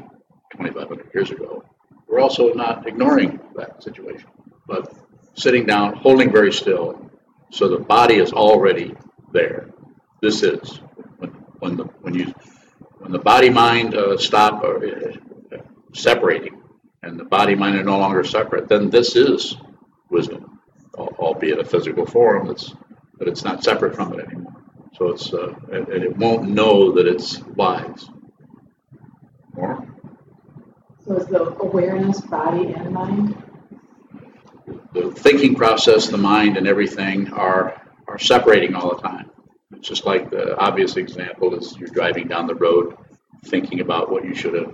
2,500 0.51 1.11
years 1.13 1.31
ago. 1.31 1.63
We're 2.07 2.19
also 2.19 2.53
not 2.53 2.87
ignoring 2.87 3.39
that 3.55 3.83
situation, 3.83 4.29
but 4.67 4.93
sitting 5.33 5.65
down, 5.65 5.95
holding 5.95 6.31
very 6.31 6.53
still, 6.53 7.09
so 7.51 7.67
the 7.67 7.79
body 7.79 8.15
is 8.15 8.31
already 8.31 8.95
there. 9.33 9.69
This 10.21 10.43
is 10.43 10.79
when, 11.17 11.31
when 11.59 11.77
the 11.77 11.83
when 12.01 12.13
you 12.13 12.33
when 13.05 13.11
the 13.11 13.19
body 13.19 13.51
mind 13.51 13.93
uh, 13.93 14.17
stop 14.17 14.63
uh, 14.63 14.79
separating, 15.93 16.59
and 17.03 17.19
the 17.19 17.23
body 17.23 17.53
mind 17.53 17.75
are 17.75 17.83
no 17.83 17.99
longer 17.99 18.23
separate. 18.23 18.67
Then 18.67 18.89
this 18.89 19.15
is 19.15 19.55
wisdom, 20.09 20.59
albeit 20.97 21.59
a 21.59 21.63
physical 21.63 22.07
form 22.07 22.47
that's 22.47 22.73
but 23.19 23.27
it's 23.27 23.43
not 23.43 23.63
separate 23.63 23.95
from 23.95 24.13
it 24.13 24.25
anymore. 24.25 24.55
So 24.97 25.09
it's 25.09 25.31
uh, 25.31 25.53
and, 25.71 25.87
and, 25.87 26.03
it 26.03 26.17
won't 26.17 26.49
know 26.49 26.93
that 26.93 27.05
it's 27.05 27.39
wise. 27.43 28.09
More. 29.53 29.87
So 31.05 31.17
is 31.17 31.27
the 31.27 31.55
awareness 31.59 32.21
body 32.21 32.73
and 32.73 32.91
mind? 32.91 33.37
The 34.93 35.11
thinking 35.11 35.53
process, 35.53 36.07
the 36.07 36.17
mind, 36.17 36.57
and 36.57 36.67
everything 36.67 37.31
are 37.33 37.79
are 38.07 38.17
separating 38.17 38.73
all 38.73 38.95
the 38.95 39.01
time. 39.03 39.29
It's 39.77 39.87
just 39.87 40.05
like 40.05 40.29
the 40.29 40.57
obvious 40.57 40.97
example 40.97 41.55
is 41.55 41.77
you're 41.77 41.89
driving 41.89 42.27
down 42.27 42.47
the 42.47 42.55
road, 42.55 42.97
thinking 43.45 43.81
about 43.81 44.11
what 44.11 44.25
you 44.25 44.33
should 44.35 44.53
have 44.55 44.73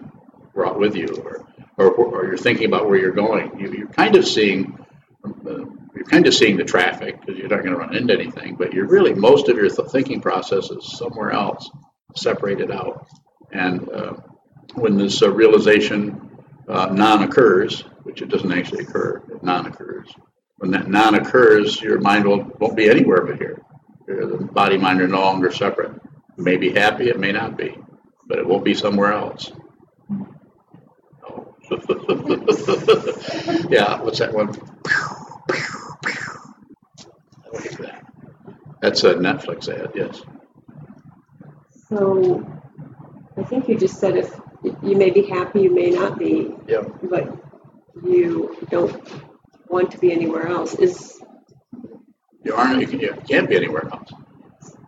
brought 0.54 0.80
with 0.80 0.96
you, 0.96 1.08
or 1.26 1.48
or, 1.78 1.92
or 1.92 2.26
you're 2.28 2.38
thinking 2.38 2.66
about 2.66 2.88
where 2.88 3.00
you're 3.00 3.12
going. 3.12 3.60
You, 3.60 3.72
you're 3.72 3.88
kind 3.88 4.16
of 4.16 4.26
seeing. 4.26 4.78
Uh, 5.26 5.66
you're 5.94 6.06
kind 6.06 6.26
of 6.26 6.34
seeing 6.34 6.58
the 6.58 6.64
traffic 6.64 7.20
because 7.20 7.38
you're 7.38 7.50
not 7.50 7.60
going 7.60 7.74
to 7.74 7.78
run 7.78 7.96
into 7.96 8.14
anything, 8.14 8.56
but 8.56 8.74
you're 8.74 8.88
really 8.88 9.14
most 9.14 9.50
of 9.50 9.58
your 9.58 9.70
th- 9.70 9.90
thinking 9.90 10.22
process 10.22 10.72
is 10.72 10.98
somewhere 10.98 11.32
else, 11.32 11.70
separated 12.16 12.72
out. 12.72 13.08
And 13.52 13.88
uh, 13.90 14.14
when 14.76 14.98
this 14.98 15.22
uh, 15.22 15.32
realization 15.32 16.30
uh, 16.68 16.88
non 16.88 17.24
occurs, 17.24 17.82
which 18.04 18.22
it 18.22 18.30
doesn't 18.30 18.52
actually 18.52 18.84
occur, 18.86 19.22
it 19.32 19.44
non 19.44 19.66
occurs. 19.68 20.10
When 20.58 20.72
that 20.72 20.90
non 20.90 21.16
occurs, 21.16 21.82
your 21.82 22.00
mind 22.00 22.26
will, 22.26 22.44
won't 22.60 22.76
be 22.76 22.90
anywhere 22.90 23.26
but 23.26 23.38
here. 23.38 23.62
The 24.08 24.50
body 24.54 24.78
mind 24.78 25.02
are 25.02 25.08
no 25.08 25.22
longer 25.22 25.52
separate. 25.52 25.96
It 26.38 26.44
may 26.44 26.58
be 26.58 26.72
happy, 26.72 27.10
it 27.10 27.20
may 27.20 27.32
not 27.32 27.58
be, 27.58 27.78
but 28.28 28.40
it 28.40 28.48
won't 28.48 28.66
be 28.66 28.74
somewhere 28.74 29.14
else. 29.14 29.52
Yeah, 33.70 34.02
what's 34.02 34.20
that 34.20 34.34
one? 34.34 34.50
I 37.46 37.58
like 37.58 37.78
that. 37.80 38.08
That's 38.82 39.04
a 39.04 39.14
Netflix 39.16 39.70
ad, 39.70 39.92
yes. 39.96 40.22
So, 41.90 42.46
I 43.38 43.44
think 43.44 43.68
you 43.70 43.78
just 43.78 44.00
said 44.00 44.18
if, 44.18 44.34
you 44.84 44.96
may 44.98 45.12
be 45.12 45.22
happy, 45.24 45.62
you 45.62 45.74
may 45.74 45.90
not 45.92 46.20
be, 46.20 46.54
Yep. 46.68 46.92
but 47.10 47.38
you 48.04 48.58
don't 48.70 49.02
want 49.70 49.92
to 49.92 49.98
be 50.00 50.12
anywhere 50.12 50.48
else. 50.48 50.74
Is, 50.76 51.22
You 52.44 52.56
aren't, 52.56 52.82
you 52.82 52.88
can- 52.88 53.00
you 53.00 53.14
can't 53.28 53.48
be 53.50 53.56
anywhere 53.56 53.88
else. 53.92 54.12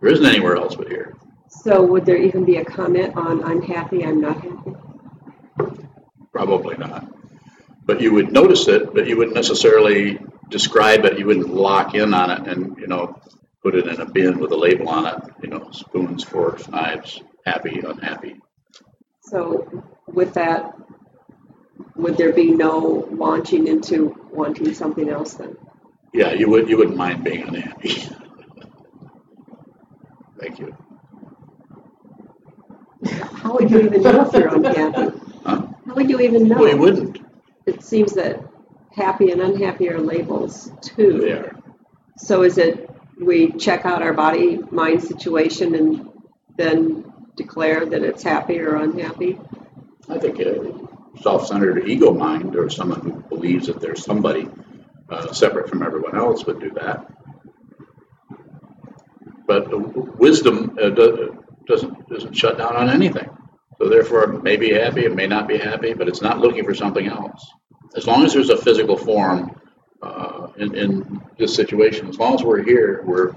There 0.00 0.10
isn't 0.12 0.26
anywhere 0.26 0.56
else 0.56 0.74
but 0.74 0.88
here. 0.88 1.14
so 1.48 1.82
would 1.82 2.04
there 2.04 2.16
even 2.16 2.44
be 2.44 2.56
a 2.56 2.64
comment 2.64 3.16
on 3.16 3.42
I'm 3.44 3.62
happy, 3.62 4.04
I'm 4.04 4.20
not 4.20 4.42
happy? 4.42 4.74
Probably 6.32 6.76
not. 6.76 7.06
But 7.86 8.00
you 8.00 8.12
would 8.12 8.32
notice 8.32 8.66
it, 8.68 8.92
but 8.94 9.06
you 9.06 9.16
wouldn't 9.16 9.36
necessarily 9.36 10.18
describe 10.50 11.04
it, 11.04 11.18
you 11.18 11.26
wouldn't 11.26 11.48
lock 11.54 11.94
in 11.94 12.12
on 12.12 12.30
it 12.30 12.48
and, 12.48 12.76
you 12.78 12.86
know, 12.86 13.18
put 13.62 13.74
it 13.74 13.86
in 13.86 14.00
a 14.00 14.06
bin 14.10 14.38
with 14.40 14.52
a 14.52 14.56
label 14.56 14.88
on 14.88 15.06
it, 15.06 15.22
you 15.42 15.48
know, 15.48 15.70
spoons, 15.70 16.22
forks, 16.24 16.68
knives, 16.68 17.22
happy, 17.46 17.80
unhappy. 17.80 18.40
So 19.20 19.84
with 20.06 20.34
that, 20.34 20.74
would 21.96 22.16
there 22.16 22.32
be 22.32 22.50
no 22.50 23.08
launching 23.10 23.66
into 23.68 24.14
wanting 24.30 24.74
something 24.74 25.08
else 25.08 25.34
then? 25.34 25.56
Yeah, 26.14 26.32
you 26.32 26.48
would, 26.48 26.68
you 26.68 26.76
wouldn't 26.76 26.96
mind 26.96 27.24
being 27.24 27.42
unhappy. 27.42 27.90
Thank 30.38 30.60
you. 30.60 30.76
How 33.32 33.54
would 33.54 33.68
you 33.68 33.80
even 33.80 34.00
know 34.02 34.24
if 34.24 34.32
you're 34.32 34.54
unhappy? 34.54 35.18
Huh? 35.44 35.66
How 35.86 35.94
would 35.94 36.08
you 36.08 36.20
even 36.20 36.46
know? 36.46 36.58
Well, 36.58 36.68
you 36.68 36.76
wouldn't. 36.76 37.18
It 37.66 37.82
seems 37.82 38.12
that 38.12 38.40
happy 38.92 39.32
and 39.32 39.40
unhappy 39.40 39.90
are 39.90 39.98
labels 39.98 40.70
too. 40.80 41.18
There. 41.18 41.56
So 42.16 42.44
is 42.44 42.58
it, 42.58 42.88
we 43.20 43.50
check 43.50 43.84
out 43.84 44.00
our 44.00 44.12
body, 44.12 44.60
mind 44.70 45.02
situation 45.02 45.74
and 45.74 46.10
then 46.56 47.12
declare 47.34 47.86
that 47.86 48.04
it's 48.04 48.22
happy 48.22 48.60
or 48.60 48.76
unhappy? 48.76 49.40
I 50.08 50.18
think 50.20 50.38
a 50.38 50.72
self-centered 51.20 51.88
ego 51.88 52.14
mind 52.14 52.54
or 52.54 52.70
someone 52.70 53.00
who 53.00 53.14
believes 53.22 53.66
that 53.66 53.80
there's 53.80 54.04
somebody 54.04 54.48
uh, 55.10 55.32
separate 55.32 55.68
from 55.68 55.82
everyone 55.82 56.16
else 56.16 56.44
would 56.46 56.60
do 56.60 56.70
that. 56.70 57.06
But 59.46 60.18
wisdom 60.18 60.76
uh, 60.80 60.90
do- 60.90 61.44
doesn't 61.66 62.08
doesn't 62.08 62.34
shut 62.34 62.58
down 62.58 62.76
on 62.76 62.88
anything. 62.88 63.28
So 63.78 63.88
therefore, 63.88 64.34
it 64.34 64.42
may 64.42 64.56
be 64.56 64.72
happy, 64.72 65.04
it 65.04 65.14
may 65.14 65.26
not 65.26 65.48
be 65.48 65.58
happy, 65.58 65.94
but 65.94 66.08
it's 66.08 66.22
not 66.22 66.38
looking 66.38 66.64
for 66.64 66.74
something 66.74 67.06
else. 67.06 67.44
As 67.96 68.06
long 68.06 68.24
as 68.24 68.32
there's 68.32 68.50
a 68.50 68.56
physical 68.56 68.96
form 68.96 69.60
uh, 70.02 70.48
in, 70.56 70.74
in 70.74 71.20
this 71.38 71.54
situation, 71.54 72.08
as 72.08 72.18
long 72.18 72.34
as 72.34 72.42
we're 72.42 72.62
here, 72.62 73.02
we're 73.04 73.34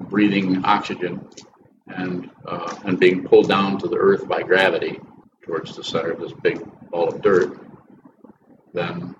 breathing 0.00 0.64
oxygen 0.64 1.26
and 1.88 2.30
uh, 2.46 2.74
and 2.84 2.98
being 2.98 3.24
pulled 3.24 3.48
down 3.48 3.78
to 3.78 3.88
the 3.88 3.96
earth 3.96 4.28
by 4.28 4.42
gravity 4.42 5.00
towards 5.42 5.76
the 5.76 5.84
center 5.84 6.10
of 6.10 6.20
this 6.20 6.32
big 6.42 6.62
ball 6.90 7.08
of 7.08 7.22
dirt, 7.22 7.58
then 8.74 9.14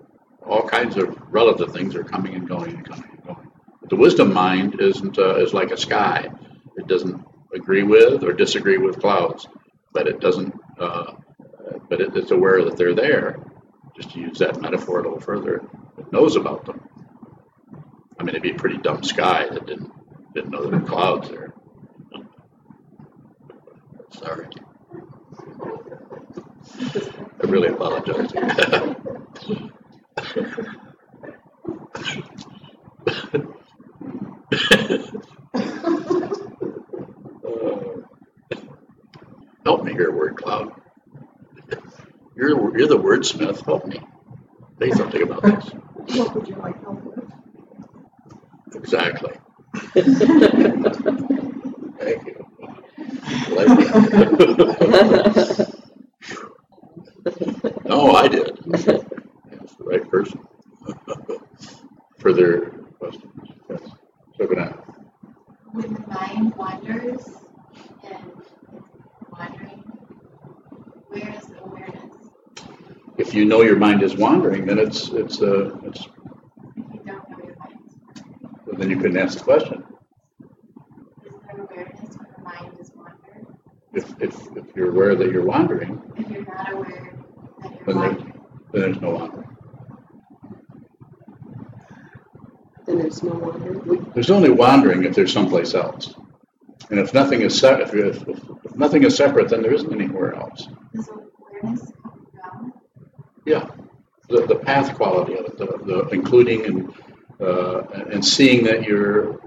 all 0.46 0.68
kinds 0.68 0.96
of 0.96 1.16
relative 1.30 1.72
things 1.72 1.94
are 1.94 2.04
coming 2.04 2.34
and 2.34 2.48
going 2.48 2.74
and 2.76 2.88
coming 2.88 3.10
and 3.10 3.24
going. 3.24 3.50
But 3.80 3.90
the 3.90 3.96
wisdom 3.96 4.32
mind 4.32 4.80
isn't 4.80 5.18
uh, 5.18 5.36
is 5.36 5.52
like 5.52 5.70
a 5.70 5.76
sky. 5.76 6.30
It 6.76 6.86
doesn't 6.86 7.24
agree 7.54 7.82
with 7.82 8.24
or 8.24 8.32
disagree 8.32 8.78
with 8.78 9.00
clouds, 9.00 9.46
but 9.92 10.06
it 10.06 10.20
doesn't. 10.20 10.54
Uh, 10.78 11.14
but 11.88 12.00
it, 12.00 12.16
it's 12.16 12.30
aware 12.30 12.64
that 12.64 12.76
they're 12.76 12.94
there. 12.94 13.40
Just 13.96 14.12
to 14.12 14.20
use 14.20 14.38
that 14.38 14.60
metaphor 14.60 15.00
a 15.00 15.02
little 15.02 15.20
further, 15.20 15.68
it 15.98 16.12
knows 16.12 16.36
about 16.36 16.64
them. 16.66 16.80
I 18.18 18.22
mean, 18.22 18.30
it'd 18.30 18.42
be 18.42 18.52
a 18.52 18.54
pretty 18.54 18.78
dumb 18.78 19.02
sky 19.02 19.48
that 19.50 19.66
didn't 19.66 19.92
didn't 20.34 20.50
know 20.50 20.62
there 20.62 20.78
were 20.78 20.86
clouds 20.86 21.28
there. 21.30 21.54
Sorry. 24.12 24.46
I 27.40 27.46
really 27.46 27.68
apologize. 27.68 28.32
Help 39.64 39.84
me 39.84 39.92
here, 39.92 40.10
word 40.10 40.36
cloud. 40.36 40.72
You're, 42.34 42.78
you're 42.78 42.88
the 42.88 42.98
wordsmith. 43.68 43.68
Help 43.68 43.86
me. 43.86 44.00
Say 44.78 44.90
something 44.92 45.22
about 45.22 45.42
this. 45.42 45.64
What 46.16 46.34
would 46.34 46.48
you 46.48 46.56
like 46.56 46.80
help 46.82 47.02
with? 47.04 47.24
Exactly. 48.74 49.32
Thank 51.98 52.26
you. 52.26 52.46
Like 53.54 53.68
that. 53.68 55.74
No, 57.84 58.12
I 58.12 58.28
did. 58.28 58.58
That's 58.66 58.84
the 58.84 59.04
right 59.84 60.08
person. 60.10 60.40
Further 62.18 62.70
questions? 62.98 63.32
Yes. 63.70 63.80
So 64.36 64.46
gonna, 64.46 64.82
when 65.72 65.94
the 65.94 66.00
mind 66.08 66.54
wanders 66.56 67.26
and 68.04 68.32
it's 68.38 68.50
wandering, 69.30 69.82
where 71.08 71.34
is 71.34 71.46
the 71.46 71.62
awareness? 71.64 72.14
if 73.18 73.34
you 73.34 73.44
know 73.44 73.62
your 73.62 73.76
mind 73.88 74.02
is 74.02 74.16
wandering, 74.16 74.66
then 74.66 74.78
it's, 74.78 75.08
it's, 75.08 75.40
uh, 75.40 75.74
it's, 75.84 76.00
If 76.00 76.08
you 76.94 77.00
don't 77.06 77.30
know 77.30 78.76
then 78.78 78.90
you 78.90 78.96
couldn't 78.98 79.16
ask 79.16 79.38
the 79.38 79.44
question. 79.44 79.82
is 81.24 81.32
there 81.48 81.60
awareness 81.64 82.16
when 82.18 82.26
the 82.36 82.42
mind 82.44 82.76
is 82.80 82.90
wandering? 82.94 83.46
If, 83.94 84.06
if, 84.20 84.34
if 84.58 84.76
you're 84.76 84.90
aware 84.90 85.14
that 85.16 85.32
you're 85.32 85.46
wandering, 85.46 86.02
If 86.18 86.28
you're 86.30 86.44
not 86.44 86.72
aware 86.72 87.14
that 87.62 87.72
then 87.86 87.86
you're 87.86 87.86
there, 87.94 88.10
wandering, 88.10 88.40
then 88.72 88.82
there's 88.82 89.00
no 89.00 89.10
wandering. 89.10 89.56
Then 92.86 92.98
there's 92.98 93.22
no 93.22 93.30
wonder. 93.32 93.72
We- 93.78 94.00
There's 94.14 94.30
only 94.30 94.50
wandering 94.50 95.04
if 95.04 95.14
there's 95.14 95.32
someplace 95.32 95.74
else. 95.74 96.14
And 96.90 96.98
if 97.00 97.14
nothing 97.14 97.40
is 97.40 97.58
se, 97.58 97.82
if, 97.82 97.94
if, 97.94 98.28
if 98.28 98.76
nothing 98.76 99.02
is 99.04 99.16
separate, 99.16 99.48
then 99.48 99.62
there 99.62 99.72
isn't 99.74 99.92
anywhere 99.92 100.34
else. 100.34 100.68
does 100.94 101.08
awareness 101.08 101.22
come 101.62 101.88
from? 101.92 101.97
Yeah, 103.48 103.66
the, 104.28 104.46
the 104.46 104.56
path 104.56 104.94
quality 104.94 105.34
of 105.38 105.46
it, 105.46 105.56
the, 105.56 105.66
the 105.86 106.08
including 106.12 106.66
and, 106.66 106.94
uh, 107.40 107.80
and 108.12 108.22
seeing 108.22 108.64
that 108.64 108.82
you're, 108.82 109.38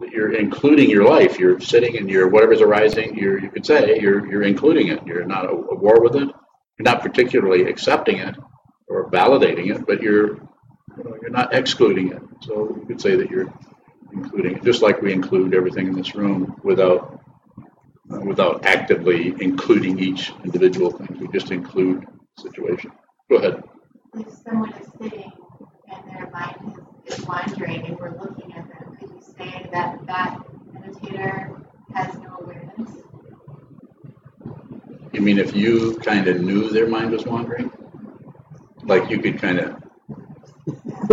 that 0.00 0.10
you're 0.10 0.32
including 0.32 0.90
your 0.90 1.08
life, 1.08 1.38
you're 1.38 1.60
sitting 1.60 1.96
and 1.96 2.10
you're, 2.10 2.26
whatever's 2.28 2.60
arising, 2.60 3.16
you're, 3.16 3.38
you 3.40 3.48
could 3.50 3.64
say, 3.64 4.00
you're, 4.00 4.26
you're 4.28 4.42
including 4.42 4.88
it, 4.88 5.06
you're 5.06 5.24
not 5.24 5.44
at 5.44 5.52
war 5.78 6.00
with 6.02 6.16
it, 6.16 6.24
you're 6.24 6.84
not 6.92 7.00
particularly 7.00 7.62
accepting 7.70 8.18
it 8.18 8.34
or 8.88 9.08
validating 9.08 9.72
it, 9.72 9.86
but 9.86 10.02
you're, 10.02 10.34
you 10.34 11.04
know, 11.04 11.16
you're 11.22 11.30
not 11.30 11.54
excluding 11.54 12.10
it. 12.12 12.22
So 12.42 12.76
you 12.76 12.86
could 12.88 13.00
say 13.00 13.14
that 13.14 13.30
you're 13.30 13.54
including 14.12 14.56
it, 14.56 14.64
just 14.64 14.82
like 14.82 15.00
we 15.00 15.12
include 15.12 15.54
everything 15.54 15.86
in 15.86 15.94
this 15.94 16.16
room 16.16 16.60
without, 16.64 17.20
without 18.08 18.66
actively 18.66 19.32
including 19.40 20.00
each 20.00 20.32
individual 20.44 20.90
thing, 20.90 21.18
we 21.20 21.28
just 21.28 21.52
include 21.52 22.04
situation. 22.40 22.90
Go 23.30 23.36
ahead. 23.36 23.62
If 24.14 24.28
someone 24.44 24.72
is 24.74 24.86
sitting 25.00 25.32
and 25.90 26.04
their 26.10 26.30
mind 26.30 26.74
is, 27.06 27.18
is 27.18 27.26
wandering 27.26 27.86
and 27.86 27.98
we're 27.98 28.10
looking 28.18 28.52
at 28.54 28.68
them, 28.68 28.96
could 29.00 29.10
you 29.10 29.20
say 29.36 29.68
that 29.72 30.06
that 30.06 30.38
meditator 30.72 31.64
has 31.94 32.14
no 32.16 32.36
awareness? 32.40 32.90
You 35.12 35.20
mean 35.22 35.38
if 35.38 35.54
you 35.56 35.96
kind 36.04 36.28
of 36.28 36.40
knew 36.42 36.68
their 36.70 36.86
mind 36.88 37.12
was 37.12 37.24
wandering? 37.24 37.70
Like 38.84 39.08
you 39.10 39.18
could 39.20 39.38
kind 39.40 39.58
of, 39.58 39.76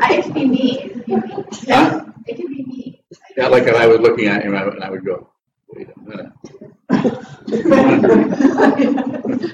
I, 0.00 0.08
it 0.18 0.24
could 0.24 0.34
be 0.34 0.44
me, 0.46 0.80
it 0.80 0.92
could 0.92 1.06
be 1.06 1.16
me. 1.16 1.44
Huh? 1.68 2.04
It 2.26 2.36
could 2.36 2.48
be 2.48 2.62
me. 2.64 3.02
yeah, 3.36 3.48
like 3.48 3.62
if 3.64 3.74
I 3.74 3.86
was 3.86 4.00
looking 4.00 4.26
at 4.26 4.44
you 4.44 4.50
and 4.50 4.58
I 4.58 4.64
would- 4.64 4.74
and 4.74 4.84
I 4.84 4.90
would 4.90 5.04
go, 5.04 5.30
wait 5.70 5.88
a 5.88 6.00
minute. 6.08 6.32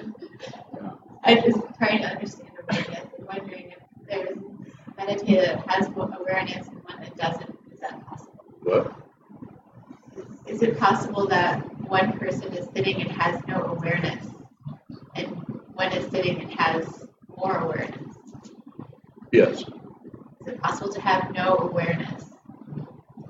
I'm 1.25 1.43
just 1.43 1.59
trying 1.79 2.03
to 2.03 2.09
understand 2.09 2.51
awareness 2.69 3.07
and 3.19 3.27
wondering 3.27 3.73
if 3.73 3.79
there's 4.09 4.39
meditator 4.99 5.47
that 5.47 5.69
has 5.69 5.89
awareness 5.89 6.69
and 6.69 6.83
one 6.85 7.01
that 7.01 7.17
doesn't. 7.17 7.59
Is 7.73 7.81
that 7.81 8.07
possible? 8.07 8.45
What? 8.63 8.93
Is 10.47 10.63
it 10.63 10.79
possible 10.79 11.27
that 11.29 11.61
one 11.89 12.19
person 12.19 12.53
is 12.53 12.69
sitting 12.75 13.01
and 13.01 13.11
has 13.13 13.43
no 13.49 13.63
awareness, 13.63 14.27
and 15.15 15.29
one 15.73 15.93
is 15.93 16.11
sitting 16.11 16.41
and 16.41 16.53
has 16.55 17.07
more 17.37 17.57
awareness? 17.59 18.17
Yes, 19.33 19.61
Is 19.61 20.47
it 20.47 20.61
possible 20.61 20.93
to 20.93 21.01
have 21.01 21.33
no 21.33 21.57
awareness? 21.57 22.25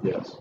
yes. 0.02 0.36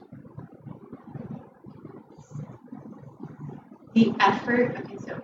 the 3.94 4.12
effort, 4.20 4.76
okay, 4.80 4.98
so 4.98 5.22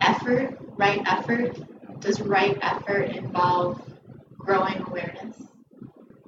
effort, 0.00 0.58
right 0.76 1.02
effort, 1.06 1.58
does 2.00 2.20
right 2.20 2.58
effort 2.62 3.10
involve 3.16 3.82
growing 4.38 4.80
awareness? 4.86 5.36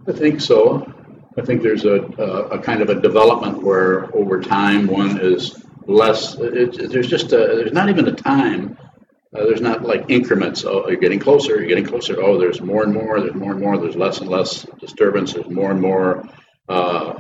I 0.07 0.13
think 0.13 0.41
so. 0.41 0.95
I 1.37 1.43
think 1.43 1.63
there's 1.63 1.85
a, 1.85 2.03
a, 2.19 2.59
a 2.59 2.59
kind 2.59 2.83
of 2.83 2.91
a 2.91 3.01
development 3.01 3.63
where 3.63 4.15
over 4.17 4.41
time 4.41 4.87
one 4.87 5.21
is 5.21 5.63
less, 5.87 6.35
it, 6.35 6.91
there's 6.91 7.09
just 7.09 7.33
a, 7.33 7.37
there's 7.37 7.73
not 7.73 7.89
even 7.89 8.09
a 8.09 8.13
time. 8.13 8.77
Uh, 9.35 9.45
there's 9.45 9.61
not 9.61 9.83
like 9.83 10.07
increments. 10.09 10.65
Oh, 10.65 10.89
you're 10.89 10.97
getting 10.97 11.19
closer, 11.19 11.59
you're 11.59 11.69
getting 11.69 11.85
closer. 11.85 12.21
Oh, 12.21 12.39
there's 12.39 12.61
more 12.61 12.83
and 12.83 12.95
more, 12.95 13.21
there's 13.21 13.35
more 13.35 13.53
and 13.53 13.61
more, 13.61 13.79
there's 13.79 13.95
less 13.95 14.19
and 14.19 14.29
less 14.29 14.65
disturbance, 14.81 15.35
there's 15.35 15.49
more 15.49 15.71
and 15.71 15.81
more 15.81 16.29
uh, 16.69 17.15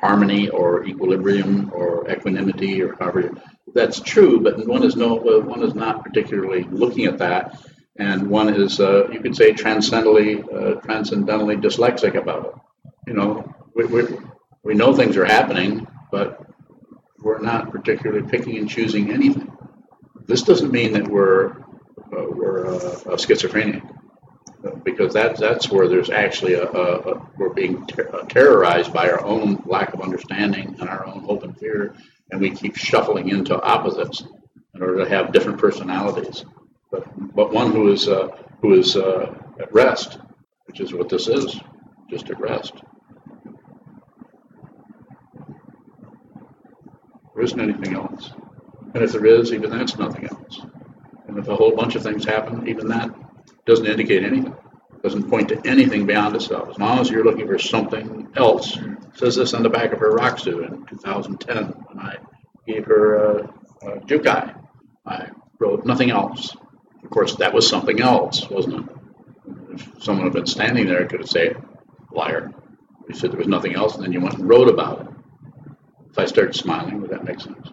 harmony 0.00 0.48
or 0.48 0.84
equilibrium 0.84 1.70
or 1.72 2.10
equanimity 2.10 2.82
or 2.82 2.96
however. 2.98 3.30
That's 3.74 4.00
true, 4.00 4.40
but 4.40 4.66
one 4.66 4.82
is 4.82 4.96
no, 4.96 5.14
one 5.14 5.62
is 5.62 5.74
not 5.74 6.04
particularly 6.04 6.64
looking 6.64 7.06
at 7.06 7.18
that, 7.18 7.58
and 7.96 8.28
one 8.28 8.48
is, 8.52 8.80
uh, 8.80 9.08
you 9.10 9.20
could 9.20 9.34
say, 9.34 9.52
transcendently, 9.52 10.42
uh, 10.42 10.80
transcendentally 10.80 11.56
dyslexic 11.60 12.14
about 12.14 12.46
it. 12.46 12.54
You 13.06 13.14
know, 13.14 13.54
we, 13.74 13.84
we, 13.86 14.02
we 14.62 14.74
know 14.74 14.94
things 14.94 15.16
are 15.16 15.24
happening, 15.24 15.86
but 16.10 16.46
we're 17.18 17.40
not 17.40 17.70
particularly 17.70 18.28
picking 18.28 18.58
and 18.58 18.68
choosing 18.68 19.10
anything. 19.10 19.50
This 20.26 20.42
doesn't 20.42 20.70
mean 20.70 20.92
that 20.92 21.08
we're 21.08 21.52
uh, 22.14 22.26
we're 22.28 22.74
uh, 22.74 23.16
schizophrenic, 23.16 23.82
because 24.84 25.14
that's 25.14 25.40
that's 25.40 25.70
where 25.70 25.88
there's 25.88 26.10
actually 26.10 26.54
a, 26.54 26.64
a, 26.64 27.12
a 27.12 27.30
we're 27.38 27.54
being 27.54 27.86
ter- 27.86 28.10
uh, 28.12 28.24
terrorized 28.26 28.92
by 28.92 29.10
our 29.10 29.24
own 29.24 29.62
lack 29.66 29.94
of 29.94 30.00
understanding 30.00 30.76
and 30.78 30.88
our 30.88 31.06
own 31.06 31.20
hope 31.22 31.42
and 31.42 31.58
fear, 31.58 31.94
and 32.32 32.40
we 32.40 32.50
keep 32.50 32.76
shuffling 32.76 33.28
into 33.28 33.60
opposites 33.62 34.24
in 34.74 34.82
order 34.82 35.04
to 35.04 35.08
have 35.08 35.32
different 35.32 35.58
personalities. 35.58 36.44
But 36.90 37.04
but 37.36 37.52
one 37.52 37.70
who 37.70 37.92
is 37.92 38.08
uh, 38.08 38.28
who 38.60 38.72
is 38.74 38.96
uh, 38.96 39.34
at 39.60 39.72
rest, 39.72 40.18
which 40.64 40.80
is 40.80 40.92
what 40.92 41.08
this 41.08 41.28
is, 41.28 41.60
just 42.10 42.30
at 42.30 42.40
rest. 42.40 42.74
There 47.34 47.44
isn't 47.44 47.60
anything 47.60 47.94
else. 47.94 48.32
And 48.94 49.02
if 49.02 49.12
there 49.12 49.24
is, 49.24 49.52
even 49.52 49.70
that's 49.70 49.98
nothing 49.98 50.26
else. 50.26 50.60
And 51.26 51.38
if 51.38 51.48
a 51.48 51.56
whole 51.56 51.74
bunch 51.74 51.94
of 51.94 52.02
things 52.02 52.24
happen, 52.24 52.68
even 52.68 52.88
that 52.88 53.10
doesn't 53.64 53.86
indicate 53.86 54.22
anything. 54.24 54.54
Doesn't 55.02 55.28
point 55.28 55.48
to 55.48 55.60
anything 55.66 56.06
beyond 56.06 56.36
itself. 56.36 56.70
As 56.70 56.78
long 56.78 57.00
as 57.00 57.10
you're 57.10 57.24
looking 57.24 57.46
for 57.46 57.58
something 57.58 58.28
else. 58.36 58.78
Says 59.14 59.36
this 59.36 59.52
on 59.52 59.62
the 59.62 59.68
back 59.68 59.92
of 59.92 59.98
her 59.98 60.12
rakusu 60.12 60.66
in 60.66 60.86
2010 60.86 61.64
when 61.64 61.98
I 61.98 62.16
gave 62.66 62.84
her 62.86 63.14
a, 63.16 63.42
uh, 63.84 63.98
Jukai. 64.06 64.54
I 65.04 65.28
wrote 65.58 65.84
nothing 65.84 66.10
else. 66.10 66.56
Of 67.02 67.10
course, 67.10 67.36
that 67.36 67.52
was 67.52 67.68
something 67.68 68.00
else, 68.00 68.48
wasn't 68.48 68.88
it? 68.88 68.96
If 69.72 70.02
someone 70.02 70.26
had 70.26 70.34
been 70.34 70.46
standing 70.46 70.86
there, 70.86 71.06
could 71.06 71.20
have 71.20 71.28
said, 71.28 71.56
liar. 72.12 72.52
You 73.08 73.14
said 73.14 73.32
there 73.32 73.38
was 73.38 73.48
nothing 73.48 73.74
else, 73.74 73.96
and 73.96 74.04
then 74.04 74.12
you 74.12 74.20
went 74.20 74.38
and 74.38 74.48
wrote 74.48 74.68
about 74.68 75.00
it. 75.00 75.06
If 76.10 76.18
I 76.18 76.26
started 76.26 76.54
smiling, 76.54 77.00
would 77.00 77.10
that 77.10 77.24
make 77.24 77.40
sense? 77.40 77.68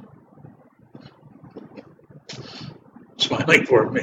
Smiling 3.18 3.65
for 3.65 3.89
me. 3.92 4.02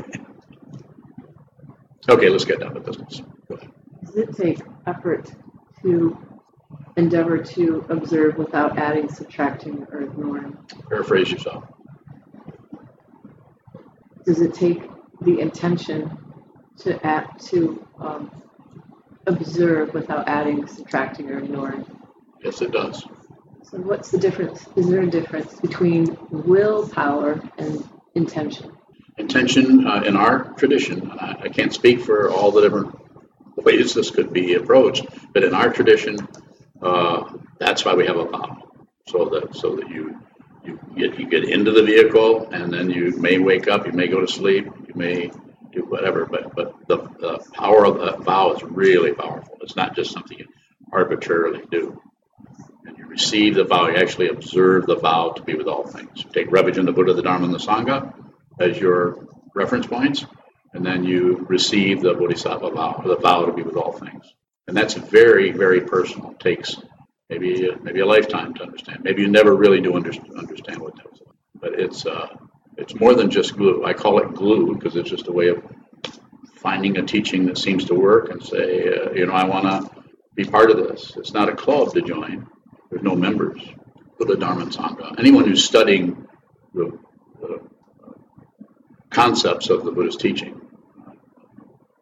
Okay, 2.09 2.29
let's 2.29 2.45
get 2.45 2.61
down 2.61 2.75
to 2.75 2.81
business. 2.81 3.23
Go 3.49 3.57
ahead. 3.57 3.71
Does 4.05 4.17
it 4.17 4.37
take 4.37 4.61
effort 4.87 5.33
to 5.83 6.17
endeavor 6.97 7.39
to 7.39 7.85
observe 7.89 8.39
without 8.39 8.79
adding, 8.79 9.09
subtracting, 9.09 9.87
or 9.91 10.03
ignoring? 10.03 10.57
Paraphrase 10.89 11.33
yourself. 11.33 11.65
Does 14.25 14.41
it 14.41 14.55
take 14.55 14.83
the 15.21 15.41
intention 15.41 16.17
to 16.79 17.05
act 17.05 17.45
to 17.47 17.87
um, 17.99 18.31
observe 19.27 19.93
without 19.93 20.29
adding, 20.29 20.67
subtracting, 20.67 21.31
or 21.31 21.39
ignoring? 21.39 21.85
Yes, 22.43 22.63
it 22.63 22.71
does. 22.71 23.05
So, 23.65 23.79
what's 23.79 24.11
the 24.11 24.19
difference? 24.19 24.67
Is 24.77 24.89
there 24.89 25.03
a 25.03 25.11
difference 25.11 25.59
between 25.61 26.17
willpower 26.31 27.43
and 27.59 27.89
intention? 28.15 28.76
Intention 29.19 29.87
uh, 29.87 30.03
in 30.03 30.15
our 30.15 30.53
tradition, 30.55 31.11
I, 31.13 31.37
I 31.45 31.49
can't 31.49 31.73
speak 31.73 32.03
for 32.03 32.31
all 32.31 32.51
the 32.51 32.61
different 32.61 32.95
ways 33.57 33.95
this 33.95 34.11
could 34.11 34.31
be 34.31 34.55
approached, 34.55 35.07
but 35.33 35.43
in 35.43 35.55
our 35.55 35.73
tradition, 35.73 36.19
uh, 36.83 37.25
that's 37.59 37.83
why 37.83 37.95
we 37.95 38.07
have 38.07 38.19
a 38.19 38.27
vow, 38.27 38.69
so 39.09 39.25
that 39.31 39.57
so 39.57 39.77
that 39.77 39.89
you 39.89 40.19
you 40.63 40.79
get 40.95 41.19
you 41.19 41.31
get 41.31 41.45
into 41.45 41.73
the 41.73 41.83
vehicle, 41.83 42.51
and 42.51 42.71
then 42.71 42.91
you 42.91 43.17
may 43.19 43.39
wake 43.39 43.69
up, 43.69 43.87
you 43.87 43.93
may 43.93 44.07
go 44.07 44.21
to 44.21 44.29
sleep, 44.29 44.67
you 44.87 44.95
may 44.95 45.31
do 45.73 45.87
whatever, 45.89 46.27
but 46.27 46.55
but 46.55 46.75
the, 46.87 46.99
the 47.19 47.39
power 47.55 47.87
of 47.87 47.99
the 47.99 48.23
vow 48.23 48.53
is 48.53 48.63
really 48.63 49.15
powerful. 49.15 49.57
It's 49.63 49.77
not 49.77 49.97
just 49.97 50.13
something 50.13 50.39
you 50.39 50.47
arbitrarily 50.93 51.63
do. 51.71 52.03
And 52.85 52.99
you 52.99 53.07
receive 53.07 53.55
the 53.55 53.65
vow, 53.65 53.89
you 53.89 53.97
actually 53.97 54.29
observe 54.29 54.85
the 54.85 54.97
vow 54.97 55.31
to 55.31 55.43
be 55.43 55.55
with 55.55 55.69
all 55.69 55.87
things. 55.87 56.23
You 56.23 56.31
take 56.31 56.53
refuge 56.53 56.77
in 56.77 56.85
the 56.85 56.93
Buddha, 56.93 57.15
the 57.15 57.23
Dharma, 57.23 57.47
and 57.47 57.55
the 57.55 57.59
Sangha 57.59 58.13
as 58.59 58.79
your 58.79 59.27
reference 59.55 59.87
points, 59.87 60.25
and 60.75 60.85
then 60.85 61.05
you 61.05 61.47
receive 61.49 62.03
the 62.03 62.15
Bodhisattva 62.15 62.71
vow, 62.71 63.03
the 63.05 63.17
vow 63.17 63.47
to 63.47 63.53
be 63.53 63.63
with 63.63 63.77
all 63.77 63.93
things. 63.93 64.25
And 64.69 64.77
that's 64.77 64.95
very, 64.95 65.53
very 65.53 65.83
personal. 65.83 66.33
It 66.33 66.41
takes 66.41 66.77
maybe 67.31 67.71
maybe 67.83 68.01
a 68.01 68.07
lifetime 68.07 68.55
to 68.55 68.63
understand. 68.63 69.03
Maybe 69.03 69.23
you 69.23 69.29
never 69.29 69.55
really 69.55 69.81
do 69.81 69.95
under, 69.95 70.13
understand 70.37 70.81
what 70.81 70.97
that 70.97 71.11
was. 71.11 71.21
But 71.55 71.79
it's 71.79 72.05
uh, 72.05 72.29
it's 72.77 72.99
more 72.99 73.15
than 73.15 73.31
just 73.31 73.57
glue. 73.57 73.85
I 73.85 73.95
call 73.95 74.19
it 74.19 74.35
glue 74.35 74.75
because 74.75 74.97
it's 74.97 75.09
just 75.09 75.29
a 75.29 75.33
way 75.33 75.49
of 75.49 75.63
finding 76.57 76.99
a 76.99 77.03
teaching 77.03 77.47
that 77.47 77.59
seems 77.59 77.85
to 77.87 77.95
work 77.95 78.31
and 78.31 78.43
say, 78.43 78.89
uh, 78.89 79.13
you 79.13 79.27
know, 79.27 79.33
I 79.33 79.45
want 79.45 79.65
to 79.65 80.05
be 80.35 80.45
part 80.45 80.71
of 80.71 80.77
this. 80.79 81.17
It's 81.17 81.33
not 81.33 81.49
a 81.49 81.55
club 81.55 81.93
to 81.95 82.03
join. 82.03 82.47
There's 82.91 83.03
no 83.03 83.15
members. 83.15 83.63
Buddha 84.19 84.37
Dharma 84.37 84.67
Sangha. 84.67 85.15
Anyone 85.19 85.45
who's 85.45 85.65
studying 85.65 86.27
the 86.75 86.99
concepts 89.11 89.71
of 89.71 89.85
the 89.85 89.93
Buddha's 89.93 90.17
teaching, 90.17 90.61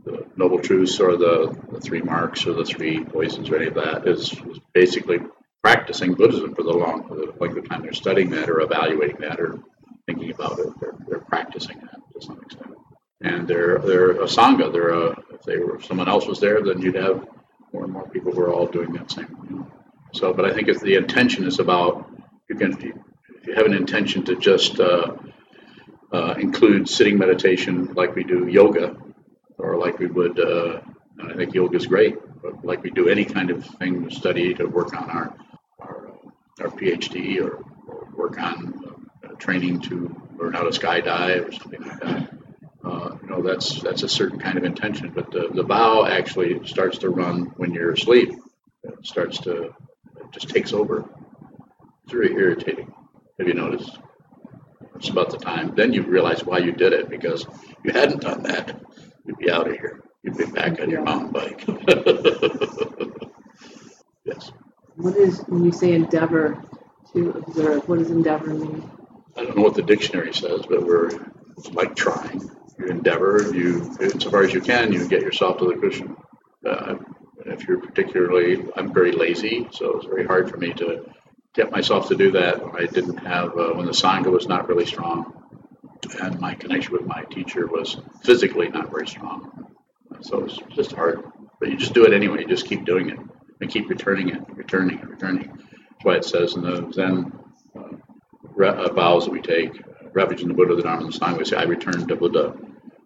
the 0.05 0.27
Noble 0.37 0.61
Truths 0.61 1.01
or 1.01 1.17
the, 1.17 1.57
the 1.73 1.81
three 1.81 2.03
marks 2.03 2.47
or 2.47 2.55
the 2.55 2.64
three 2.64 3.05
poisons 3.05 3.51
or 3.51 3.57
any 3.57 3.67
of 3.67 3.75
that, 3.75 4.07
is, 4.09 4.33
is 4.33 4.61
basically 4.75 5.19
practicing 5.62 6.14
Buddhism 6.14 6.55
for 6.55 6.62
the 6.62 6.73
long, 6.73 7.09
for 7.09 7.14
the 7.17 7.33
length 7.40 7.57
of 7.57 7.69
time 7.69 7.83
they're 7.83 7.93
studying 7.93 8.31
that 8.31 8.51
or 8.51 8.61
evaluating 8.61 9.17
that 9.21 9.40
or 9.40 9.61
thinking 10.07 10.31
about 10.31 10.59
it. 10.59 10.69
They're, 10.81 10.95
they're 11.09 11.21
practicing 11.21 11.79
that 11.81 12.01
to 12.14 12.27
some 12.27 12.40
extent. 12.43 12.75
And 13.23 13.49
they're 13.49 13.79
they're 13.79 14.11
a 14.23 14.27
sangha. 14.27 14.73
They're 14.73 14.90
a, 14.90 15.11
if 15.33 15.43
they 15.47 15.59
were 15.59 15.77
if 15.77 15.87
someone 15.87 16.09
else 16.09 16.27
was 16.27 16.40
there, 16.40 16.62
then 16.62 16.83
you'd 16.83 16.97
have 16.97 17.27
more 17.73 17.85
and 17.85 17.93
more 17.93 18.09
people 18.09 18.33
who 18.33 18.40
are 18.43 18.53
all 18.53 18.67
doing 18.67 18.93
that 18.95 19.11
same. 19.11 19.27
thing. 19.29 19.67
So, 20.14 20.35
but 20.35 20.45
I 20.45 20.53
think 20.53 20.69
if 20.69 20.81
the 20.81 20.97
intention 20.97 21.45
is 21.47 21.59
about 21.59 22.11
you 22.51 22.57
can 22.57 22.73
if 22.75 23.47
you 23.47 23.55
have 23.55 23.67
an 23.67 23.75
intention 23.75 24.25
to 24.27 24.37
just 24.37 24.79
uh, 24.81 25.14
uh, 26.14 26.35
include 26.38 26.88
sitting 26.88 27.18
meditation 27.18 27.92
like 27.94 28.14
we 28.14 28.22
do 28.22 28.46
yoga, 28.46 28.96
or 29.59 29.77
like 29.85 29.98
we 29.98 30.07
would, 30.07 30.38
uh, 30.38 30.81
I 31.31 31.35
think 31.35 31.55
yoga 31.55 31.77
is 31.77 31.87
great, 31.87 32.14
but 32.42 32.64
like 32.64 32.83
we 32.85 32.90
do 32.90 33.09
any 33.09 33.24
kind 33.24 33.50
of 33.50 33.64
thing 33.79 34.09
to 34.09 34.14
study 34.14 34.55
to 34.55 34.64
work 34.66 34.94
on 35.00 35.11
our 35.11 35.37
our, 35.81 36.09
uh, 36.09 36.62
our 36.62 36.70
PhD 36.79 37.40
or, 37.40 37.64
or 37.88 38.09
work 38.16 38.38
on 38.38 38.98
uh, 39.24 39.35
training 39.44 39.81
to 39.88 39.96
learn 40.38 40.53
how 40.53 40.62
to 40.62 40.79
skydive 40.81 41.48
or 41.48 41.53
something 41.53 41.83
like 41.83 42.00
that. 42.00 42.22
Uh, 42.85 43.16
you 43.22 43.29
know, 43.31 43.42
that's 43.42 43.83
that's 43.83 44.05
a 44.05 44.09
certain 44.09 44.38
kind 44.38 44.57
of 44.57 44.64
intention, 44.64 45.11
but 45.14 45.31
the, 45.33 45.48
the 45.53 45.64
vow 45.64 46.07
actually 46.07 46.64
starts 46.66 46.98
to 46.98 47.09
run 47.09 47.53
when 47.57 47.72
you're 47.72 47.92
asleep. 47.92 48.31
It 48.85 49.07
starts 49.07 49.38
to, 49.46 49.74
it 50.20 50.31
just 50.31 50.48
takes 50.50 50.72
over. 50.72 51.09
It's 52.05 52.12
very 52.12 52.33
irritating. 52.35 52.92
Have 53.38 53.48
you 53.48 53.55
noticed? 53.55 53.98
It's 54.96 55.09
about 55.09 55.30
the 55.30 55.38
time. 55.38 55.74
Then 55.74 55.92
you 55.92 56.02
realize 56.02 56.44
why 56.44 56.59
you 56.59 56.72
did 56.72 56.92
it 56.92 57.09
because 57.09 57.46
you 57.85 57.92
hadn't 57.92 58.22
done 58.22 58.42
that. 58.44 58.80
You'd 59.24 59.38
be 59.38 59.50
out 59.50 59.68
of 59.68 59.74
here. 59.74 60.02
You'd 60.22 60.37
be 60.37 60.46
back 60.46 60.80
on 60.80 60.90
your 60.90 61.02
mountain 61.02 61.33
bike. 61.33 61.64
yes. 64.24 64.52
What 64.96 65.16
is, 65.16 65.40
when 65.48 65.64
you 65.64 65.72
say 65.72 65.92
endeavor 65.92 66.62
to 67.12 67.30
observe, 67.30 67.88
what 67.88 67.98
does 67.98 68.11
endeavor 68.11 68.54
mean? 68.54 68.90
I 69.37 69.44
don't 69.44 69.57
know 69.57 69.62
what 69.62 69.74
the 69.74 69.83
dictionary 69.83 70.33
says, 70.33 70.62
but 70.68 70.87
we're 70.87 71.11
it's 71.57 71.70
like 71.72 71.96
trying. 71.96 72.50
You 72.78 72.87
endeavor, 72.87 73.52
you, 73.54 73.96
insofar 74.00 74.42
as 74.42 74.52
you 74.52 74.61
can, 74.61 74.92
you 74.92 75.09
get 75.09 75.22
yourself 75.22 75.59
to 75.59 75.66
the 75.66 75.74
cushion. 75.74 76.16
Uh, 76.66 76.96
if 77.46 77.66
you're 77.66 77.78
particularly, 77.78 78.66
I'm 78.76 78.92
very 78.92 79.12
lazy, 79.12 79.68
so 79.70 79.96
it's 79.98 80.07
very 80.07 80.26
hard 80.26 80.50
for 80.50 80.57
me 80.57 80.72
to 80.74 81.04
get 81.55 81.71
myself 81.71 82.09
to 82.09 82.17
do 82.17 82.33
that 82.33 82.62
when 82.64 82.83
I 82.83 82.87
didn't 82.87 83.19
have, 83.19 83.57
uh, 83.57 83.73
when 83.75 83.87
the 83.87 83.93
Sangha 83.93 84.31
was 84.31 84.49
not 84.49 84.69
really 84.69 84.87
strong 84.87 85.45
and 86.21 86.40
my 86.40 86.55
connection 86.55 86.93
with 86.93 87.07
my 87.07 87.25
teacher 87.25 87.67
was 87.67 87.97
physically 88.23 88.69
not 88.69 88.90
very 88.90 89.07
strong. 89.07 89.67
So 90.21 90.45
it's 90.45 90.59
just 90.75 90.93
hard. 90.93 91.23
But 91.61 91.71
you 91.71 91.77
just 91.77 91.95
do 91.95 92.05
it 92.05 92.12
anyway. 92.12 92.40
You 92.40 92.49
just 92.49 92.67
keep 92.67 92.85
doing 92.85 93.11
it 93.11 93.19
and 93.61 93.71
keep 93.71 93.88
returning 93.88 94.29
it, 94.29 94.43
returning 94.55 94.99
it, 94.99 95.09
returning. 95.09 95.49
That's 95.49 96.05
why 96.05 96.17
it 96.17 96.25
says 96.25 96.55
in 96.55 96.62
the 96.62 96.90
Zen 96.93 97.33
uh, 97.77 97.97
re- 98.43 98.69
uh, 98.69 98.93
vows 98.93 99.25
that 99.25 99.31
we 99.31 99.40
take, 99.40 99.81
uh, 99.81 100.27
the 100.27 100.55
Buddha, 100.55 100.77
the 100.77 100.83
Dharma 100.83 101.05
and 101.05 101.12
the 101.12 101.19
Sangha, 101.19 101.38
we 101.38 101.45
say, 101.45 101.57
I 101.57 101.64
return 101.64 102.07
to 102.07 102.17
Buddha. 102.17 102.55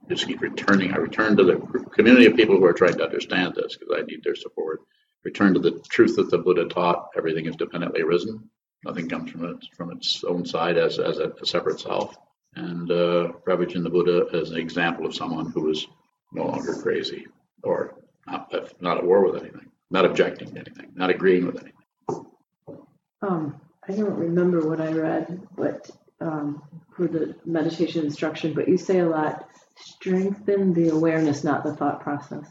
Just 0.09 0.27
keep 0.27 0.41
returning. 0.41 0.93
I 0.93 0.97
return 0.97 1.37
to 1.37 1.45
the 1.45 1.57
community 1.95 2.27
of 2.27 2.35
people 2.35 2.57
who 2.57 2.65
are 2.65 2.73
trying 2.73 2.97
to 2.97 3.05
understand 3.05 3.55
this 3.55 3.77
because 3.77 3.95
I 3.97 4.07
need 4.07 4.25
their 4.25 4.35
support. 4.35 4.81
Return 5.29 5.53
to 5.53 5.61
the 5.61 5.79
truth 5.91 6.17
that 6.17 6.31
the 6.31 6.38
Buddha 6.38 6.64
taught. 6.64 7.11
Everything 7.14 7.45
is 7.45 7.55
dependently 7.55 8.01
arisen. 8.01 8.49
Nothing 8.83 9.11
comes 9.11 9.31
from 9.31 9.61
from 9.77 9.93
its 9.93 10.25
own 10.25 10.47
side 10.47 10.79
as, 10.79 10.99
as 10.99 11.19
a, 11.19 11.29
a 11.43 11.47
separate 11.47 11.81
self. 11.81 12.17
And 12.57 12.91
uh, 12.91 13.33
the 13.47 13.91
Buddha 13.93 14.27
is 14.33 14.51
an 14.51 14.57
example 14.57 15.05
of 15.05 15.14
someone 15.14 15.51
who 15.51 15.69
is 15.69 15.87
no 16.33 16.47
longer 16.47 16.75
crazy 16.77 17.27
or 17.62 17.95
not, 18.27 18.51
not 18.81 18.97
at 18.97 19.05
war 19.05 19.23
with 19.27 19.43
anything, 19.43 19.71
not 19.91 20.07
objecting 20.07 20.55
to 20.55 20.61
anything, 20.61 20.93
not 20.95 21.11
agreeing 21.11 21.45
with 21.45 21.57
anything. 21.62 22.27
Um, 23.21 23.61
I 23.87 23.93
don't 23.93 24.19
remember 24.19 24.67
what 24.67 24.81
I 24.81 24.93
read, 24.93 25.47
but 25.57 25.91
um, 26.23 26.62
for 26.97 27.07
the 27.07 27.37
meditation 27.45 28.03
instruction, 28.07 28.55
but 28.55 28.67
you 28.67 28.79
say 28.79 29.01
a 29.01 29.07
lot, 29.07 29.47
strengthen 29.77 30.73
the 30.73 30.88
awareness, 30.88 31.45
not 31.45 31.64
the 31.64 31.75
thought 31.75 32.01
process. 32.01 32.47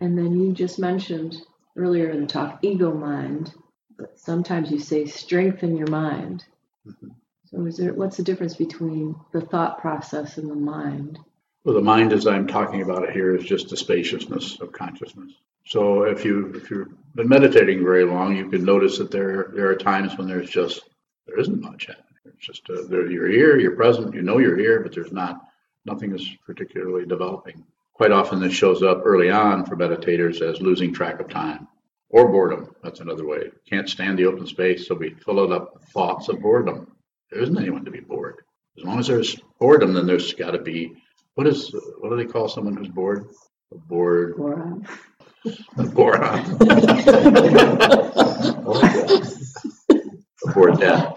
And 0.00 0.18
then 0.18 0.40
you 0.40 0.52
just 0.52 0.80
mentioned 0.80 1.36
earlier 1.76 2.10
in 2.10 2.20
the 2.22 2.26
talk, 2.26 2.58
ego 2.62 2.92
mind, 2.92 3.52
but 3.96 4.18
sometimes 4.18 4.70
you 4.70 4.78
say 4.78 5.06
strengthen 5.06 5.76
your 5.76 5.88
mind. 5.88 6.44
Mhm. 6.86 7.10
So 7.46 7.64
is 7.66 7.76
there 7.76 7.92
what's 7.92 8.16
the 8.16 8.22
difference 8.22 8.56
between 8.56 9.16
the 9.32 9.40
thought 9.40 9.80
process 9.80 10.38
and 10.38 10.50
the 10.50 10.54
mind? 10.54 11.18
Well, 11.64 11.74
the 11.74 11.82
mind, 11.82 12.12
as 12.12 12.26
I'm 12.26 12.46
talking 12.46 12.82
about 12.82 13.04
it 13.04 13.10
here, 13.10 13.34
is 13.34 13.44
just 13.44 13.68
the 13.68 13.76
spaciousness 13.76 14.60
of 14.60 14.72
consciousness. 14.72 15.32
So 15.66 16.04
if 16.04 16.24
you 16.24 16.52
if 16.54 16.70
you've 16.70 16.88
been 17.14 17.28
meditating 17.28 17.84
very 17.84 18.04
long, 18.04 18.36
you 18.36 18.48
can 18.48 18.64
notice 18.64 18.98
that 18.98 19.10
there 19.10 19.50
there 19.54 19.68
are 19.68 19.76
times 19.76 20.16
when 20.16 20.26
there's 20.26 20.48
just 20.48 20.88
there 21.26 21.38
isn't 21.38 21.60
much 21.60 21.86
happening. 21.86 22.06
It's 22.24 22.46
just 22.46 22.68
uh, 22.70 22.82
there, 22.88 23.10
you're 23.10 23.28
here, 23.28 23.58
you're 23.58 23.76
present, 23.76 24.14
you 24.14 24.22
know 24.22 24.38
you're 24.38 24.56
here, 24.56 24.80
but 24.80 24.94
there's 24.94 25.12
not 25.12 25.42
nothing 25.84 26.14
is 26.14 26.26
particularly 26.46 27.06
developing. 27.06 27.64
Quite 28.00 28.12
often, 28.12 28.40
this 28.40 28.54
shows 28.54 28.82
up 28.82 29.02
early 29.04 29.28
on 29.28 29.66
for 29.66 29.76
meditators 29.76 30.40
as 30.40 30.62
losing 30.62 30.90
track 30.90 31.20
of 31.20 31.28
time 31.28 31.68
or 32.08 32.32
boredom. 32.32 32.74
That's 32.82 33.00
another 33.00 33.26
way. 33.26 33.50
Can't 33.68 33.90
stand 33.90 34.18
the 34.18 34.24
open 34.24 34.46
space, 34.46 34.88
so 34.88 34.94
we 34.94 35.10
fill 35.22 35.44
it 35.44 35.52
up 35.52 35.74
with 35.74 35.82
thoughts 35.90 36.30
of 36.30 36.40
boredom. 36.40 36.90
There 37.30 37.42
isn't 37.42 37.58
anyone 37.58 37.84
to 37.84 37.90
be 37.90 38.00
bored. 38.00 38.36
As 38.78 38.84
long 38.84 39.00
as 39.00 39.08
there's 39.08 39.36
boredom, 39.58 39.92
then 39.92 40.06
there's 40.06 40.32
got 40.32 40.52
to 40.52 40.58
be 40.58 40.94
what 41.34 41.46
is 41.46 41.74
what 41.98 42.08
do 42.08 42.16
they 42.16 42.24
call 42.24 42.48
someone 42.48 42.74
who's 42.74 42.88
bored? 42.88 43.26
A 43.70 43.76
bored 43.76 44.32
Or 44.38 44.78
a 45.76 45.84
boron. 45.84 46.56
a 50.42 50.52
bored 50.54 50.80
dad. 50.80 51.16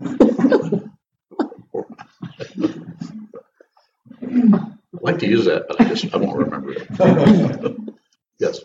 I'd 5.04 5.12
like 5.12 5.20
to 5.20 5.28
use 5.28 5.44
that, 5.44 5.68
but 5.68 5.80
I 5.80 5.84
just 5.84 6.14
I 6.14 6.16
won't 6.16 6.38
remember 6.38 6.72
it. 6.72 7.76
yes. 8.38 8.60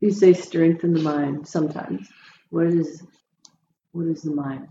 you 0.00 0.12
say 0.12 0.34
strengthen 0.34 0.92
the 0.92 1.00
mind 1.00 1.48
sometimes. 1.48 2.08
What 2.50 2.66
is 2.66 3.02
what 3.92 4.06
is 4.06 4.22
the 4.22 4.32
mind? 4.32 4.68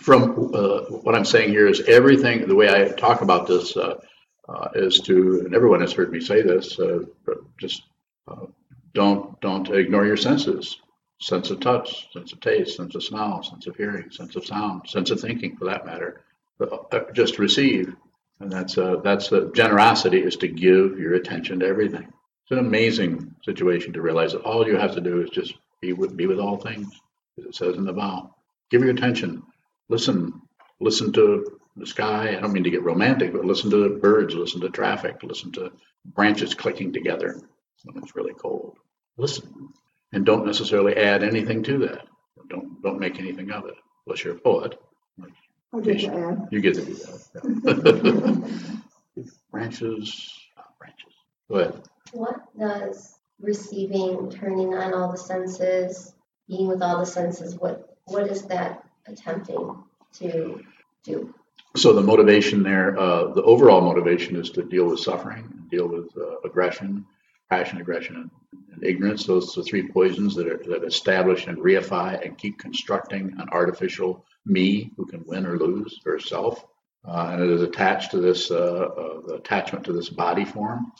From 0.00 0.50
uh, 0.54 0.80
what 1.02 1.14
I'm 1.14 1.24
saying 1.24 1.50
here 1.50 1.66
is 1.66 1.80
everything. 1.88 2.46
The 2.46 2.54
way 2.54 2.68
I 2.68 2.88
talk 2.88 3.22
about 3.22 3.46
this 3.46 3.74
uh, 3.74 4.00
uh, 4.48 4.68
is 4.74 5.00
to, 5.00 5.42
and 5.46 5.54
everyone 5.54 5.80
has 5.80 5.92
heard 5.92 6.12
me 6.12 6.20
say 6.20 6.42
this, 6.42 6.78
uh, 6.78 7.00
but 7.24 7.38
just 7.58 7.82
uh, 8.28 8.46
don't 8.94 9.40
don't 9.40 9.68
ignore 9.70 10.04
your 10.04 10.18
senses. 10.18 10.78
Sense 11.22 11.50
of 11.50 11.60
touch, 11.60 12.12
sense 12.12 12.32
of 12.32 12.40
taste, 12.40 12.76
sense 12.76 12.94
of 12.96 13.02
smell, 13.02 13.42
sense 13.42 13.66
of 13.66 13.76
hearing, 13.76 14.10
sense 14.10 14.36
of 14.36 14.44
sound, 14.44 14.82
sense 14.88 15.10
of 15.10 15.20
thinking, 15.20 15.56
for 15.56 15.66
that 15.66 15.86
matter. 15.86 16.20
Uh, 16.60 17.00
just 17.14 17.38
receive, 17.38 17.94
and 18.42 18.50
that's 18.50 18.76
uh, 18.76 18.96
that's 19.04 19.28
the 19.28 19.52
generosity 19.54 20.18
is 20.18 20.36
to 20.36 20.48
give 20.48 20.98
your 20.98 21.14
attention 21.14 21.60
to 21.60 21.66
everything. 21.66 22.02
It's 22.02 22.50
an 22.50 22.58
amazing 22.58 23.36
situation 23.44 23.92
to 23.92 24.02
realize 24.02 24.32
that 24.32 24.42
all 24.42 24.66
you 24.66 24.76
have 24.76 24.94
to 24.96 25.00
do 25.00 25.22
is 25.22 25.30
just 25.30 25.54
be 25.80 25.92
with 25.92 26.16
be 26.16 26.26
with 26.26 26.40
all 26.40 26.56
things, 26.56 26.88
as 27.38 27.44
it 27.44 27.54
says 27.54 27.76
in 27.76 27.84
the 27.84 27.92
vow. 27.92 28.34
Give 28.70 28.82
your 28.82 28.90
attention, 28.90 29.44
listen, 29.88 30.42
listen 30.80 31.12
to 31.12 31.60
the 31.76 31.86
sky. 31.86 32.34
I 32.36 32.40
don't 32.40 32.52
mean 32.52 32.64
to 32.64 32.70
get 32.70 32.82
romantic, 32.82 33.32
but 33.32 33.44
listen 33.44 33.70
to 33.70 33.88
the 33.88 34.00
birds, 34.00 34.34
listen 34.34 34.60
to 34.62 34.70
traffic, 34.70 35.22
listen 35.22 35.52
to 35.52 35.72
branches 36.04 36.54
clicking 36.54 36.92
together 36.92 37.40
when 37.84 38.02
it's 38.02 38.16
really 38.16 38.34
cold. 38.34 38.76
Listen, 39.16 39.68
and 40.12 40.26
don't 40.26 40.46
necessarily 40.46 40.96
add 40.96 41.22
anything 41.22 41.62
to 41.62 41.78
that. 41.78 42.08
Don't 42.48 42.82
don't 42.82 42.98
make 42.98 43.20
anything 43.20 43.52
of 43.52 43.66
it, 43.66 43.74
unless 44.04 44.24
you're 44.24 44.34
a 44.34 44.40
poet. 44.40 44.76
I 45.74 45.80
get 45.80 46.00
to 46.00 46.14
add. 46.14 46.48
You 46.50 46.60
get 46.60 46.74
to 46.74 46.84
do 46.84 46.94
that. 46.94 48.52
yeah. 49.16 49.22
branches, 49.50 50.38
branches. 50.78 51.12
Go 51.48 51.54
ahead. 51.56 51.82
What 52.12 52.40
does 52.58 53.18
receiving, 53.40 54.30
turning 54.30 54.74
on 54.74 54.94
all 54.94 55.10
the 55.10 55.18
senses, 55.18 56.14
being 56.48 56.68
with 56.68 56.82
all 56.82 56.98
the 56.98 57.06
senses, 57.06 57.56
what 57.56 57.96
what 58.04 58.28
is 58.28 58.42
that 58.42 58.84
attempting 59.06 59.82
to 60.14 60.62
do? 61.04 61.34
So 61.76 61.94
the 61.94 62.02
motivation 62.02 62.62
there, 62.62 62.98
uh, 62.98 63.32
the 63.32 63.42
overall 63.42 63.80
motivation 63.80 64.36
is 64.36 64.50
to 64.50 64.62
deal 64.62 64.86
with 64.86 65.00
suffering, 65.00 65.66
deal 65.70 65.88
with 65.88 66.14
uh, 66.16 66.40
aggression, 66.44 67.06
passion, 67.48 67.80
aggression, 67.80 68.16
and, 68.16 68.30
and 68.74 68.84
ignorance. 68.84 69.24
Those 69.24 69.56
are 69.56 69.62
the 69.62 69.68
three 69.68 69.88
poisons 69.88 70.34
that 70.34 70.46
are, 70.46 70.62
that 70.68 70.84
establish 70.84 71.46
and 71.46 71.56
reify 71.58 72.24
and 72.24 72.36
keep 72.36 72.58
constructing 72.58 73.34
an 73.38 73.48
artificial 73.50 74.26
me 74.44 74.90
who 74.96 75.06
can 75.06 75.24
win 75.26 75.46
or 75.46 75.56
lose 75.56 76.00
or 76.06 76.18
self. 76.18 76.64
Uh, 77.06 77.30
and 77.32 77.42
it 77.42 77.50
is 77.50 77.62
attached 77.62 78.12
to 78.12 78.20
this 78.20 78.50
uh, 78.50 78.88
uh, 78.96 79.34
attachment 79.34 79.84
to 79.84 79.92
this 79.92 80.08
body 80.08 80.44
form 80.44 80.92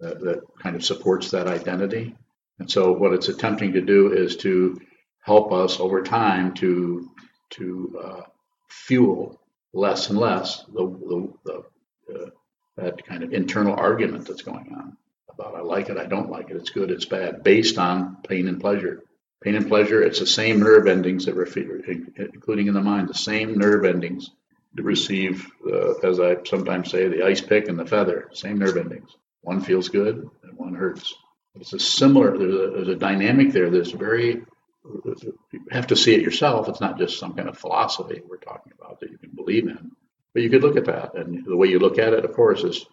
that, 0.00 0.20
that 0.20 0.42
kind 0.60 0.74
of 0.74 0.84
supports 0.84 1.30
that 1.30 1.46
identity. 1.46 2.14
And 2.58 2.70
so 2.70 2.92
what 2.92 3.12
it's 3.12 3.28
attempting 3.28 3.72
to 3.74 3.80
do 3.80 4.12
is 4.12 4.36
to 4.38 4.80
help 5.20 5.52
us 5.52 5.78
over 5.78 6.02
time 6.02 6.54
to 6.54 7.10
to 7.50 8.00
uh, 8.02 8.22
fuel 8.68 9.40
less 9.72 10.10
and 10.10 10.18
less 10.18 10.64
the, 10.64 10.84
the, 10.84 11.32
the 11.44 12.14
uh, 12.14 12.30
that 12.76 13.06
kind 13.06 13.22
of 13.22 13.32
internal 13.32 13.74
argument 13.74 14.26
that's 14.26 14.42
going 14.42 14.74
on 14.74 14.96
about 15.38 15.54
I 15.54 15.60
like 15.60 15.88
it, 15.88 15.98
I 15.98 16.06
don't 16.06 16.30
like 16.30 16.50
it, 16.50 16.56
it's 16.56 16.70
good, 16.70 16.90
it's 16.90 17.04
bad, 17.04 17.42
based 17.42 17.78
on 17.78 18.16
pain 18.26 18.48
and 18.48 18.60
pleasure. 18.60 19.02
Pain 19.46 19.54
and 19.54 19.68
pleasure, 19.68 20.02
it's 20.02 20.18
the 20.18 20.26
same 20.26 20.58
nerve 20.58 20.88
endings 20.88 21.26
that 21.26 21.36
receive, 21.36 21.70
including 22.16 22.66
in 22.66 22.74
the 22.74 22.80
mind, 22.80 23.08
the 23.08 23.14
same 23.14 23.56
nerve 23.56 23.84
endings 23.84 24.32
that 24.74 24.82
receive, 24.82 25.48
uh, 25.64 25.92
as 25.98 26.18
I 26.18 26.38
sometimes 26.42 26.90
say, 26.90 27.06
the 27.06 27.24
ice 27.24 27.40
pick 27.40 27.68
and 27.68 27.78
the 27.78 27.86
feather, 27.86 28.28
same 28.32 28.58
nerve 28.58 28.76
endings. 28.76 29.08
One 29.42 29.60
feels 29.60 29.88
good 29.88 30.28
and 30.42 30.58
one 30.58 30.74
hurts. 30.74 31.14
It's 31.54 31.72
a 31.72 31.78
similar, 31.78 32.36
there's 32.36 32.54
a, 32.54 32.70
there's 32.74 32.88
a 32.88 32.96
dynamic 32.96 33.52
there 33.52 33.70
that's 33.70 33.92
very, 33.92 34.42
you 34.84 35.60
have 35.70 35.86
to 35.86 35.96
see 35.96 36.12
it 36.12 36.22
yourself. 36.22 36.68
It's 36.68 36.80
not 36.80 36.98
just 36.98 37.20
some 37.20 37.34
kind 37.34 37.48
of 37.48 37.56
philosophy 37.56 38.22
we're 38.28 38.38
talking 38.38 38.72
about 38.76 38.98
that 38.98 39.12
you 39.12 39.18
can 39.18 39.30
believe 39.30 39.68
in. 39.68 39.92
But 40.34 40.42
you 40.42 40.50
could 40.50 40.64
look 40.64 40.76
at 40.76 40.86
that. 40.86 41.14
And 41.14 41.44
the 41.44 41.56
way 41.56 41.68
you 41.68 41.78
look 41.78 42.00
at 42.00 42.14
it, 42.14 42.24
of 42.24 42.32
course, 42.32 42.64
is 42.64 42.84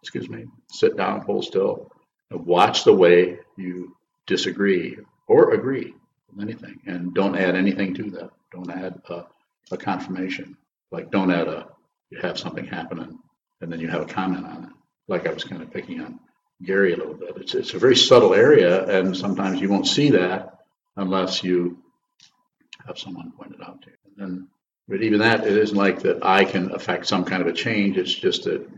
excuse 0.00 0.30
me, 0.30 0.46
sit 0.70 0.96
down, 0.96 1.20
hold 1.20 1.44
still, 1.44 1.92
and 2.30 2.46
watch 2.46 2.84
the 2.84 2.94
way 2.94 3.40
you 3.58 3.94
disagree 4.26 4.96
or 5.26 5.52
agree 5.54 5.94
with 6.30 6.42
anything. 6.42 6.80
And 6.86 7.14
don't 7.14 7.36
add 7.36 7.54
anything 7.56 7.94
to 7.94 8.10
that. 8.12 8.30
Don't 8.52 8.70
add 8.70 9.00
a, 9.08 9.24
a 9.70 9.76
confirmation. 9.76 10.56
Like, 10.90 11.10
don't 11.10 11.30
add 11.30 11.48
a, 11.48 11.68
you 12.10 12.20
have 12.20 12.38
something 12.38 12.64
happening 12.66 13.18
and 13.60 13.72
then 13.72 13.80
you 13.80 13.88
have 13.88 14.02
a 14.02 14.06
comment 14.06 14.44
on 14.44 14.64
it. 14.64 14.70
Like 15.08 15.26
I 15.26 15.32
was 15.32 15.44
kind 15.44 15.62
of 15.62 15.70
picking 15.70 16.00
on 16.00 16.20
Gary 16.62 16.92
a 16.92 16.96
little 16.96 17.14
bit. 17.14 17.36
It's, 17.36 17.54
it's 17.54 17.74
a 17.74 17.78
very 17.78 17.96
subtle 17.96 18.34
area, 18.34 18.84
and 18.86 19.16
sometimes 19.16 19.60
you 19.60 19.68
won't 19.68 19.86
see 19.86 20.10
that 20.10 20.60
unless 20.96 21.42
you 21.42 21.78
have 22.86 22.98
someone 22.98 23.32
point 23.32 23.52
it 23.52 23.60
out 23.66 23.82
to 23.82 23.90
you. 23.90 23.96
And 24.04 24.16
then, 24.16 24.48
but 24.88 25.02
even 25.02 25.20
that, 25.20 25.46
it 25.46 25.56
isn't 25.56 25.76
like 25.76 26.00
that 26.00 26.24
I 26.24 26.44
can 26.44 26.72
affect 26.72 27.06
some 27.06 27.24
kind 27.24 27.40
of 27.40 27.48
a 27.48 27.52
change. 27.52 27.96
It's 27.96 28.14
just 28.14 28.44
that 28.44 28.68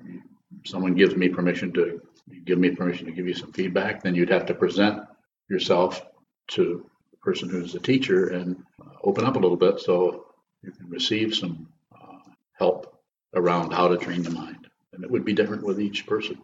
someone 0.65 0.95
gives 0.95 1.17
me 1.17 1.29
permission 1.29 1.73
to 1.75 2.01
give 2.45 2.59
me 2.59 2.71
permission 2.71 3.07
to 3.07 3.13
give 3.13 3.27
you 3.27 3.35
some 3.35 3.53
feedback, 3.53 4.03
then 4.03 4.15
you'd 4.15 4.31
have 4.31 4.47
to 4.47 4.55
present 4.55 5.03
yourself 5.49 6.03
to 6.49 6.85
the 7.11 7.17
person 7.19 7.49
who's 7.49 7.73
the 7.73 7.81
teacher 7.81 8.29
and 8.29 8.57
uh, 8.81 8.91
open 9.03 9.25
up 9.25 9.37
a 9.37 9.39
little 9.39 9.57
bit 9.57 9.81
so 9.81 10.27
you 10.63 10.73
can 10.73 10.89
receive 10.89 11.35
some 11.35 11.69
uh, 11.95 12.19
help 12.53 12.99
around 13.35 13.73
how 13.73 13.89
to 13.89 13.97
train 13.97 14.23
the 14.23 14.31
mind. 14.31 14.67
And 14.93 15.05
it 15.05 15.11
would 15.11 15.25
be 15.25 15.33
different 15.33 15.65
with 15.65 15.81
each 15.81 16.07
person. 16.07 16.39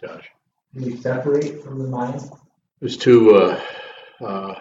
Josh. 0.00 0.28
Can 0.74 0.82
you 0.84 0.96
separate 0.96 1.62
from 1.62 1.78
the 1.78 1.88
mind? 1.88 2.20
It's 2.80 2.96
too, 2.96 3.36
uh, 3.36 3.60
uh, 4.20 4.54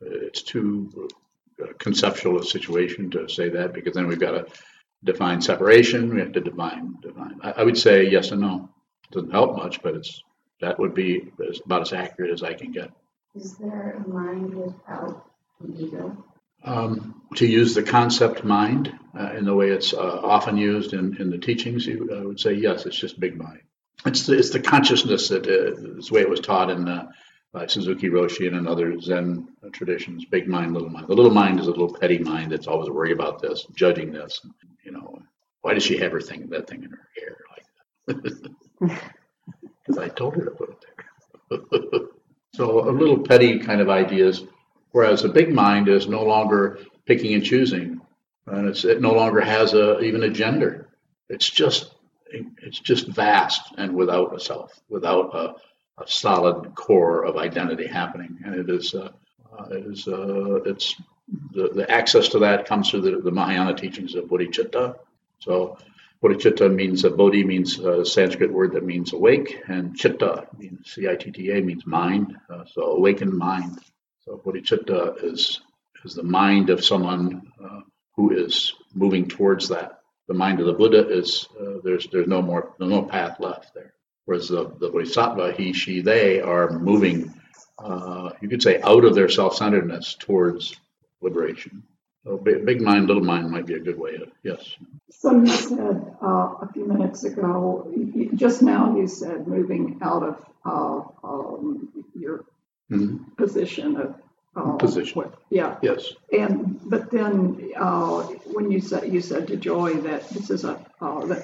it's 0.00 0.42
too 0.42 1.08
uh, 1.62 1.66
conceptual 1.78 2.40
a 2.40 2.44
situation 2.44 3.10
to 3.10 3.28
say 3.28 3.50
that 3.50 3.72
because 3.72 3.94
then 3.94 4.08
we've 4.08 4.18
got 4.18 4.32
to 4.32 4.46
define 5.04 5.40
separation. 5.40 6.14
We 6.14 6.20
have 6.20 6.32
to 6.32 6.40
define 6.40 6.96
define. 7.00 7.38
I, 7.42 7.52
I 7.52 7.62
would 7.64 7.78
say 7.78 8.08
yes 8.08 8.30
and 8.30 8.40
no. 8.40 8.68
It 9.04 9.14
doesn't 9.14 9.30
help 9.30 9.56
much, 9.56 9.82
but 9.82 9.94
it's 9.94 10.22
that 10.60 10.78
would 10.78 10.94
be 10.94 11.30
about 11.64 11.82
as 11.82 11.92
accurate 11.92 12.32
as 12.32 12.42
I 12.42 12.54
can 12.54 12.72
get. 12.72 12.90
Is 13.38 13.54
there 13.54 14.02
a 14.04 14.08
mind 14.08 14.52
without 14.52 15.24
an 15.62 15.76
ego? 15.78 16.24
Um, 16.64 17.22
to 17.36 17.46
use 17.46 17.72
the 17.72 17.84
concept 17.84 18.42
mind 18.42 18.92
uh, 19.16 19.32
in 19.34 19.44
the 19.44 19.54
way 19.54 19.70
it's 19.70 19.94
uh, 19.94 20.20
often 20.24 20.56
used 20.56 20.92
in, 20.92 21.16
in 21.20 21.30
the 21.30 21.38
teachings, 21.38 21.86
you, 21.86 22.10
I 22.12 22.26
would 22.26 22.40
say 22.40 22.54
yes, 22.54 22.84
it's 22.84 22.98
just 22.98 23.20
big 23.20 23.36
mind. 23.36 23.60
It's 24.04 24.26
the, 24.26 24.36
it's 24.36 24.50
the 24.50 24.58
consciousness 24.60 25.28
that 25.28 25.46
uh, 25.46 25.98
is 25.98 26.08
the 26.08 26.14
way 26.14 26.22
it 26.22 26.28
was 26.28 26.40
taught 26.40 26.68
in 26.68 26.88
uh, 26.88 27.12
by 27.52 27.68
Suzuki 27.68 28.08
Roshi 28.08 28.52
and 28.52 28.66
other 28.66 29.00
Zen 29.00 29.46
traditions. 29.72 30.24
Big 30.24 30.48
mind, 30.48 30.72
little 30.72 30.90
mind. 30.90 31.06
The 31.06 31.14
little 31.14 31.30
mind 31.30 31.60
is 31.60 31.68
a 31.68 31.70
little 31.70 31.94
petty 31.94 32.18
mind 32.18 32.50
that's 32.50 32.66
always 32.66 32.90
worried 32.90 33.12
about 33.12 33.40
this, 33.40 33.64
judging 33.76 34.10
this. 34.10 34.40
You 34.84 34.90
know, 34.90 35.22
why 35.60 35.74
does 35.74 35.84
she 35.84 35.98
have 35.98 36.10
her 36.10 36.20
thing 36.20 36.48
that 36.48 36.66
thing 36.66 36.82
in 36.82 36.90
her 36.90 37.08
hair 37.16 37.36
like 37.50 38.22
that? 38.22 38.50
Because 39.86 40.02
I 40.02 40.08
told 40.08 40.34
her 40.34 40.44
to 40.44 40.50
put 40.50 40.70
it 40.70 40.84
there. 41.88 42.00
so 42.58 42.88
a 42.88 42.92
little 42.92 43.18
petty 43.18 43.58
kind 43.58 43.80
of 43.80 43.88
ideas 43.88 44.44
Whereas 44.92 45.24
a 45.24 45.28
big 45.28 45.52
mind 45.52 45.88
is 45.88 46.08
no 46.08 46.24
longer 46.24 46.80
picking 47.04 47.34
and 47.34 47.44
choosing, 47.44 48.00
and 48.46 48.68
it 48.68 49.00
no 49.00 49.12
longer 49.12 49.40
has 49.40 49.74
a, 49.74 50.00
even 50.00 50.22
a 50.22 50.30
gender. 50.30 50.88
It's 51.28 51.48
just 51.48 51.92
it's 52.30 52.78
just 52.78 53.06
vast 53.08 53.74
and 53.78 53.94
without 53.94 54.34
a 54.34 54.40
self, 54.40 54.78
without 54.88 55.34
a, 55.34 55.54
a 56.02 56.06
solid 56.06 56.74
core 56.74 57.24
of 57.24 57.36
identity 57.36 57.86
happening. 57.86 58.38
And 58.44 58.54
it 58.54 58.70
is 58.70 58.94
uh, 58.94 59.10
uh, 59.52 59.64
it 59.70 59.86
is 59.86 60.08
uh, 60.08 60.62
it's 60.64 60.94
the, 61.52 61.68
the 61.68 61.90
access 61.90 62.28
to 62.30 62.38
that 62.40 62.66
comes 62.66 62.90
through 62.90 63.02
the, 63.02 63.18
the 63.18 63.30
Mahayana 63.30 63.74
teachings 63.74 64.14
of 64.14 64.24
bodhicitta. 64.24 64.96
So 65.38 65.78
bodhicitta 66.22 66.72
means 66.72 67.04
a 67.04 67.10
bodhi 67.10 67.44
means 67.44 67.78
a 67.78 68.04
Sanskrit 68.04 68.52
word 68.52 68.72
that 68.72 68.84
means 68.84 69.12
awake, 69.12 69.62
and 69.68 69.96
chitta 69.96 70.46
means 70.56 70.92
C 70.92 71.08
I 71.08 71.16
T 71.16 71.30
T 71.30 71.50
A 71.52 71.60
means 71.62 71.86
mind. 71.86 72.36
Uh, 72.52 72.64
so 72.64 72.82
awakened 72.92 73.36
mind. 73.36 73.78
So 74.24 74.40
bodhicitta 74.44 75.24
is 75.24 75.60
is 76.04 76.14
the 76.14 76.22
mind 76.22 76.70
of 76.70 76.84
someone 76.84 77.52
uh, 77.62 77.80
who 78.16 78.30
is 78.30 78.74
moving 78.94 79.28
towards 79.28 79.68
that. 79.68 80.00
The 80.28 80.34
mind 80.34 80.60
of 80.60 80.66
the 80.66 80.74
Buddha 80.74 81.08
is 81.08 81.48
uh, 81.58 81.78
there's 81.84 82.06
there's 82.08 82.28
no 82.28 82.42
more 82.42 82.74
there's 82.78 82.90
no 82.90 83.02
path 83.02 83.40
left 83.40 83.74
there. 83.74 83.94
Whereas 84.24 84.48
the, 84.48 84.64
the 84.78 84.90
bodhisattva, 84.90 85.52
he, 85.52 85.72
she, 85.72 86.02
they 86.02 86.42
are 86.42 86.78
moving, 86.78 87.32
uh, 87.78 88.32
you 88.42 88.48
could 88.50 88.62
say, 88.62 88.78
out 88.82 89.06
of 89.06 89.14
their 89.14 89.30
self-centeredness 89.30 90.16
towards 90.18 90.76
liberation. 91.22 91.82
So 92.24 92.36
big, 92.36 92.66
big 92.66 92.80
mind, 92.82 93.06
little 93.06 93.22
mind 93.24 93.50
might 93.50 93.66
be 93.66 93.74
a 93.74 93.78
good 93.80 93.98
way 93.98 94.16
of 94.16 94.28
yes. 94.42 94.76
So 95.10 95.32
you 95.32 95.46
said 95.46 96.14
uh, 96.22 96.54
a 96.62 96.68
few 96.72 96.86
minutes 96.86 97.24
ago, 97.24 97.90
just 98.34 98.60
now 98.62 98.96
you 98.96 99.06
said 99.06 99.46
moving 99.46 99.98
out 100.02 100.22
of 100.22 100.36
uh, 100.64 101.26
um, 101.26 101.88
your 102.14 102.44
Mhm. 102.90 103.36
position 103.36 103.96
of 103.96 104.14
uh, 104.56 104.72
Position. 104.76 105.14
what- 105.18 105.34
Yeah, 105.50 105.76
Yes. 105.82 106.14
and 106.32 106.80
but 106.88 107.10
then 107.10 107.70
uh, 107.76 108.22
when 108.54 108.70
you 108.70 108.80
said 108.80 109.12
you 109.12 109.20
said 109.20 109.46
to 109.48 109.56
Joy 109.56 109.94
that 110.08 110.26
this 110.30 110.48
is 110.50 110.64
a 110.64 110.80
uh, 111.00 111.24
that 111.26 111.42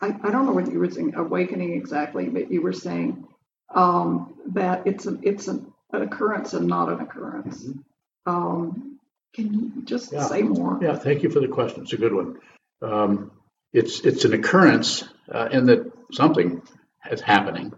I, 0.00 0.16
I 0.22 0.30
don't 0.30 0.46
know 0.46 0.52
what 0.52 0.70
you 0.70 0.78
were 0.78 0.90
saying 0.90 1.14
awakening 1.16 1.72
exactly, 1.74 2.28
but 2.28 2.50
you 2.50 2.62
were 2.62 2.72
saying 2.72 3.26
um, 3.74 4.34
that 4.54 4.86
it's 4.86 5.06
an 5.06 5.18
it's 5.22 5.48
an, 5.48 5.72
an 5.92 6.02
occurrence 6.02 6.54
and 6.54 6.66
not 6.68 6.88
an 6.90 7.00
occurrence. 7.00 7.66
Um, 8.24 8.93
can 9.34 9.52
you 9.52 9.82
just 9.84 10.12
Yeah. 10.12 10.24
say 10.26 10.42
more? 10.42 10.78
Yeah, 10.80 10.96
thank 10.96 11.22
you 11.22 11.30
for 11.30 11.40
the 11.40 11.48
question. 11.48 11.82
It's 11.82 11.92
a 11.92 11.96
good 11.96 12.12
one. 12.12 12.38
Um, 12.82 13.32
it's 13.72 14.00
it's 14.00 14.24
an 14.24 14.32
occurrence 14.34 15.04
uh, 15.30 15.48
in 15.50 15.66
that 15.66 15.90
something 16.12 16.62
is 17.10 17.20
happening, 17.20 17.72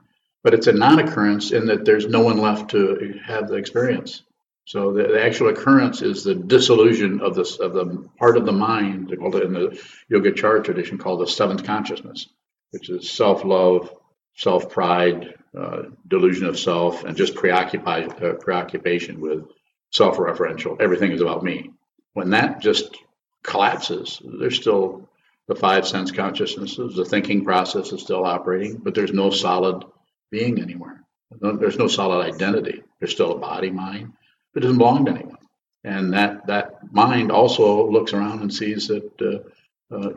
but 0.44 0.52
it's 0.54 0.66
a 0.66 0.72
non-occurrence 0.72 1.52
in 1.52 1.66
that 1.66 1.84
there's 1.84 2.06
no 2.06 2.20
one 2.20 2.38
left 2.38 2.70
to 2.72 3.18
have 3.24 3.48
the 3.48 3.54
experience. 3.54 4.22
So 4.66 4.92
the, 4.92 5.04
the 5.04 5.24
actual 5.24 5.48
occurrence 5.48 6.02
is 6.02 6.24
the 6.24 6.34
dissolution 6.34 7.20
of 7.20 7.34
this 7.34 7.58
of 7.58 7.72
the 7.72 8.08
part 8.18 8.36
of 8.36 8.44
the 8.44 8.52
mind 8.52 9.08
they 9.08 9.16
call 9.16 9.34
it 9.36 9.44
in 9.44 9.52
the 9.52 9.80
Yogacara 10.10 10.62
tradition 10.64 10.98
called 10.98 11.20
the 11.20 11.26
seventh 11.26 11.64
consciousness, 11.64 12.28
which 12.72 12.90
is 12.90 13.10
self-love, 13.10 13.90
self-pride, 14.34 15.34
uh, 15.56 15.82
delusion 16.06 16.46
of 16.46 16.58
self, 16.58 17.04
and 17.04 17.16
just 17.16 17.36
preoccupied 17.36 18.22
uh, 18.22 18.34
preoccupation 18.34 19.20
with 19.20 19.44
self-referential. 19.92 20.80
Everything 20.80 21.12
is 21.12 21.20
about 21.20 21.44
me. 21.44 21.70
When 22.14 22.30
that 22.30 22.60
just 22.60 22.96
collapses, 23.42 24.20
there's 24.24 24.56
still 24.56 25.08
the 25.48 25.54
five 25.54 25.86
sense 25.86 26.10
consciousnesses, 26.10 26.96
the 26.96 27.04
thinking 27.04 27.44
process 27.44 27.92
is 27.92 28.02
still 28.02 28.24
operating, 28.24 28.78
but 28.78 28.94
there's 28.94 29.12
no 29.12 29.30
solid 29.30 29.84
being 30.30 30.60
anywhere. 30.60 31.04
There's 31.40 31.78
no 31.78 31.88
solid 31.88 32.24
identity. 32.26 32.82
There's 32.98 33.12
still 33.12 33.32
a 33.32 33.38
body, 33.38 33.70
mind, 33.70 34.12
but 34.52 34.62
it 34.62 34.66
doesn't 34.66 34.78
belong 34.78 35.04
to 35.06 35.12
anyone. 35.12 35.38
And 35.84 36.12
that, 36.14 36.46
that 36.48 36.92
mind 36.92 37.30
also 37.30 37.88
looks 37.88 38.12
around 38.12 38.40
and 38.40 38.52
sees 38.52 38.88
that 38.88 39.10
uh, 39.20 39.94
uh, 39.94 40.16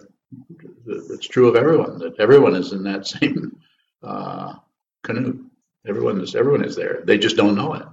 it's 0.88 1.28
true 1.28 1.48
of 1.48 1.56
everyone, 1.56 2.00
that 2.00 2.20
everyone 2.20 2.56
is 2.56 2.74
in 2.74 2.84
that 2.84 3.08
same 3.20 3.60
uh, 4.02 4.56
canoe. 5.04 5.46
Everyone 5.88 6.22
is 6.22 6.36
everyone 6.36 6.66
is 6.66 6.76
there. 6.76 7.02
They 7.06 7.18
just 7.18 7.38
don't 7.38 7.56
know 7.56 7.74
it. 7.74 7.84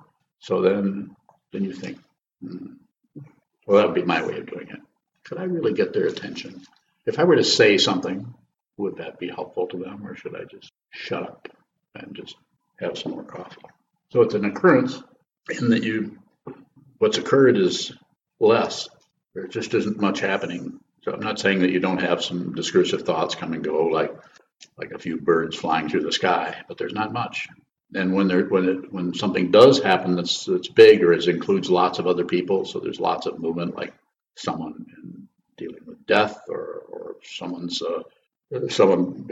So 0.41 0.61
then 0.61 1.15
then 1.53 1.65
you 1.65 1.73
think, 1.73 1.99
hmm, 2.41 2.75
well, 3.67 3.79
that 3.79 3.87
would 3.87 3.95
be 3.95 4.03
my 4.03 4.25
way 4.25 4.39
of 4.39 4.47
doing 4.47 4.69
it. 4.69 4.81
Could 5.25 5.39
I 5.39 5.45
really 5.45 5.73
get 5.73 5.93
their 5.93 6.07
attention? 6.07 6.63
If 7.05 7.19
I 7.19 7.25
were 7.25 7.37
to 7.37 7.45
say 7.45 7.79
something, 7.79 8.35
would 8.77 8.97
that 8.97 9.19
be 9.19 9.29
helpful 9.29 9.67
to 9.69 9.79
them, 9.79 10.07
or 10.07 10.15
should 10.15 10.37
I 10.37 10.45
just 10.45 10.73
shut 10.91 11.23
up 11.23 11.49
and 11.95 12.15
just 12.15 12.37
have 12.79 12.99
some 12.99 13.13
more 13.13 13.25
coffee? 13.25 13.63
So 14.11 14.23
it's 14.23 14.35
an 14.35 14.45
occurrence 14.45 15.03
in 15.51 15.71
that 15.71 15.83
you, 15.83 16.19
what's 16.99 17.19
occurred 17.19 17.57
is 17.57 17.93
less. 18.39 18.89
There 19.35 19.47
just 19.47 19.75
isn't 19.75 20.01
much 20.01 20.21
happening. 20.21 20.81
So 21.03 21.13
I'm 21.13 21.21
not 21.21 21.39
saying 21.39 21.61
that 21.61 21.71
you 21.71 21.81
don't 21.81 22.03
have 22.03 22.23
some 22.23 22.55
discursive 22.55 23.03
thoughts 23.03 23.35
come 23.35 23.53
and 23.53 23.65
go, 23.65 23.87
like 23.87 24.15
like 24.77 24.93
a 24.93 24.99
few 24.99 25.21
birds 25.21 25.57
flying 25.57 25.89
through 25.89 26.03
the 26.03 26.13
sky, 26.13 26.63
but 26.69 26.79
there's 26.79 26.93
not 26.93 27.13
much. 27.13 27.49
And 27.95 28.15
when 28.15 28.29
there 28.29 28.45
when 28.47 28.69
it 28.69 28.93
when 28.93 29.15
something 29.15 29.51
does 29.51 29.83
happen 29.83 30.17
that's 30.17 30.45
that's 30.45 30.69
big 30.69 31.03
or 31.03 31.13
is 31.13 31.29
includes 31.29 31.71
lots 31.71 31.99
of 31.99 32.07
other 32.07 32.25
people, 32.25 32.65
so 32.65 32.81
there's 32.81 33.01
lots 33.01 33.27
of 33.27 33.39
movement, 33.39 33.77
like 33.77 33.95
someone 34.35 34.87
dealing 35.57 35.83
with 35.87 36.05
death 36.07 36.41
or 36.49 36.83
or 36.89 37.17
someone's 37.23 37.81
uh, 37.83 38.03
someone 38.69 39.29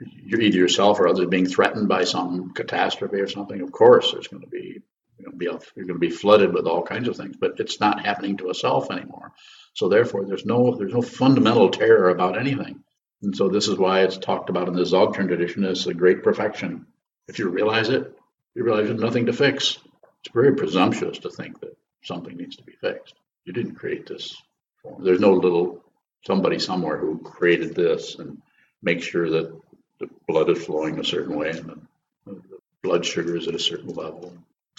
you're 0.00 0.40
either 0.40 0.58
yourself 0.58 1.00
or 1.00 1.08
others 1.08 1.26
being 1.26 1.46
threatened 1.46 1.88
by 1.88 2.04
some 2.04 2.52
catastrophe 2.52 3.16
or 3.16 3.28
something. 3.28 3.60
Of 3.60 3.72
course, 3.72 4.12
there's 4.12 4.28
going 4.28 4.42
to 4.42 4.48
be 4.48 4.82
you're 5.18 5.30
going 5.30 5.38
to 5.38 5.38
be 5.38 5.66
you're 5.74 5.86
going 5.86 6.00
to 6.00 6.06
be 6.06 6.10
flooded 6.10 6.52
with 6.52 6.66
all 6.66 6.82
kinds 6.82 7.08
of 7.08 7.16
things, 7.16 7.36
but 7.36 7.58
it's 7.58 7.80
not 7.80 8.04
happening 8.04 8.36
to 8.38 8.50
a 8.50 8.54
self 8.54 8.90
anymore. 8.90 9.32
So 9.74 9.88
therefore, 9.88 10.24
there's 10.26 10.46
no 10.46 10.76
there's 10.76 10.92
no 10.92 11.02
fundamental 11.02 11.70
terror 11.70 12.10
about 12.10 12.38
anything. 12.38 12.82
And 13.22 13.34
so 13.34 13.48
this 13.48 13.68
is 13.68 13.78
why 13.78 14.02
it's 14.02 14.18
talked 14.18 14.50
about 14.50 14.68
in 14.68 14.74
the 14.74 14.82
Dzogchen 14.82 15.26
tradition 15.26 15.64
as 15.64 15.86
a 15.86 15.94
great 15.94 16.22
perfection. 16.22 16.86
If 17.28 17.38
you 17.38 17.48
realize 17.48 17.88
it, 17.88 18.16
you 18.54 18.64
realize 18.64 18.86
there's 18.86 19.00
nothing 19.00 19.26
to 19.26 19.32
fix. 19.32 19.78
It's 20.24 20.32
very 20.32 20.54
presumptuous 20.54 21.18
to 21.20 21.30
think 21.30 21.60
that 21.60 21.76
something 22.02 22.36
needs 22.36 22.56
to 22.56 22.62
be 22.62 22.72
fixed. 22.72 23.14
You 23.44 23.52
didn't 23.52 23.74
create 23.74 24.06
this. 24.06 24.36
form. 24.82 25.04
There's 25.04 25.20
no 25.20 25.32
little 25.32 25.84
somebody 26.26 26.58
somewhere 26.58 26.98
who 26.98 27.18
created 27.18 27.74
this 27.74 28.16
and 28.16 28.40
makes 28.82 29.04
sure 29.04 29.30
that 29.30 29.60
the 29.98 30.08
blood 30.28 30.50
is 30.50 30.64
flowing 30.64 30.98
a 30.98 31.04
certain 31.04 31.36
way 31.36 31.50
and 31.50 31.68
the, 31.68 31.78
the 32.26 32.40
blood 32.82 33.04
sugar 33.04 33.36
is 33.36 33.48
at 33.48 33.54
a 33.54 33.58
certain 33.58 33.88
level. 33.88 34.32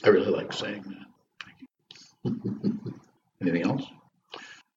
I 0.03 0.09
really 0.09 0.31
like 0.31 0.53
saying 0.53 0.83
that. 0.83 1.05
Thank 2.23 2.43
you. 2.43 2.93
Anything 3.41 3.63
else? 3.63 3.83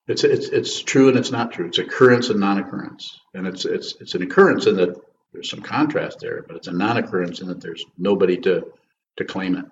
It's, 0.07 0.25
it's, 0.25 0.49
it's 0.49 0.83
true 0.83 1.09
and 1.09 1.19
it's 1.19 1.31
not 1.31 1.53
true. 1.53 1.67
It's 1.67 1.79
occurrence 1.79 2.31
and 2.31 2.41
non-occurrence. 2.41 3.21
And 3.35 3.47
it's, 3.47 3.65
it's, 3.65 3.95
it's 4.01 4.15
an 4.15 4.23
occurrence 4.23 4.67
in 4.67 4.77
that 4.77 4.97
there's 5.33 5.51
some 5.51 5.63
contrast 5.63 6.21
there, 6.21 6.43
but 6.47 6.57
it's 6.57 6.69
a 6.69 6.73
non-occurrence 6.73 7.41
in 7.41 7.49
that 7.49 7.61
there's 7.61 7.85
nobody 7.97 8.37
to, 8.39 8.73
to 9.17 9.25
claim 9.25 9.57
it. 9.57 9.65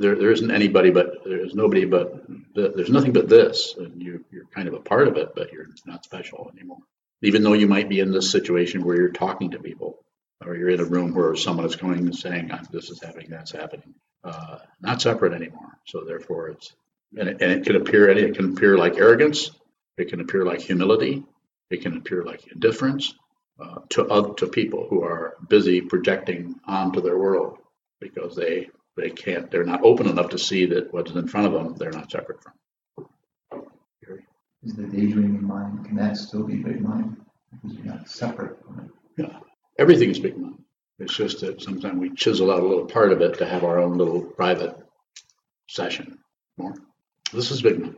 There, 0.00 0.16
there 0.16 0.32
isn't 0.32 0.50
anybody 0.50 0.90
but, 0.90 1.24
there's 1.24 1.54
nobody 1.54 1.84
but, 1.84 2.24
there's 2.54 2.90
nothing 2.90 3.12
but 3.12 3.28
this. 3.28 3.74
And 3.76 4.02
you, 4.02 4.24
you're 4.30 4.46
kind 4.46 4.68
of 4.68 4.74
a 4.74 4.80
part 4.80 5.08
of 5.08 5.16
it, 5.16 5.34
but 5.34 5.52
you're 5.52 5.68
not 5.86 6.04
special 6.04 6.50
anymore. 6.54 6.78
Even 7.22 7.42
though 7.42 7.52
you 7.52 7.66
might 7.66 7.88
be 7.88 8.00
in 8.00 8.12
this 8.12 8.30
situation 8.30 8.84
where 8.84 8.96
you're 8.96 9.10
talking 9.10 9.52
to 9.52 9.58
people 9.58 9.98
or 10.44 10.54
you're 10.54 10.70
in 10.70 10.80
a 10.80 10.84
room 10.84 11.14
where 11.14 11.34
someone 11.34 11.66
is 11.66 11.74
going 11.74 11.98
and 11.98 12.14
saying, 12.14 12.50
"Ah, 12.52 12.62
this 12.70 12.90
is 12.90 13.02
happening, 13.02 13.28
that's 13.30 13.50
happening. 13.50 13.94
Uh, 14.22 14.58
not 14.80 15.02
separate 15.02 15.32
anymore. 15.32 15.78
So 15.86 16.04
therefore 16.04 16.50
it's, 16.50 16.72
and 17.16 17.28
it, 17.28 17.42
and 17.42 17.50
it 17.50 17.64
can 17.64 17.74
appear, 17.76 18.08
it 18.08 18.36
can 18.36 18.52
appear 18.52 18.78
like 18.78 18.96
arrogance. 18.96 19.50
It 19.96 20.08
can 20.08 20.20
appear 20.20 20.44
like 20.44 20.60
humility. 20.60 21.24
It 21.70 21.82
can 21.82 21.96
appear 21.96 22.24
like 22.24 22.46
indifference 22.52 23.14
uh, 23.60 23.80
to 23.90 24.06
oth- 24.06 24.36
to 24.36 24.46
people 24.46 24.86
who 24.88 25.02
are 25.02 25.36
busy 25.48 25.80
projecting 25.80 26.54
onto 26.66 27.00
their 27.00 27.18
world 27.18 27.58
because 28.00 28.36
they 28.36 28.68
they 28.96 29.10
can't 29.10 29.50
they're 29.50 29.64
not 29.64 29.82
open 29.82 30.08
enough 30.08 30.30
to 30.30 30.38
see 30.38 30.66
that 30.66 30.92
what 30.92 31.08
is 31.08 31.16
in 31.16 31.28
front 31.28 31.46
of 31.46 31.52
them 31.52 31.74
they're 31.76 31.90
not 31.90 32.10
separate 32.10 32.42
from. 32.42 32.52
Is 34.64 34.74
the 34.74 34.84
daydreaming 34.84 35.46
mind, 35.46 35.84
can 35.86 35.94
that 35.96 36.16
still 36.16 36.42
be 36.42 36.56
big 36.56 36.80
mind? 36.80 37.16
Because 37.62 37.78
you're 37.78 37.94
not 37.94 38.08
separate 38.08 38.62
from 38.64 38.80
it. 38.80 38.90
Yeah, 39.16 39.38
Everything 39.78 40.10
is 40.10 40.18
big 40.18 40.36
mind. 40.36 40.62
It's 40.98 41.16
just 41.16 41.40
that 41.40 41.62
sometimes 41.62 41.98
we 41.98 42.10
chisel 42.14 42.50
out 42.50 42.64
a 42.64 42.66
little 42.66 42.86
part 42.86 43.12
of 43.12 43.20
it 43.20 43.38
to 43.38 43.46
have 43.46 43.62
our 43.62 43.78
own 43.78 43.96
little 43.96 44.20
private 44.20 44.76
session. 45.68 46.18
More. 46.56 46.74
This 47.32 47.52
is 47.52 47.62
big 47.62 47.78
mind. 47.78 47.96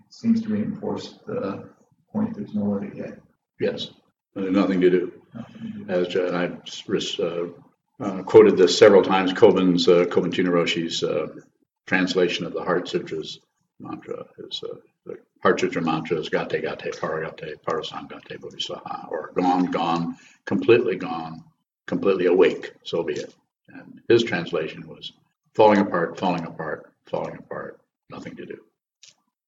It 0.00 0.12
seems 0.12 0.42
to 0.42 0.50
reinforce 0.50 1.18
the 1.26 1.70
point 2.12 2.36
there's 2.36 2.54
nowhere 2.54 2.80
to 2.80 2.86
get. 2.94 3.18
Yes, 3.58 3.90
there's 4.34 4.52
nothing 4.52 4.80
to 4.80 4.90
do. 4.90 5.12
nothing 5.34 5.62
to 5.62 5.84
do. 5.84 5.90
As 5.90 6.08
John, 6.08 6.26
and 6.26 6.36
I 6.36 7.22
uh, 7.22 7.46
uh, 8.00 8.22
quoted 8.22 8.56
this 8.56 8.78
several 8.78 9.02
times, 9.02 9.32
Kobun's, 9.32 9.88
uh, 9.88 10.04
Kobun 10.04 10.32
Chino 10.32 10.50
Roshi's 10.50 11.02
uh, 11.02 11.28
translation 11.86 12.46
of 12.46 12.52
the 12.52 12.62
Heart 12.62 12.88
Sutra's 12.88 13.40
mantra 13.78 14.24
is 14.38 14.62
uh, 14.64 14.76
the 15.06 15.16
Heart 15.42 15.60
Sutra 15.60 15.82
mantra 15.82 16.18
is 16.18 16.28
Gate 16.28 16.50
Gate 16.50 16.62
Paragate 16.62 17.54
Parasamgate 17.66 18.40
Bodhisattva, 18.40 19.08
or 19.10 19.32
gone, 19.34 19.66
gone, 19.66 20.16
completely 20.44 20.96
gone, 20.96 21.42
completely 21.86 22.26
awake, 22.26 22.72
so 22.84 23.02
be 23.02 23.14
it. 23.14 23.34
And 23.68 24.00
his 24.08 24.22
translation 24.22 24.86
was 24.86 25.12
falling 25.54 25.78
apart, 25.78 26.18
falling 26.18 26.44
apart, 26.44 26.92
falling 27.06 27.36
apart, 27.36 27.80
nothing 28.10 28.36
to 28.36 28.46
do. 28.46 28.60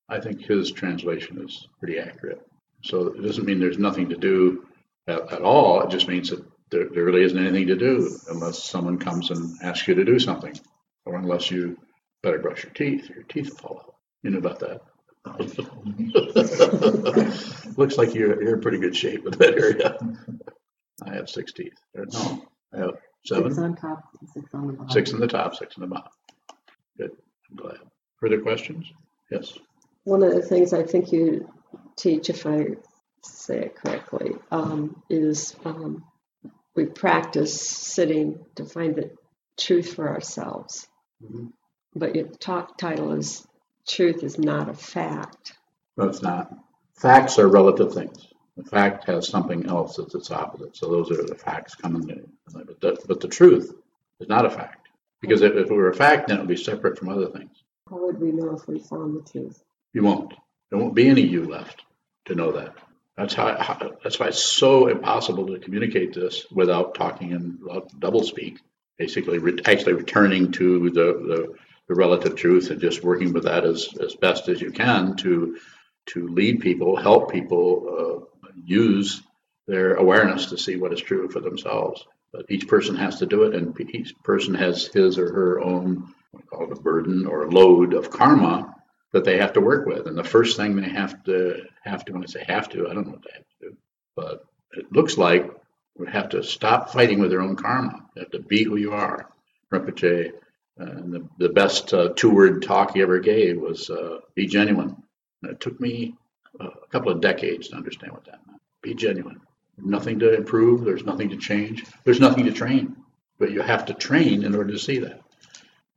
I 0.09 0.20
think 0.20 0.43
his 0.43 0.72
translation 0.72 1.43
is 1.43 1.68
pretty 1.78 1.99
accurate. 1.99 2.47
So 2.83 3.09
it 3.09 3.22
doesn't 3.22 3.45
mean 3.45 3.61
there's 3.61 3.78
nothing 3.78 4.09
to 4.09 4.16
do 4.16 4.66
at, 5.07 5.32
at 5.32 5.42
all. 5.42 5.82
It 5.82 5.90
just 5.90 6.09
means 6.09 6.30
that 6.30 6.44
there, 6.70 6.88
there 6.88 7.05
really 7.05 7.22
isn't 7.22 7.38
anything 7.38 7.68
to 7.68 7.76
do 7.76 8.18
unless 8.28 8.64
someone 8.64 8.98
comes 8.98 9.30
and 9.30 9.57
asks 9.62 9.86
you 9.86 9.94
to 9.94 10.05
do 10.05 10.18
something, 10.18 10.59
or 11.05 11.16
unless 11.16 11.50
you 11.50 11.78
better 12.22 12.38
brush 12.38 12.64
your 12.64 12.72
teeth, 12.72 13.11
or 13.11 13.14
your 13.14 13.24
teeth 13.24 13.50
will 13.50 13.57
fall 13.57 13.80
out. 13.84 13.94
You 14.22 14.30
know 14.30 14.38
about 14.38 14.61
that? 14.61 14.80
Looks 17.76 17.96
like 17.96 18.14
you're, 18.14 18.42
you're 18.42 18.55
in 18.55 18.61
pretty 18.61 18.78
good 18.78 18.96
shape 18.96 19.24
with 19.24 19.38
that 19.38 19.55
area. 19.55 19.96
I 21.05 21.14
have 21.14 21.28
six 21.28 21.53
teeth. 21.53 21.74
No, 21.94 22.42
I 22.74 22.78
have 22.78 22.96
seven. 23.24 23.44
Six 23.44 23.57
seven, 23.57 23.64
on 23.64 23.76
top, 23.76 24.03
six 24.32 24.55
on 24.55 24.66
the 24.66 24.72
bottom. 24.72 24.90
six 24.90 25.12
in 25.12 25.20
the 25.20 25.28
top, 25.28 25.55
six 25.55 25.76
in 25.76 25.82
the 25.82 25.86
bottom. 25.86 26.11
Good, 26.98 27.12
I'm 27.50 27.57
glad. 27.57 27.78
Further 28.16 28.40
questions? 28.40 28.90
Yes. 29.30 29.59
One 30.05 30.22
of 30.22 30.32
the 30.32 30.42
things 30.42 30.72
I 30.72 30.82
think 30.82 31.12
you 31.12 31.48
teach, 31.96 32.30
if 32.30 32.46
I 32.46 32.68
say 33.24 33.58
it 33.60 33.76
correctly, 33.76 34.32
um, 34.50 35.02
is 35.08 35.54
um, 35.64 36.04
we 36.74 36.86
practice 36.86 37.60
sitting 37.60 38.44
to 38.56 38.64
find 38.64 38.96
the 38.96 39.10
truth 39.58 39.94
for 39.94 40.08
ourselves. 40.08 40.88
Mhm. 41.22 41.52
But 41.94 42.14
your 42.14 42.28
talk 42.28 42.78
title 42.78 43.12
is 43.12 43.46
Truth 43.86 44.22
is 44.22 44.38
Not 44.38 44.68
a 44.68 44.74
Fact. 44.74 45.58
No, 45.96 46.04
it's 46.04 46.22
not. 46.22 46.52
Facts 46.94 47.38
are 47.38 47.48
relative 47.48 47.92
things. 47.92 48.28
The 48.56 48.64
fact 48.64 49.04
has 49.04 49.28
something 49.28 49.66
else 49.66 49.96
that's 49.96 50.14
its 50.14 50.30
opposite. 50.30 50.76
So 50.76 50.90
those 50.90 51.10
are 51.10 51.22
the 51.22 51.34
facts 51.34 51.74
coming 51.74 52.08
in. 52.08 52.32
But 52.52 52.80
the, 52.80 52.98
but 53.06 53.20
the 53.20 53.28
truth 53.28 53.74
is 54.20 54.28
not 54.28 54.46
a 54.46 54.50
fact. 54.50 54.88
Because 55.20 55.42
if, 55.42 55.52
if 55.52 55.70
it 55.70 55.74
were 55.74 55.88
a 55.88 55.94
fact, 55.94 56.28
then 56.28 56.38
it 56.38 56.40
would 56.40 56.48
be 56.48 56.56
separate 56.56 56.98
from 56.98 57.08
other 57.08 57.26
things. 57.28 57.62
How 57.88 58.04
would 58.04 58.20
we 58.20 58.32
know 58.32 58.54
if 58.54 58.66
we 58.66 58.78
found 58.78 59.16
the 59.16 59.30
truth? 59.30 59.62
You 59.92 60.02
won't. 60.02 60.34
There 60.70 60.78
won't 60.78 60.94
be 60.94 61.08
any 61.08 61.22
you 61.22 61.44
left 61.44 61.82
to 62.26 62.34
know 62.34 62.52
that. 62.52 62.74
That's 63.16 63.34
how, 63.34 63.56
how 63.60 63.92
that's 64.02 64.18
why 64.18 64.28
it's 64.28 64.42
so 64.42 64.86
impossible 64.88 65.46
to 65.48 65.58
communicate 65.58 66.14
this 66.14 66.46
without 66.50 66.94
talking 66.94 67.32
in 67.32 67.58
double 67.98 68.22
speak. 68.24 68.58
Basically, 68.98 69.38
re- 69.38 69.60
actually 69.64 69.94
returning 69.94 70.52
to 70.52 70.90
the, 70.90 71.00
the, 71.00 71.54
the 71.88 71.94
relative 71.94 72.36
truth 72.36 72.70
and 72.70 72.80
just 72.80 73.02
working 73.02 73.32
with 73.32 73.44
that 73.44 73.64
as, 73.64 73.88
as 74.00 74.14
best 74.14 74.48
as 74.48 74.60
you 74.60 74.70
can 74.70 75.16
to 75.16 75.58
to 76.06 76.26
lead 76.28 76.60
people, 76.60 76.96
help 76.96 77.30
people 77.30 78.26
uh, 78.42 78.52
use 78.64 79.22
their 79.68 79.94
awareness 79.94 80.46
to 80.46 80.58
see 80.58 80.76
what 80.76 80.92
is 80.92 81.00
true 81.00 81.28
for 81.28 81.40
themselves. 81.40 82.04
But 82.32 82.46
each 82.48 82.66
person 82.66 82.96
has 82.96 83.18
to 83.18 83.26
do 83.26 83.44
it, 83.44 83.54
and 83.54 83.78
each 83.94 84.14
person 84.24 84.54
has 84.54 84.86
his 84.86 85.18
or 85.18 85.32
her 85.32 85.60
own 85.60 86.12
we 86.32 86.42
call 86.42 86.64
it 86.64 86.72
a 86.72 86.80
burden 86.80 87.26
or 87.26 87.50
load 87.50 87.92
of 87.92 88.10
karma 88.10 88.74
that 89.12 89.24
they 89.24 89.38
have 89.38 89.52
to 89.54 89.60
work 89.60 89.86
with. 89.86 90.06
And 90.06 90.16
the 90.16 90.24
first 90.24 90.56
thing 90.56 90.76
they 90.76 90.88
have 90.88 91.22
to 91.24 91.62
have 91.84 92.04
to, 92.04 92.12
when 92.12 92.22
I 92.22 92.26
say 92.26 92.44
have 92.48 92.68
to, 92.70 92.88
I 92.88 92.94
don't 92.94 93.06
know 93.06 93.12
what 93.12 93.22
they 93.22 93.34
have 93.34 93.48
to 93.60 93.68
do, 93.68 93.76
but 94.16 94.44
it 94.72 94.90
looks 94.92 95.18
like 95.18 95.50
we 95.96 96.10
have 96.10 96.30
to 96.30 96.42
stop 96.42 96.90
fighting 96.90 97.18
with 97.20 97.30
their 97.30 97.42
own 97.42 97.56
karma. 97.56 98.08
You 98.16 98.22
have 98.22 98.30
to 98.30 98.40
be 98.40 98.64
who 98.64 98.76
you 98.76 98.92
are. 98.92 99.30
Rinpoche, 99.70 100.32
uh, 100.80 100.84
and 100.84 101.12
the, 101.12 101.28
the 101.38 101.48
best 101.50 101.92
uh, 101.92 102.10
two-word 102.16 102.62
talk 102.62 102.94
he 102.94 103.02
ever 103.02 103.18
gave 103.20 103.58
was 103.58 103.90
uh, 103.90 104.18
be 104.34 104.46
genuine. 104.46 104.96
And 105.42 105.52
it 105.52 105.60
took 105.60 105.80
me 105.80 106.14
uh, 106.60 106.68
a 106.82 106.88
couple 106.88 107.12
of 107.12 107.20
decades 107.20 107.68
to 107.68 107.76
understand 107.76 108.12
what 108.12 108.24
that 108.26 108.46
meant. 108.46 108.60
Be 108.82 108.94
genuine. 108.94 109.40
Nothing 109.78 110.18
to 110.20 110.34
improve. 110.34 110.84
There's 110.84 111.04
nothing 111.04 111.30
to 111.30 111.36
change. 111.36 111.84
There's 112.04 112.20
nothing 112.20 112.44
to 112.44 112.52
train. 112.52 112.96
But 113.38 113.50
you 113.50 113.62
have 113.62 113.86
to 113.86 113.94
train 113.94 114.44
in 114.44 114.54
order 114.54 114.72
to 114.72 114.78
see 114.78 114.98
that. 114.98 115.21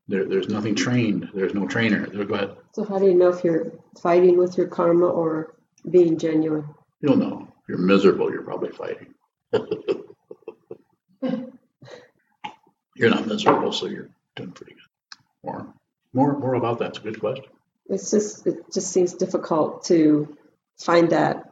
There, 0.07 0.25
there's 0.25 0.49
nothing 0.49 0.75
trained. 0.75 1.29
There's 1.33 1.53
no 1.53 1.67
trainer. 1.67 2.07
There, 2.07 2.25
go 2.25 2.35
ahead. 2.35 2.55
So, 2.73 2.85
how 2.85 2.99
do 2.99 3.05
you 3.05 3.15
know 3.15 3.29
if 3.29 3.43
you're 3.43 3.71
fighting 3.99 4.37
with 4.37 4.57
your 4.57 4.67
karma 4.67 5.07
or 5.07 5.55
being 5.89 6.19
genuine? 6.19 6.65
You'll 7.01 7.17
know. 7.17 7.47
If 7.63 7.69
you're 7.69 7.79
miserable, 7.79 8.31
you're 8.31 8.43
probably 8.43 8.69
fighting. 8.69 9.15
you're 12.95 13.09
not 13.09 13.25
miserable, 13.25 13.71
so 13.71 13.87
you're 13.87 14.09
doing 14.35 14.51
pretty 14.51 14.73
good. 14.73 14.81
More, 15.43 15.73
more, 16.13 16.37
more 16.37 16.53
about 16.53 16.77
that's 16.79 16.99
a 16.99 17.01
good 17.01 17.19
question. 17.19 17.45
It's 17.89 18.11
just, 18.11 18.45
it 18.45 18.71
just 18.71 18.91
seems 18.91 19.13
difficult 19.13 19.85
to 19.85 20.37
find 20.77 21.09
that. 21.09 21.51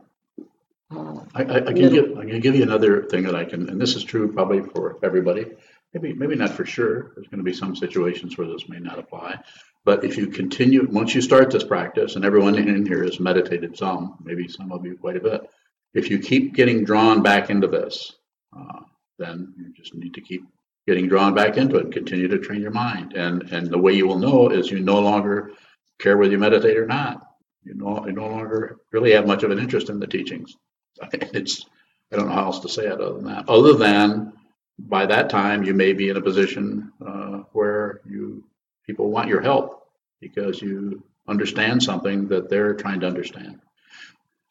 Uh, 0.92 1.22
I, 1.34 1.44
I, 1.44 1.56
I 1.58 1.74
can 1.74 1.90
give 1.90 2.18
I 2.18 2.26
can 2.26 2.40
give 2.40 2.56
you 2.56 2.62
another 2.62 3.04
thing 3.04 3.24
that 3.24 3.36
I 3.36 3.46
can, 3.46 3.68
and 3.70 3.82
this 3.82 3.96
is 3.96 4.04
true 4.04 4.32
probably 4.32 4.62
for 4.62 5.00
everybody. 5.02 5.48
Maybe 5.94 6.14
maybe 6.14 6.36
not 6.36 6.52
for 6.52 6.66
sure. 6.66 7.12
There's 7.16 7.28
going 7.28 7.38
to 7.38 7.44
be 7.44 7.54
some 7.54 7.76
situations 7.76 8.38
where 8.38 8.48
this 8.48 8.68
may 8.68 8.80
not 8.80 9.00
apply. 9.00 9.40
But 9.86 10.04
if 10.04 10.18
you 10.18 10.28
continue, 10.28 10.88
once 10.90 11.14
you 11.14 11.22
start 11.22 11.52
this 11.52 11.64
practice, 11.64 12.16
and 12.16 12.26
everyone 12.26 12.56
in 12.56 12.86
here 12.86 13.04
has 13.04 13.20
meditated 13.20 13.78
some, 13.78 14.18
maybe 14.24 14.48
some 14.48 14.72
of 14.72 14.86
you 14.86 14.98
quite 14.98 15.18
a 15.18 15.22
bit. 15.22 15.50
If 15.94 16.10
you 16.10 16.20
keep 16.20 16.56
getting 16.56 16.86
drawn 16.86 17.22
back 17.22 17.50
into 17.50 17.68
this, 17.68 18.14
uh, 18.58 18.80
then 19.20 19.54
you 19.58 19.74
just 19.74 19.94
need 19.94 20.16
to 20.16 20.22
keep 20.22 20.44
getting 20.88 21.08
drawn 21.08 21.34
back 21.34 21.58
into 21.58 21.78
it 21.78 21.86
and 21.86 21.94
continue 21.94 22.28
to 22.30 22.40
train 22.40 22.62
your 22.62 22.72
mind. 22.72 23.14
And 23.14 23.52
and 23.52 23.68
the 23.68 23.78
way 23.78 23.94
you 23.94 24.08
will 24.08 24.20
know 24.20 24.50
is 24.50 24.72
you 24.72 24.80
no 24.80 25.00
longer 25.00 25.52
care 26.00 26.18
whether 26.18 26.32
you 26.32 26.40
meditate 26.40 26.78
or 26.78 26.88
not. 26.88 27.22
You 27.64 27.76
no, 27.76 28.06
you 28.06 28.14
no 28.14 28.28
longer 28.28 28.78
really 28.92 29.12
have 29.12 29.28
much 29.28 29.44
of 29.44 29.52
an 29.52 29.60
interest 29.60 29.90
in 29.90 30.00
the 30.00 30.08
teachings. 30.08 30.56
It's 31.12 31.66
I 32.12 32.16
don't 32.16 32.28
know 32.28 32.36
how 32.36 32.46
else 32.46 32.60
to 32.62 32.70
say 32.70 32.86
it 32.86 33.02
other 33.02 33.16
than 33.16 33.26
that. 33.26 33.50
Other 33.50 33.74
than 33.74 34.34
by 34.80 35.06
that 35.06 35.30
time 35.30 35.64
you 35.64 35.74
may 35.74 35.94
be 35.94 36.10
in 36.10 36.18
a 36.18 36.22
position 36.22 36.92
uh, 37.06 37.44
where 37.54 38.02
you 38.06 38.44
people 38.86 39.10
want 39.10 39.30
your 39.30 39.42
help 39.42 39.88
because 40.20 40.62
you 40.62 41.04
understand 41.28 41.82
something 41.82 42.28
that 42.28 42.50
they're 42.50 42.74
trying 42.74 43.00
to 43.02 43.08
understand. 43.08 43.60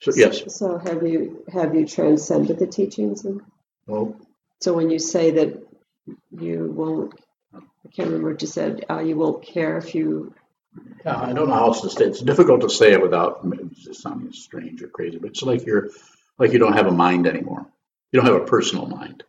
So 0.00 0.12
yes, 0.14 0.42
So, 0.56 0.78
have 0.78 1.06
you 1.06 1.44
have 1.52 1.74
you 1.74 1.86
transcended 1.86 2.58
the 2.58 2.66
teachings? 2.66 3.24
And 3.24 3.40
well, 3.86 4.16
so, 4.60 4.72
when 4.74 4.90
you 4.90 4.98
say 4.98 5.30
that 5.32 5.62
you 6.32 6.72
won't, 6.74 7.14
I 7.54 7.88
can't 7.94 8.08
remember 8.08 8.32
what 8.32 8.42
you 8.42 8.48
said. 8.48 8.84
Uh, 8.90 8.98
you 8.98 9.16
won't 9.16 9.44
care 9.44 9.76
if 9.78 9.94
you. 9.94 10.34
Yeah, 11.04 11.20
I 11.20 11.32
don't 11.32 11.48
know 11.48 11.54
how 11.54 11.66
else 11.66 11.82
to 11.82 11.90
say 11.90 12.04
it. 12.04 12.08
It's 12.08 12.20
difficult 12.20 12.62
to 12.62 12.70
say 12.70 12.92
it 12.92 13.02
without 13.02 13.46
just 13.74 14.02
sounding 14.02 14.32
strange 14.32 14.82
or 14.82 14.88
crazy, 14.88 15.18
but 15.18 15.30
it's 15.30 15.42
like 15.42 15.64
you're 15.64 15.90
like 16.36 16.52
you 16.52 16.58
don't 16.58 16.72
have 16.72 16.88
a 16.88 16.92
mind 16.92 17.28
anymore. 17.28 17.64
You 18.10 18.20
don't 18.20 18.32
have 18.32 18.42
a 18.42 18.46
personal 18.46 18.86
mind. 18.86 19.22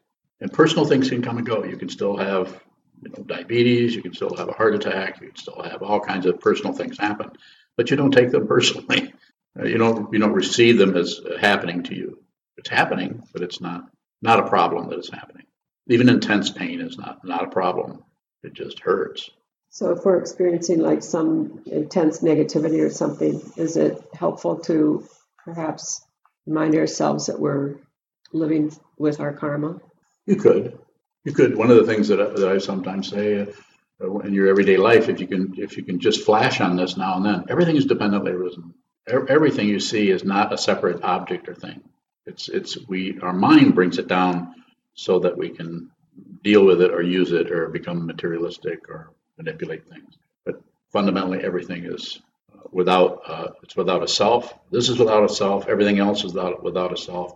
And 0.43 0.51
personal 0.51 0.83
things 0.83 1.09
can 1.09 1.21
come 1.21 1.37
and 1.37 1.47
go. 1.47 1.63
You 1.63 1.77
can 1.77 1.87
still 1.87 2.17
have 2.17 2.61
you 3.01 3.09
know, 3.09 3.23
diabetes, 3.23 3.95
you 3.95 4.01
can 4.01 4.13
still 4.13 4.35
have 4.35 4.49
a 4.49 4.51
heart 4.51 4.75
attack, 4.75 5.21
you 5.21 5.27
can 5.27 5.37
still 5.37 5.63
have 5.63 5.81
all 5.81 6.01
kinds 6.01 6.25
of 6.25 6.41
personal 6.41 6.73
things 6.73 6.99
happen, 6.99 7.31
but 7.77 7.89
you 7.89 7.95
don't 7.95 8.11
take 8.11 8.29
them 8.29 8.45
personally. 8.55 9.13
Uh, 9.57 9.63
You 9.63 9.77
don't 9.77 10.11
you 10.11 10.19
don't 10.19 10.33
receive 10.33 10.77
them 10.77 10.97
as 10.97 11.21
happening 11.39 11.83
to 11.83 11.95
you. 11.95 12.19
It's 12.57 12.69
happening, 12.69 13.23
but 13.31 13.41
it's 13.41 13.61
not 13.61 13.85
not 14.21 14.39
a 14.39 14.49
problem 14.49 14.89
that 14.89 14.99
it's 14.99 15.09
happening. 15.09 15.45
Even 15.87 16.09
intense 16.09 16.49
pain 16.49 16.81
is 16.81 16.97
not 16.97 17.23
not 17.23 17.45
a 17.45 17.49
problem. 17.49 18.03
It 18.43 18.51
just 18.51 18.81
hurts. 18.81 19.29
So, 19.69 19.91
if 19.91 20.03
we're 20.03 20.19
experiencing 20.19 20.79
like 20.81 21.03
some 21.03 21.63
intense 21.67 22.19
negativity 22.19 22.85
or 22.85 22.89
something, 22.89 23.41
is 23.55 23.77
it 23.77 23.97
helpful 24.13 24.57
to 24.67 25.07
perhaps 25.45 26.05
remind 26.45 26.75
ourselves 26.75 27.27
that 27.27 27.39
we're 27.39 27.75
living 28.33 28.75
with 28.97 29.21
our 29.21 29.31
karma? 29.31 29.79
You 30.26 30.36
could. 30.38 30.80
You 31.26 31.34
could. 31.34 31.57
One 31.57 31.71
of 31.71 31.78
the 31.78 31.86
things 31.86 32.07
that 32.09 32.21
I, 32.21 32.26
that 32.30 32.49
I 32.49 32.57
sometimes 32.59 33.09
say 33.09 33.47
uh, 34.03 34.19
in 34.19 34.34
your 34.34 34.47
everyday 34.47 34.78
life, 34.78 35.09
if 35.09 35.19
you 35.19 35.28
can, 35.28 35.55
if 35.57 35.78
you 35.78 35.84
can 35.84 35.99
just 35.99 36.26
flash 36.26 36.61
on 36.61 36.76
this 36.76 36.97
now 36.97 37.17
and 37.17 37.26
then, 37.26 37.45
everything 37.49 37.76
is 37.76 37.86
dependently 37.86 38.32
arisen. 38.32 38.74
E- 39.09 39.13
Everything 39.30 39.67
you 39.67 39.80
see 39.80 40.09
is 40.09 40.24
not 40.24 40.53
a 40.53 40.57
separate 40.57 41.03
object 41.03 41.49
or 41.49 41.55
thing. 41.55 41.82
It's 42.26 42.49
it's 42.49 42.78
we 42.88 43.19
our 43.21 43.34
mind 43.34 43.76
brings 43.76 43.97
it 43.97 44.07
down 44.07 44.55
so 44.95 45.19
that 45.19 45.38
we 45.38 45.49
can 45.49 45.91
deal 46.43 46.65
with 46.65 46.82
it 46.82 46.91
or 46.91 47.01
use 47.01 47.32
it 47.32 47.51
or 47.51 47.67
become 47.69 48.05
materialistic 48.05 48.89
or 48.89 49.11
manipulate 49.38 49.89
things. 49.89 50.17
But 50.45 50.61
fundamentally, 50.93 51.43
everything 51.43 51.86
is 51.86 52.21
uh, 52.53 52.61
without 52.71 53.21
uh, 53.28 53.47
it's 53.63 53.76
without 53.76 54.03
a 54.03 54.07
self. 54.07 54.53
This 54.71 54.88
is 54.89 54.99
without 54.99 55.26
a 55.26 55.30
self. 55.30 55.67
Everything 55.67 55.99
else 55.99 56.24
is 56.24 56.34
without 56.34 56.63
without 56.63 56.93
a 56.93 56.97
self, 56.97 57.34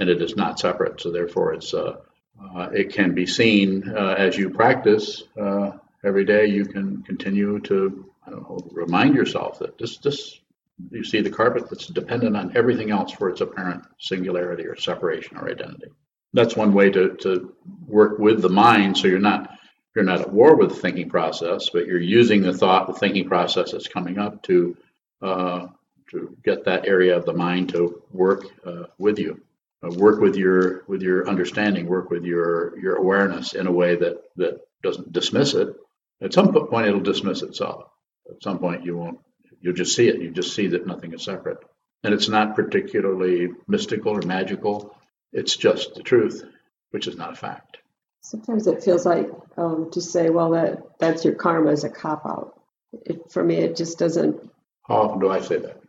and 0.00 0.10
it 0.10 0.20
is 0.20 0.36
not 0.36 0.58
separate. 0.58 1.00
So 1.00 1.12
therefore, 1.12 1.54
it's 1.54 1.72
uh, 1.74 1.94
uh, 2.42 2.68
it 2.72 2.92
can 2.92 3.14
be 3.14 3.26
seen 3.26 3.88
uh, 3.88 4.14
as 4.18 4.36
you 4.36 4.50
practice 4.50 5.22
uh, 5.40 5.72
every 6.04 6.24
day. 6.24 6.46
You 6.46 6.64
can 6.66 7.02
continue 7.02 7.60
to 7.60 8.10
know 8.26 8.58
remind 8.72 9.14
yourself 9.14 9.58
that 9.60 9.78
this 9.78 9.98
this 9.98 10.40
You 10.90 11.04
see 11.04 11.20
the 11.22 11.30
carpet 11.30 11.68
that's 11.70 11.86
dependent 11.86 12.36
on 12.36 12.56
everything 12.56 12.90
else 12.90 13.12
for 13.12 13.28
its 13.30 13.40
apparent 13.40 13.84
singularity 13.98 14.64
or 14.66 14.76
separation 14.76 15.36
or 15.36 15.48
identity. 15.48 15.90
That's 16.32 16.56
one 16.56 16.72
way 16.72 16.90
to, 16.90 17.14
to 17.22 17.54
work 17.86 18.18
with 18.18 18.42
the 18.42 18.48
mind 18.48 18.96
so 18.96 19.06
you're 19.06 19.20
not 19.20 19.50
you're 19.94 20.04
not 20.04 20.20
at 20.22 20.32
war 20.32 20.56
with 20.56 20.70
the 20.70 20.74
thinking 20.74 21.08
process, 21.08 21.70
but 21.70 21.86
you're 21.86 22.00
using 22.00 22.42
the 22.42 22.52
thought, 22.52 22.88
the 22.88 22.94
thinking 22.94 23.28
process 23.28 23.70
that's 23.70 23.86
coming 23.86 24.18
up 24.18 24.42
to 24.42 24.76
uh, 25.22 25.66
to 26.10 26.36
get 26.44 26.64
that 26.64 26.86
area 26.86 27.16
of 27.16 27.24
the 27.24 27.32
mind 27.32 27.68
to 27.70 28.02
work 28.10 28.44
uh, 28.66 28.84
with 28.98 29.18
you, 29.18 29.40
uh, 29.84 29.90
work 29.90 30.20
with 30.20 30.36
your 30.36 30.84
with 30.86 31.02
your 31.02 31.28
understanding, 31.28 31.86
work 31.86 32.10
with 32.10 32.24
your 32.24 32.78
your 32.78 32.96
awareness 32.96 33.54
in 33.54 33.66
a 33.66 33.72
way 33.72 33.96
that 33.96 34.22
that 34.36 34.60
doesn't 34.82 35.12
dismiss 35.12 35.54
it. 35.54 35.68
At 36.20 36.32
some 36.32 36.52
point, 36.52 36.86
it'll 36.86 37.00
dismiss 37.00 37.42
itself. 37.42 37.84
At 38.30 38.42
some 38.42 38.58
point, 38.58 38.84
you 38.84 38.96
won't. 38.96 39.18
You'll 39.60 39.74
just 39.74 39.94
see 39.94 40.08
it. 40.08 40.20
You 40.20 40.30
just 40.30 40.54
see 40.54 40.68
that 40.68 40.86
nothing 40.86 41.12
is 41.12 41.24
separate, 41.24 41.58
and 42.02 42.14
it's 42.14 42.28
not 42.28 42.56
particularly 42.56 43.48
mystical 43.66 44.12
or 44.12 44.22
magical. 44.22 44.96
It's 45.32 45.56
just 45.56 45.94
the 45.94 46.02
truth, 46.02 46.44
which 46.90 47.06
is 47.06 47.16
not 47.16 47.32
a 47.32 47.36
fact. 47.36 47.78
Sometimes 48.20 48.66
it 48.66 48.82
feels 48.82 49.04
like 49.04 49.28
um, 49.56 49.90
to 49.92 50.00
say, 50.00 50.30
well, 50.30 50.52
that 50.52 50.98
that's 50.98 51.24
your 51.24 51.34
karma 51.34 51.70
is 51.72 51.84
a 51.84 51.90
cop 51.90 52.24
out. 52.24 52.60
It, 52.92 53.30
for 53.32 53.42
me, 53.42 53.56
it 53.56 53.76
just 53.76 53.98
doesn't. 53.98 54.50
How 54.86 54.96
often 54.96 55.18
do 55.18 55.30
I 55.30 55.40
say 55.40 55.58
that? 55.58 55.80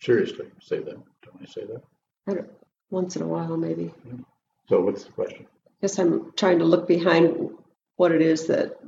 Seriously, 0.00 0.46
say 0.60 0.78
that. 0.80 0.96
Don't 1.22 1.42
I 1.42 1.46
say 1.46 1.64
that? 1.64 1.82
I 2.28 2.34
don't, 2.34 2.50
once 2.90 3.16
in 3.16 3.22
a 3.22 3.26
while, 3.26 3.56
maybe. 3.56 3.92
So 4.68 4.80
what's 4.80 5.04
the 5.04 5.12
question? 5.12 5.46
I 5.66 5.70
guess 5.82 5.98
I'm 5.98 6.32
trying 6.32 6.60
to 6.60 6.64
look 6.64 6.88
behind 6.88 7.50
what 7.96 8.12
it 8.12 8.22
is 8.22 8.46
that 8.46 8.78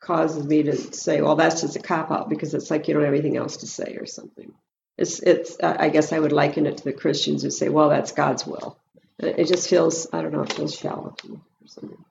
causes 0.00 0.46
me 0.46 0.62
to 0.64 0.76
say, 0.76 1.20
well, 1.20 1.36
that's 1.36 1.60
just 1.60 1.76
a 1.76 1.80
cop 1.80 2.10
out 2.10 2.28
because 2.28 2.54
it's 2.54 2.70
like 2.70 2.88
you 2.88 2.94
don't 2.94 3.04
have 3.04 3.12
anything 3.12 3.36
else 3.36 3.58
to 3.58 3.66
say 3.66 3.96
or 4.00 4.06
something. 4.06 4.52
It's, 4.98 5.20
it's. 5.20 5.56
I 5.62 5.88
guess 5.88 6.12
I 6.12 6.18
would 6.18 6.32
liken 6.32 6.66
it 6.66 6.78
to 6.78 6.84
the 6.84 6.92
Christians 6.92 7.42
who 7.42 7.50
say, 7.50 7.68
well, 7.68 7.88
that's 7.88 8.12
God's 8.12 8.46
will. 8.46 8.76
It 9.18 9.44
just 9.44 9.68
feels, 9.68 10.06
I 10.12 10.22
don't 10.22 10.32
know, 10.32 10.42
it 10.42 10.52
feels 10.52 10.74
shallow 10.74 11.14
to 11.18 11.28
me 11.28 11.36
or 11.36 11.66
something. 11.66 12.04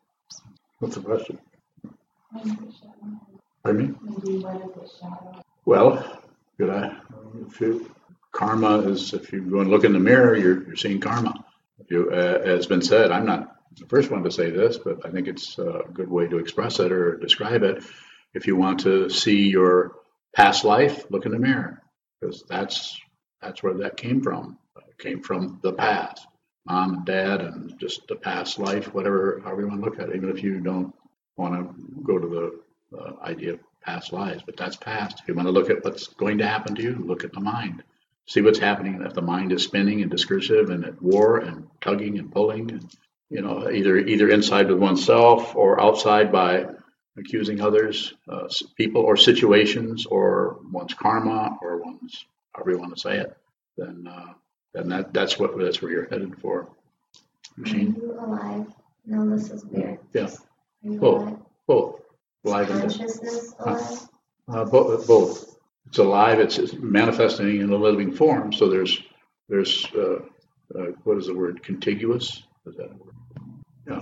What's 0.79 0.95
the 0.95 1.01
question? 1.01 1.39
What 2.31 2.45
is 2.45 2.51
the 2.53 2.71
shadow? 2.71 3.19
Pardon 3.63 3.87
me? 3.87 3.95
Maybe 4.01 4.43
what 4.43 4.55
is 4.55 4.71
the 4.75 4.97
shadow? 4.99 5.43
Well, 5.65 6.21
good. 6.57 6.69
I, 6.69 6.97
if 7.47 7.59
you, 7.61 7.91
karma 8.31 8.79
is 8.79 9.13
if 9.13 9.31
you 9.31 9.41
go 9.41 9.59
and 9.59 9.69
look 9.69 9.83
in 9.83 9.93
the 9.93 9.99
mirror, 9.99 10.35
you're, 10.35 10.63
you're 10.63 10.75
seeing 10.75 10.99
karma. 10.99 11.45
You, 11.89 12.11
uh, 12.11 12.41
as 12.45 12.67
been 12.67 12.81
said, 12.81 13.11
I'm 13.11 13.25
not 13.25 13.55
the 13.77 13.85
first 13.87 14.11
one 14.11 14.23
to 14.23 14.31
say 14.31 14.49
this, 14.49 14.77
but 14.77 15.05
I 15.05 15.11
think 15.11 15.27
it's 15.27 15.57
a 15.57 15.83
good 15.93 16.09
way 16.09 16.27
to 16.27 16.37
express 16.37 16.79
it 16.79 16.91
or 16.91 17.17
describe 17.17 17.63
it. 17.63 17.83
If 18.33 18.47
you 18.47 18.55
want 18.55 18.81
to 18.81 19.09
see 19.09 19.49
your 19.49 19.95
past 20.35 20.63
life, 20.63 21.05
look 21.09 21.25
in 21.25 21.31
the 21.31 21.39
mirror 21.39 21.81
because 22.19 22.43
that's 22.47 22.99
that's 23.41 23.63
where 23.63 23.73
that 23.75 23.97
came 23.97 24.21
from. 24.21 24.57
It 24.77 24.97
came 24.97 25.21
from 25.21 25.59
the 25.63 25.73
past, 25.73 26.27
mom 26.65 26.93
and 26.93 27.05
dad, 27.05 27.41
and 27.41 27.79
just 27.79 28.07
the 28.07 28.15
past 28.15 28.59
life, 28.59 28.93
whatever, 28.93 29.41
however 29.43 29.61
you 29.61 29.67
want 29.67 29.81
to 29.81 29.89
look 29.89 29.99
at 29.99 30.09
it. 30.09 30.15
Even 30.15 30.29
if 30.29 30.43
you 30.43 30.59
don't 30.59 30.93
want 31.37 31.53
to 31.55 32.03
go 32.03 32.19
to 32.19 32.27
the 32.27 32.97
uh, 32.97 33.13
idea 33.23 33.53
of 33.53 33.59
past 33.81 34.11
lives, 34.11 34.43
but 34.45 34.57
that's 34.57 34.75
past. 34.75 35.21
If 35.21 35.27
you 35.27 35.35
want 35.35 35.47
to 35.47 35.51
look 35.53 35.69
at 35.69 35.83
what's 35.83 36.07
going 36.07 36.37
to 36.39 36.47
happen 36.47 36.75
to 36.75 36.81
you, 36.81 36.95
look 36.95 37.23
at 37.23 37.31
the 37.31 37.39
mind. 37.39 37.83
See 38.29 38.41
what's 38.41 38.59
happening. 38.59 39.01
If 39.01 39.15
the 39.15 39.23
mind 39.23 39.51
is 39.51 39.63
spinning 39.63 40.03
and 40.03 40.11
discursive 40.11 40.69
and 40.69 40.85
at 40.85 41.01
war 41.01 41.37
and 41.39 41.67
tugging 41.81 42.19
and 42.19 42.31
pulling, 42.31 42.69
and 42.69 42.87
you 43.31 43.41
know, 43.41 43.71
either 43.71 43.97
either 43.97 44.29
inside 44.29 44.69
with 44.69 44.77
oneself 44.77 45.55
or 45.55 45.81
outside 45.81 46.31
by 46.31 46.67
accusing 47.17 47.59
others, 47.59 48.13
uh, 48.31 48.47
people 48.77 49.01
or 49.01 49.17
situations 49.17 50.05
or 50.05 50.59
one's 50.71 50.93
karma 50.93 51.57
or 51.63 51.77
one's 51.77 52.23
however 52.53 52.69
you 52.71 52.77
want 52.77 52.93
to 52.93 53.01
say 53.01 53.17
it, 53.17 53.35
then 53.77 54.05
uh, 54.07 54.33
then 54.75 54.89
that 54.89 55.11
that's 55.11 55.39
what 55.39 55.57
that's 55.57 55.81
where 55.81 55.91
you're 55.91 56.07
headed 56.09 56.39
for. 56.39 56.61
Are 56.61 56.67
Machine. 57.57 57.95
you 57.95 58.15
alive? 58.19 58.67
No, 59.07 59.27
this 59.35 59.49
is 59.49 59.65
weird. 59.65 59.97
Yeah. 60.13 60.25
Are 60.25 60.29
you 60.83 60.99
Both. 60.99 61.21
alive? 61.23 61.37
Both. 61.65 62.01
Live 62.43 62.69
and 62.69 62.81
dead. 62.81 62.89
Consciousness 62.91 63.55
alive? 63.59 64.09
Uh, 64.47 64.65
both, 64.65 65.07
both. 65.07 65.58
It's 65.87 65.97
alive. 65.97 66.39
It's, 66.39 66.57
it's 66.57 66.73
manifesting 66.73 67.61
in 67.61 67.71
a 67.71 67.75
living 67.75 68.11
form. 68.11 68.53
So 68.53 68.69
there's 68.69 69.01
there's 69.47 69.85
uh, 69.95 70.19
uh, 70.75 70.85
what 71.03 71.17
is 71.17 71.27
the 71.27 71.33
word? 71.33 71.63
Contiguous. 71.63 72.43
Is 72.67 72.75
that 72.75 72.91
a 72.91 72.95
word? 72.95 73.15
Yeah. 73.87 74.01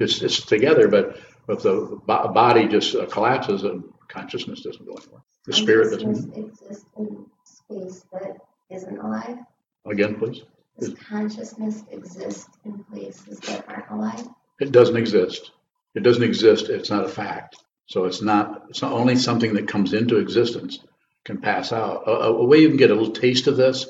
It's 0.00 0.22
it's 0.22 0.44
together, 0.44 0.88
but 0.88 1.18
if 1.48 1.62
the 1.62 2.00
bo- 2.06 2.28
body 2.28 2.68
just 2.68 2.94
uh, 2.94 3.06
collapses 3.06 3.64
and 3.64 3.84
consciousness 4.08 4.62
doesn't 4.62 4.84
go 4.84 4.94
anywhere. 4.94 5.22
The 5.46 5.52
spirit 5.52 5.90
doesn't. 5.90 6.36
exists 6.36 6.84
in 6.96 7.26
space 7.44 8.04
that 8.12 8.36
isn't 8.70 8.98
alive? 8.98 9.38
Again, 9.86 10.16
please. 10.16 10.42
Does 10.78 10.94
consciousness 10.94 11.82
exist 11.90 12.48
in 12.64 12.84
places 12.84 13.38
that 13.40 13.68
aren't 13.68 13.90
alive? 13.90 14.28
It 14.60 14.72
doesn't 14.72 14.96
exist. 14.96 15.50
It 15.94 16.02
doesn't 16.02 16.22
exist. 16.22 16.68
It's 16.68 16.90
not 16.90 17.04
a 17.04 17.08
fact. 17.08 17.56
So 17.86 18.04
it's 18.04 18.22
not. 18.22 18.66
It's 18.68 18.82
not 18.82 18.92
only 18.92 19.16
something 19.16 19.54
that 19.54 19.66
comes 19.66 19.94
into 19.94 20.18
existence 20.18 20.80
can 21.28 21.40
pass 21.40 21.72
out. 21.72 22.02
A, 22.08 22.10
a 22.10 22.44
way 22.44 22.58
you 22.58 22.68
can 22.68 22.76
get 22.78 22.90
a 22.90 22.94
little 22.94 23.12
taste 23.12 23.46
of 23.46 23.56
this, 23.56 23.86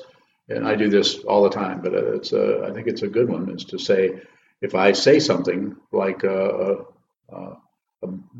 and 0.49 0.67
I 0.67 0.75
do 0.75 0.89
this 0.89 1.19
all 1.23 1.43
the 1.43 1.49
time, 1.49 1.81
but 1.81 1.93
it's 1.93 2.33
a, 2.33 2.65
I 2.67 2.73
think 2.73 2.87
it's 2.87 3.01
a 3.01 3.07
good 3.07 3.29
one, 3.29 3.49
is 3.49 3.65
to 3.65 3.79
say, 3.79 4.21
if 4.61 4.75
I 4.75 4.91
say 4.91 5.19
something 5.19 5.75
like 5.91 6.23
uh, 6.23 6.27
uh, 6.67 6.83
uh, 7.33 7.55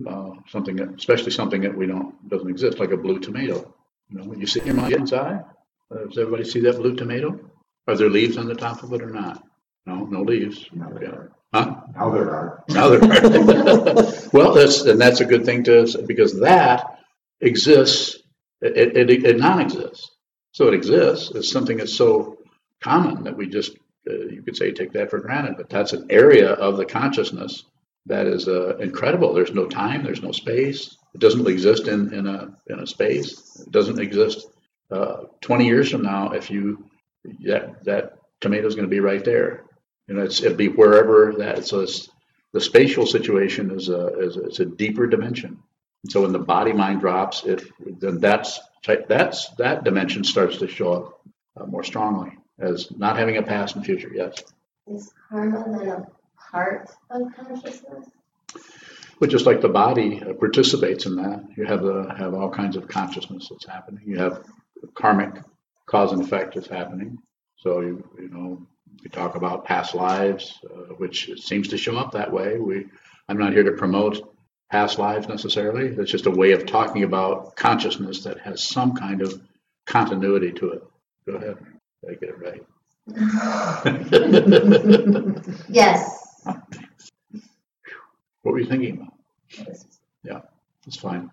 uh, 0.08 0.32
something, 0.50 0.76
that- 0.76 0.95
especially 0.97 1.32
something 1.32 1.62
that 1.62 1.76
we 1.76 1.88
don't 1.88 2.14
doesn't 2.30 2.50
exist, 2.50 2.78
like 2.80 2.91
a 2.91 2.97
blue 2.97 3.20
tomato. 3.20 3.74
You 4.10 4.18
know, 4.18 4.26
when 4.26 4.39
you 4.39 4.47
see 4.47 4.62
your 4.66 4.76
mind 4.76 4.93
inside, 4.93 5.43
uh, 5.91 6.04
does 6.06 6.18
everybody 6.18 6.43
see 6.43 6.60
that 6.62 6.78
blue 6.78 6.95
tomato? 6.95 7.39
Are 7.88 7.95
there 7.95 8.10
leaves 8.10 8.38
on 8.38 8.47
the 8.47 8.56
top 8.56 8.84
of 8.84 8.91
it 8.93 9.02
or 9.02 9.10
not? 9.10 9.43
No, 9.86 10.06
no 10.06 10.22
leaves. 10.22 10.68
Now 10.74 10.89
Okay. 10.89 11.08
Huh? 11.54 11.82
Now 11.95 12.10
there 12.12 12.30
are. 12.30 12.64
Now 12.70 12.89
there 12.89 13.04
are. 13.04 14.06
well, 14.34 14.54
that's 14.54 14.82
and 14.82 15.00
that's 15.02 15.22
a 15.22 15.26
good 15.26 15.45
thing 15.45 15.64
to 15.64 15.88
because 16.06 16.39
that 16.41 17.00
exists. 17.41 18.18
It, 18.62 18.97
it, 18.97 19.26
it 19.26 19.38
non-exists. 19.38 20.12
So 20.51 20.68
it 20.68 20.74
exists. 20.74 21.32
It's 21.36 21.51
something 21.51 21.78
that's 21.78 21.95
so 21.95 22.38
common 22.82 23.24
that 23.24 23.36
we 23.36 23.47
just 23.47 23.78
uh, 24.10 24.14
you 24.14 24.41
could 24.41 24.57
say 24.57 24.72
take 24.72 24.91
that 24.93 25.10
for 25.10 25.20
granted. 25.20 25.55
But 25.57 25.70
that's 25.70 25.93
an 25.93 26.07
area 26.10 26.51
of 26.53 26.78
the 26.78 26.86
consciousness 26.86 27.66
that 28.05 28.28
is 28.28 28.47
uh, 28.47 28.78
incredible. 28.78 29.34
There's 29.34 29.53
no 29.53 29.68
time. 29.68 30.03
There's 30.03 30.24
no 30.24 30.32
space. 30.32 30.97
It 31.14 31.22
doesn't 31.22 31.47
exist 31.47 31.88
in 31.88 32.14
in 32.14 32.28
a 32.28 32.53
in 32.68 32.80
a 32.80 32.88
space. 32.88 33.62
It 33.66 33.72
doesn't 33.72 33.99
exist. 33.99 34.47
Uh, 34.91 35.26
Twenty 35.41 35.68
years 35.68 35.91
from 35.91 36.01
now, 36.01 36.32
if 36.32 36.49
you 36.49 36.89
that 37.45 37.84
that 37.84 38.20
tomato 38.41 38.68
is 38.68 38.76
going 38.76 38.88
to 38.88 38.95
be 38.95 38.99
right 38.99 39.24
there. 39.24 39.66
You 40.07 40.16
know, 40.16 40.24
it's, 40.24 40.41
it'd 40.41 40.57
be 40.57 40.70
wherever 40.70 41.34
that. 41.38 41.68
So 41.68 41.82
it's, 41.82 42.10
the 42.53 42.62
spatial 42.62 43.05
situation 43.05 43.70
is 43.72 43.89
a 43.89 44.07
is 44.20 44.38
a, 44.38 44.43
it's 44.45 44.60
a 44.60 44.66
deeper 44.66 45.05
dimension. 45.05 45.60
So 46.08 46.22
when 46.22 46.32
the 46.32 46.39
body 46.39 46.72
mind 46.72 47.02
drops, 47.02 47.43
it 47.43 47.64
then 48.00 48.20
that's 48.20 48.60
that's 49.08 49.50
that 49.58 49.84
dimension 49.84 50.24
starts 50.24 50.58
to 50.58 50.68
show 50.68 50.93
up 50.93 51.22
uh, 51.60 51.66
more 51.66 51.84
strongly 51.84 52.38
as 52.58 52.89
not 52.97 53.18
having 53.18 53.38
a 53.38 53.43
past 53.43 53.76
and 53.76 53.86
future. 53.86 54.12
Yes, 54.14 54.41
Is 54.88 55.12
karma 55.30 55.66
then 55.78 55.89
a 55.89 56.08
part 56.52 56.89
of 57.10 57.22
consciousness? 57.36 58.08
but 59.20 59.30
just 59.30 59.45
like 59.45 59.60
the 59.62 59.70
body 59.70 60.22
uh, 60.24 60.34
participates 60.34 61.06
in 61.06 61.18
that, 61.18 61.43
you 61.58 61.66
have 61.66 61.82
the 61.84 62.14
have 62.18 62.34
all 62.34 62.50
kinds 62.50 62.78
of 62.78 62.88
consciousness 62.88 63.50
that's 63.50 63.66
happening. 63.66 64.04
You 64.06 64.20
have 64.20 64.43
karmic 64.95 65.34
cause 65.86 66.14
and 66.14 66.22
effect 66.24 66.56
that's 66.56 66.68
happening. 66.68 67.18
So 67.58 67.82
you 67.82 68.10
you 68.18 68.30
know 68.30 68.66
we 69.04 69.10
talk 69.10 69.36
about 69.36 69.66
past 69.66 69.95
lives, 69.95 70.58
uh, 70.66 70.93
which 70.95 71.30
seems 71.41 71.68
to 71.70 71.78
show 71.78 71.97
up 71.97 72.14
that 72.14 72.32
way. 72.32 72.58
We 72.58 72.86
I'm 73.28 73.38
not 73.38 73.52
here 73.52 73.64
to 73.64 73.74
promote 73.74 74.34
past 74.72 75.00
lives 75.00 75.28
necessarily. 75.28 75.88
It's 75.88 76.12
just 76.12 76.26
a 76.28 76.32
way 76.32 76.52
of 76.52 76.66
talking 76.66 77.04
about 77.04 77.56
consciousness 77.56 78.24
that 78.24 78.40
has 78.40 78.64
some 78.64 78.96
kind 78.96 79.22
of 79.22 79.42
continuity 79.86 80.52
to 80.54 80.72
it. 80.72 80.84
Go 81.26 81.34
ahead, 81.36 81.58
I 82.08 82.14
get 82.14 82.30
it 82.30 82.40
right. 82.40 82.64
Yes. 85.70 86.42
what 86.44 86.62
were 88.54 88.60
you 88.60 88.66
thinking 88.68 88.98
about? 88.98 89.14
It's 90.88 90.96
fine. 90.98 91.30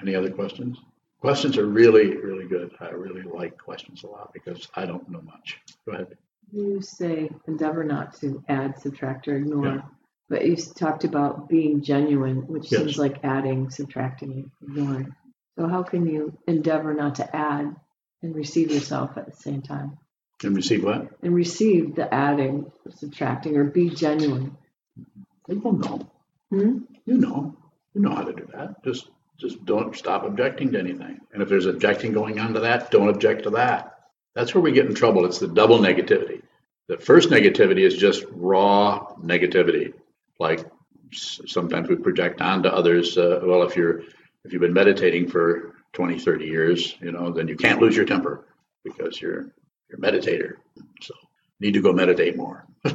Any 0.00 0.14
other 0.16 0.30
questions? 0.30 0.78
Questions 1.20 1.58
are 1.58 1.66
really, 1.66 2.16
really 2.16 2.46
good. 2.48 2.72
I 2.80 2.88
really 2.90 3.22
like 3.22 3.56
questions 3.58 4.02
a 4.02 4.06
lot 4.08 4.32
because 4.32 4.66
I 4.74 4.86
don't 4.86 5.06
know 5.08 5.20
much. 5.20 5.60
Go 5.86 5.92
ahead. 5.92 6.16
You 6.50 6.80
say 6.80 7.30
endeavor 7.46 7.84
not 7.84 8.14
to 8.20 8.42
add, 8.48 8.80
subtract, 8.80 9.28
or 9.28 9.36
ignore, 9.36 9.66
Yeah. 9.66 9.82
But 10.28 10.44
you 10.46 10.56
talked 10.56 11.04
about 11.04 11.48
being 11.48 11.82
genuine, 11.82 12.46
which 12.46 12.70
Yes. 12.70 12.80
seems 12.80 12.98
like 12.98 13.24
adding, 13.24 13.70
subtracting, 13.70 14.50
ignoring. 14.62 15.14
So 15.58 15.66
how 15.66 15.82
can 15.82 16.06
you 16.06 16.36
endeavor 16.46 16.94
not 16.94 17.16
to 17.16 17.36
add 17.36 17.74
and 18.22 18.34
receive 18.34 18.70
yourself 18.70 19.16
at 19.16 19.26
the 19.26 19.36
same 19.36 19.62
time? 19.62 19.98
And 20.44 20.54
receive 20.54 20.84
what? 20.84 21.08
And 21.22 21.34
receive 21.34 21.94
the 21.96 22.12
adding, 22.12 22.70
subtracting, 22.90 23.56
or 23.56 23.64
be 23.64 23.90
genuine. 23.90 24.56
People 25.48 25.72
know. 25.72 26.08
Hmm? 26.50 26.78
You 27.06 27.18
know. 27.18 27.56
You 27.94 28.02
know 28.02 28.14
how 28.14 28.22
to 28.22 28.32
do 28.32 28.46
that. 28.54 28.84
Just 28.84 29.10
Just 29.38 29.64
don't 29.64 29.96
stop 29.96 30.24
objecting 30.24 30.72
to 30.72 30.80
anything. 30.80 31.20
And 31.32 31.40
if 31.42 31.48
there's 31.48 31.66
objecting 31.66 32.12
going 32.12 32.40
on 32.40 32.54
to 32.54 32.60
that, 32.60 32.90
don't 32.90 33.08
object 33.08 33.44
to 33.44 33.50
that. 33.50 33.94
That's 34.34 34.52
where 34.52 34.60
we 34.62 34.72
get 34.72 34.86
in 34.86 34.96
trouble. 34.96 35.26
It's 35.26 35.38
the 35.38 35.46
double 35.46 35.78
negativity. 35.78 36.42
The 36.88 36.96
first 36.96 37.30
negativity 37.30 37.86
is 37.86 37.96
just 37.96 38.24
raw 38.32 39.06
negativity. 39.22 39.94
Like 40.38 40.66
sometimes 41.12 41.88
we 41.88 41.96
project 41.96 42.40
onto 42.40 42.68
others, 42.68 43.16
uh, 43.16 43.40
well, 43.42 43.62
if 43.62 43.76
you're, 43.76 44.00
if 44.44 44.52
you've 44.52 44.60
been 44.60 44.72
meditating 44.72 45.28
for 45.28 45.74
20, 45.92 46.18
30 46.18 46.44
years, 46.46 46.96
you 47.00 47.12
know, 47.12 47.32
then 47.32 47.48
you 47.48 47.56
can't 47.56 47.80
lose 47.80 47.96
your 47.96 48.04
temper 48.04 48.46
because 48.84 49.20
you're, 49.20 49.52
you're 49.88 49.98
a 49.98 50.00
meditator. 50.00 50.52
So 51.02 51.14
need 51.60 51.74
to 51.74 51.82
go 51.82 51.92
meditate 51.92 52.36
more. 52.36 52.66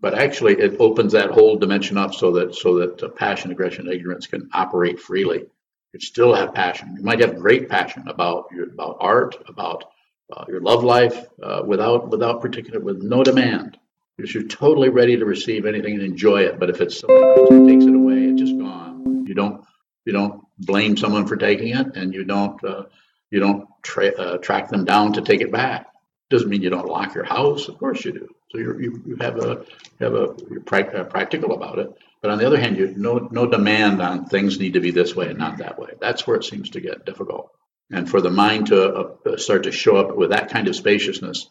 But 0.00 0.14
actually, 0.14 0.54
it 0.54 0.76
opens 0.78 1.12
that 1.12 1.30
whole 1.30 1.56
dimension 1.56 1.96
up 1.96 2.14
so 2.14 2.32
that, 2.32 2.54
so 2.54 2.78
that 2.78 3.02
uh, 3.02 3.08
passion, 3.08 3.50
aggression, 3.50 3.90
ignorance 3.90 4.26
can 4.26 4.48
operate 4.52 5.00
freely. 5.00 5.44
You 5.92 6.00
still 6.00 6.34
have 6.34 6.54
passion. 6.54 6.94
You 6.96 7.02
might 7.02 7.20
have 7.20 7.36
great 7.36 7.68
passion 7.68 8.06
about 8.06 8.46
your, 8.52 8.68
about 8.68 8.98
art, 9.00 9.36
about 9.48 9.84
uh, 10.32 10.44
your 10.46 10.60
love 10.60 10.84
life, 10.84 11.26
uh, 11.42 11.62
without, 11.66 12.10
without 12.10 12.40
particular, 12.40 12.78
with 12.78 13.02
no 13.02 13.24
demand. 13.24 13.77
Because 14.18 14.34
you're 14.34 14.42
totally 14.42 14.88
ready 14.88 15.16
to 15.16 15.24
receive 15.24 15.64
anything 15.64 15.94
and 15.94 16.02
enjoy 16.02 16.42
it. 16.42 16.58
But 16.58 16.70
if 16.70 16.80
it's 16.80 16.98
somebody 16.98 17.24
else 17.24 17.50
that 17.50 17.66
takes 17.68 17.84
it 17.84 17.94
away, 17.94 18.24
it's 18.24 18.40
just 18.40 18.58
gone. 18.58 19.24
You 19.28 19.34
don't, 19.34 19.64
you 20.04 20.12
don't 20.12 20.42
blame 20.58 20.96
someone 20.96 21.28
for 21.28 21.36
taking 21.36 21.68
it 21.68 21.96
and 21.96 22.12
you 22.12 22.24
don't, 22.24 22.62
uh, 22.64 22.86
you 23.30 23.38
don't 23.38 23.68
tra- 23.82 24.16
uh, 24.18 24.38
track 24.38 24.70
them 24.70 24.84
down 24.84 25.12
to 25.12 25.22
take 25.22 25.40
it 25.40 25.52
back. 25.52 25.86
Doesn't 26.30 26.48
mean 26.48 26.62
you 26.62 26.70
don't 26.70 26.88
lock 26.88 27.14
your 27.14 27.24
house. 27.24 27.68
Of 27.68 27.78
course 27.78 28.04
you 28.04 28.12
do. 28.12 28.28
So 28.50 28.58
you, 28.58 29.02
you 29.06 29.16
have 29.20 29.38
a, 29.38 29.64
have 30.00 30.14
a, 30.14 30.34
you're 30.50 30.62
prac- 30.62 30.94
uh, 30.94 31.04
practical 31.04 31.52
about 31.52 31.78
it. 31.78 31.96
But 32.20 32.32
on 32.32 32.38
the 32.38 32.46
other 32.46 32.58
hand, 32.58 32.76
you 32.76 32.92
no, 32.96 33.28
no 33.30 33.46
demand 33.46 34.02
on 34.02 34.26
things 34.26 34.58
need 34.58 34.72
to 34.72 34.80
be 34.80 34.90
this 34.90 35.14
way 35.14 35.28
and 35.28 35.38
not 35.38 35.58
that 35.58 35.78
way. 35.78 35.90
That's 36.00 36.26
where 36.26 36.36
it 36.36 36.44
seems 36.44 36.70
to 36.70 36.80
get 36.80 37.06
difficult. 37.06 37.52
And 37.92 38.10
for 38.10 38.20
the 38.20 38.30
mind 38.30 38.66
to 38.66 39.16
uh, 39.24 39.36
start 39.36 39.62
to 39.62 39.72
show 39.72 39.96
up 39.96 40.16
with 40.16 40.30
that 40.30 40.50
kind 40.50 40.66
of 40.66 40.74
spaciousness 40.74 41.48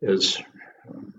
is, 0.00 0.40
um, 0.88 1.14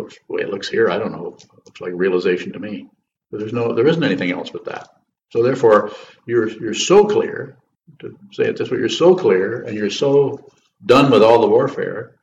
looks, 0.00 0.16
the 0.28 0.34
way 0.34 0.42
it 0.42 0.50
looks 0.50 0.68
here, 0.68 0.90
I 0.90 0.98
don't 0.98 1.12
know, 1.12 1.36
it 1.38 1.46
looks 1.66 1.80
like 1.80 1.92
realization 1.94 2.52
to 2.52 2.58
me. 2.58 2.88
But 3.30 3.40
there's 3.40 3.52
no, 3.52 3.74
there 3.74 3.86
isn't 3.86 4.02
anything 4.02 4.32
else 4.32 4.50
but 4.50 4.64
that. 4.64 4.88
So 5.30 5.42
therefore, 5.42 5.92
you're, 6.26 6.48
you're 6.48 6.74
so 6.74 7.06
clear, 7.06 7.56
to 8.00 8.18
say 8.32 8.44
it 8.44 8.56
this 8.56 8.70
way, 8.70 8.78
you're 8.78 8.88
so 8.88 9.14
clear 9.14 9.62
and 9.62 9.76
you're 9.76 9.90
so 9.90 10.50
done 10.84 11.10
with 11.10 11.22
all 11.22 11.40
the 11.40 11.48
warfare 11.48 12.16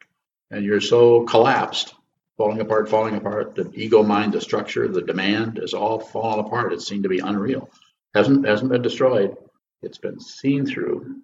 and 0.52 0.66
you're 0.66 0.82
so 0.82 1.24
collapsed, 1.24 1.94
falling 2.38 2.60
apart, 2.60 2.90
falling 2.90 3.16
apart. 3.16 3.56
The 3.56 3.72
ego 3.74 4.04
mind, 4.04 4.34
the 4.34 4.42
structure, 4.42 4.88
the 4.88 5.02
demand 5.02 5.60
is 5.62 5.74
all 5.74 6.00
falling 6.00 6.46
apart. 6.46 6.74
It 6.74 6.82
seemed 6.82 7.04
to 7.04 7.10
be 7.10 7.20
unreal. 7.20 7.70
Hasn't 8.14 8.46
hasn't 8.48 8.72
been 8.72 8.82
destroyed. 8.82 9.36
It's 9.82 9.98
been 9.98 10.20
seen 10.20 10.66
through 10.66 11.22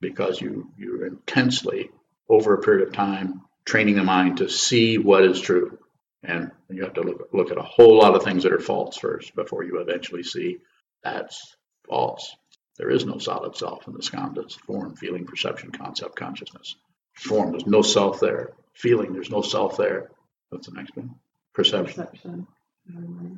because 0.00 0.40
you 0.40 0.70
you're 0.76 1.06
intensely 1.06 1.90
over 2.28 2.54
a 2.54 2.60
period 2.62 2.88
of 2.88 2.94
time 2.94 3.42
training 3.64 3.96
the 3.96 4.04
mind 4.04 4.38
to 4.38 4.48
see 4.48 4.98
what 4.98 5.24
is 5.24 5.40
true. 5.40 5.78
And 6.22 6.50
you 6.68 6.84
have 6.84 6.94
to 6.94 7.02
look, 7.02 7.28
look 7.32 7.50
at 7.50 7.58
a 7.58 7.62
whole 7.62 7.98
lot 7.98 8.14
of 8.14 8.22
things 8.22 8.42
that 8.42 8.52
are 8.52 8.60
false 8.60 8.98
first 8.98 9.34
before 9.34 9.64
you 9.64 9.80
eventually 9.80 10.22
see 10.22 10.58
that's 11.02 11.56
false. 11.88 12.34
There 12.76 12.90
is 12.90 13.04
no 13.04 13.18
solid 13.18 13.56
self 13.56 13.86
in 13.86 13.94
the 13.94 14.00
skandhas 14.00 14.58
form, 14.60 14.96
feeling, 14.96 15.26
perception, 15.26 15.70
concept, 15.70 16.16
consciousness. 16.16 16.76
Form, 17.14 17.50
there's 17.50 17.66
no 17.66 17.82
self 17.82 18.20
there. 18.20 18.52
Feeling, 18.74 19.12
there's 19.12 19.30
no 19.30 19.42
self 19.42 19.76
there. 19.76 20.10
What's 20.50 20.68
the 20.68 20.74
next 20.74 20.96
one? 20.96 21.14
Perception. 21.54 22.04
Perception. 22.06 22.46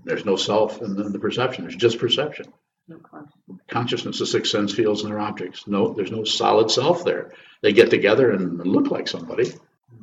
There's 0.04 0.24
no 0.24 0.36
self 0.36 0.80
in 0.80 0.94
the, 0.94 1.04
the 1.04 1.18
perception. 1.18 1.64
There's 1.64 1.76
just 1.76 1.98
perception. 1.98 2.52
No 2.88 2.98
consciousness. 2.98 3.58
Consciousness, 3.68 4.18
the 4.18 4.26
six 4.26 4.50
sense 4.50 4.72
fields 4.72 5.02
and 5.02 5.10
their 5.10 5.20
objects. 5.20 5.66
No, 5.66 5.92
there's 5.92 6.10
no 6.10 6.24
solid 6.24 6.70
self 6.70 7.04
there. 7.04 7.32
They 7.62 7.72
get 7.72 7.90
together 7.90 8.30
and 8.30 8.58
look 8.66 8.90
like 8.90 9.08
somebody. 9.08 9.52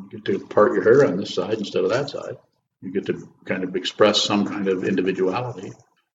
Get 0.10 0.26
to 0.26 0.39
part 0.39 0.74
your 0.74 0.84
hair 0.84 1.05
on 1.05 1.18
this 1.18 1.34
side 1.34 1.57
instead 1.60 1.84
of 1.84 1.91
that 1.91 2.10
side. 2.10 2.38
You 2.82 2.91
get 2.91 3.05
to 3.07 3.30
kind 3.45 3.64
of 3.64 3.76
express 3.76 4.24
some 4.24 4.45
kind 4.45 4.68
of 4.68 4.84
individuality. 4.84 5.72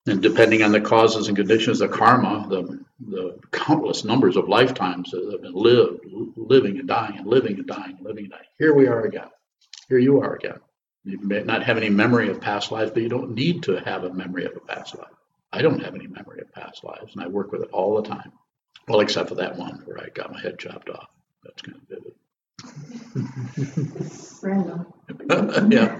And 0.06 0.22
depending 0.22 0.62
on 0.62 0.72
the 0.72 0.80
causes 0.80 1.28
and 1.28 1.36
conditions, 1.36 1.78
the 1.78 1.88
karma, 1.88 2.46
the, 2.48 2.84
the 3.00 3.38
countless 3.52 4.04
numbers 4.04 4.36
of 4.36 4.48
lifetimes 4.48 5.10
that 5.10 5.30
have 5.30 5.42
been 5.42 5.54
lived, 5.54 6.00
living 6.36 6.78
and 6.78 6.88
dying 6.88 7.18
and 7.18 7.26
living 7.26 7.54
and 7.58 7.66
dying 7.66 7.96
and 7.96 8.06
living 8.06 8.24
and 8.24 8.32
dying. 8.32 8.44
Here 8.58 8.74
we 8.74 8.86
are 8.86 9.02
again. 9.02 9.28
Here 9.88 9.98
you 9.98 10.20
are 10.20 10.34
again. 10.34 10.58
You 11.04 11.18
may 11.20 11.42
not 11.42 11.62
have 11.64 11.76
any 11.76 11.90
memory 11.90 12.30
of 12.30 12.40
past 12.40 12.70
lives, 12.70 12.90
but 12.90 13.02
you 13.02 13.08
don't 13.08 13.34
need 13.34 13.64
to 13.64 13.76
have 13.76 14.04
a 14.04 14.12
memory 14.12 14.44
of 14.46 14.56
a 14.56 14.60
past 14.60 14.96
life. 14.96 15.08
I 15.52 15.62
don't 15.62 15.82
have 15.82 15.94
any 15.94 16.06
memory 16.06 16.40
of 16.40 16.52
past 16.52 16.82
lives, 16.82 17.14
and 17.14 17.22
I 17.22 17.28
work 17.28 17.52
with 17.52 17.62
it 17.62 17.70
all 17.72 18.00
the 18.00 18.08
time. 18.08 18.32
Well, 18.88 19.00
except 19.00 19.28
for 19.28 19.36
that 19.36 19.56
one 19.56 19.82
where 19.84 19.98
I 19.98 20.08
got 20.08 20.32
my 20.32 20.40
head 20.40 20.58
chopped 20.58 20.90
off. 20.90 21.08
That's 21.44 21.62
kind 21.62 21.80
of 21.90 22.04
Random. 24.42 24.86
yeah. 25.70 25.98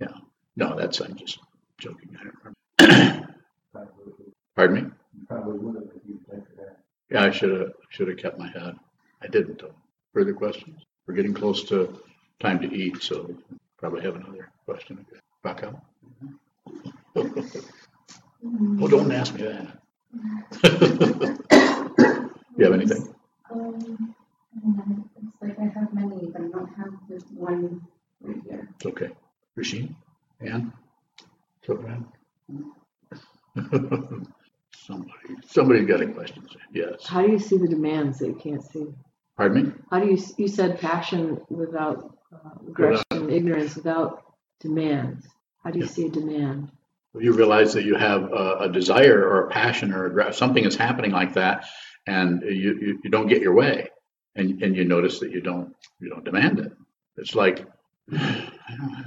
Yeah. 0.00 0.08
No, 0.56 0.76
that's, 0.76 1.00
I'm 1.00 1.14
just 1.16 1.38
joking. 1.78 2.16
I 2.18 2.24
don't 2.24 2.54
remember. 2.78 3.28
Pardon 4.56 4.84
me? 4.84 4.90
Probably 5.28 5.58
would 5.58 5.74
have 5.76 5.84
if 5.84 6.02
you 6.06 6.20
think 6.30 6.48
of 6.48 6.56
that. 6.56 6.78
Yeah, 7.10 7.24
I 7.24 7.30
should 7.30 7.50
have, 7.60 7.72
should 7.90 8.08
have 8.08 8.16
kept 8.18 8.38
my 8.38 8.48
head. 8.48 8.76
I 9.22 9.26
didn't 9.28 9.60
though. 9.60 9.74
Further 10.12 10.32
questions? 10.32 10.82
We're 11.06 11.14
getting 11.14 11.34
close 11.34 11.64
to 11.64 12.00
time 12.40 12.60
to 12.60 12.72
eat, 12.72 13.02
so 13.02 13.34
probably 13.78 14.02
have 14.02 14.16
another 14.16 14.50
question. 14.64 15.04
Back 15.42 15.64
up. 15.64 15.84
Oh, 17.16 18.88
don't 18.88 19.12
ask 19.12 19.34
me 19.34 19.42
that. 19.42 19.78
You 22.56 22.66
have 22.66 22.74
anything? 22.74 23.12
Um, 23.50 24.14
mm, 24.64 25.04
it's 25.16 25.42
like 25.42 25.58
I 25.58 25.64
have 25.78 25.92
many, 25.92 26.26
but 26.26 26.42
I 26.42 26.48
don't 26.48 26.72
have 26.74 26.92
this 27.08 27.24
one 27.34 27.82
right 28.20 28.36
here. 28.48 28.68
It's 28.76 28.86
okay. 28.86 29.10
Rasheen? 29.64 29.94
Ann? 30.40 30.72
Sylvan? 31.64 32.06
Somebody, 34.76 35.12
somebody 35.46 35.84
got 35.86 36.02
a 36.02 36.06
question. 36.08 36.46
Yes. 36.72 37.06
How 37.06 37.22
do 37.22 37.32
you 37.32 37.38
see 37.38 37.56
the 37.56 37.68
demands 37.68 38.18
that 38.18 38.26
you 38.26 38.34
can't 38.34 38.62
see? 38.62 38.86
Pardon 39.36 39.64
me? 39.64 39.72
How 39.90 40.00
do 40.00 40.08
you, 40.08 40.18
you 40.36 40.46
said 40.46 40.78
passion 40.78 41.40
without 41.48 42.18
uh, 42.30 42.50
aggression, 42.68 43.30
ignorance 43.30 43.76
without 43.76 44.22
demands. 44.60 45.26
How 45.62 45.70
do 45.70 45.78
you 45.78 45.86
Yeah. 45.86 45.90
see 45.90 46.06
a 46.06 46.10
demand? 46.10 46.70
you 47.16 47.32
realize 47.32 47.72
that 47.74 47.84
you 47.84 47.94
have 47.94 48.24
a, 48.32 48.56
a 48.62 48.68
desire 48.68 49.22
or 49.24 49.46
a 49.46 49.48
passion 49.48 49.92
or 49.92 50.18
a, 50.18 50.32
something 50.32 50.64
is 50.64 50.74
happening 50.74 51.12
like 51.12 51.34
that 51.34 51.64
and 52.08 52.42
you, 52.42 52.76
you, 52.80 53.00
you 53.04 53.08
don't 53.10 53.28
get 53.28 53.40
your 53.40 53.54
way 53.54 53.88
and, 54.34 54.60
and 54.64 54.74
you 54.74 54.84
notice 54.84 55.20
that 55.20 55.30
you 55.30 55.40
don't 55.40 55.76
you 56.00 56.10
don't 56.10 56.24
demand 56.24 56.58
it 56.58 56.72
it's 57.16 57.36
like 57.36 57.68
I 58.12 58.50
don't 58.76 58.92
know, 58.92 59.04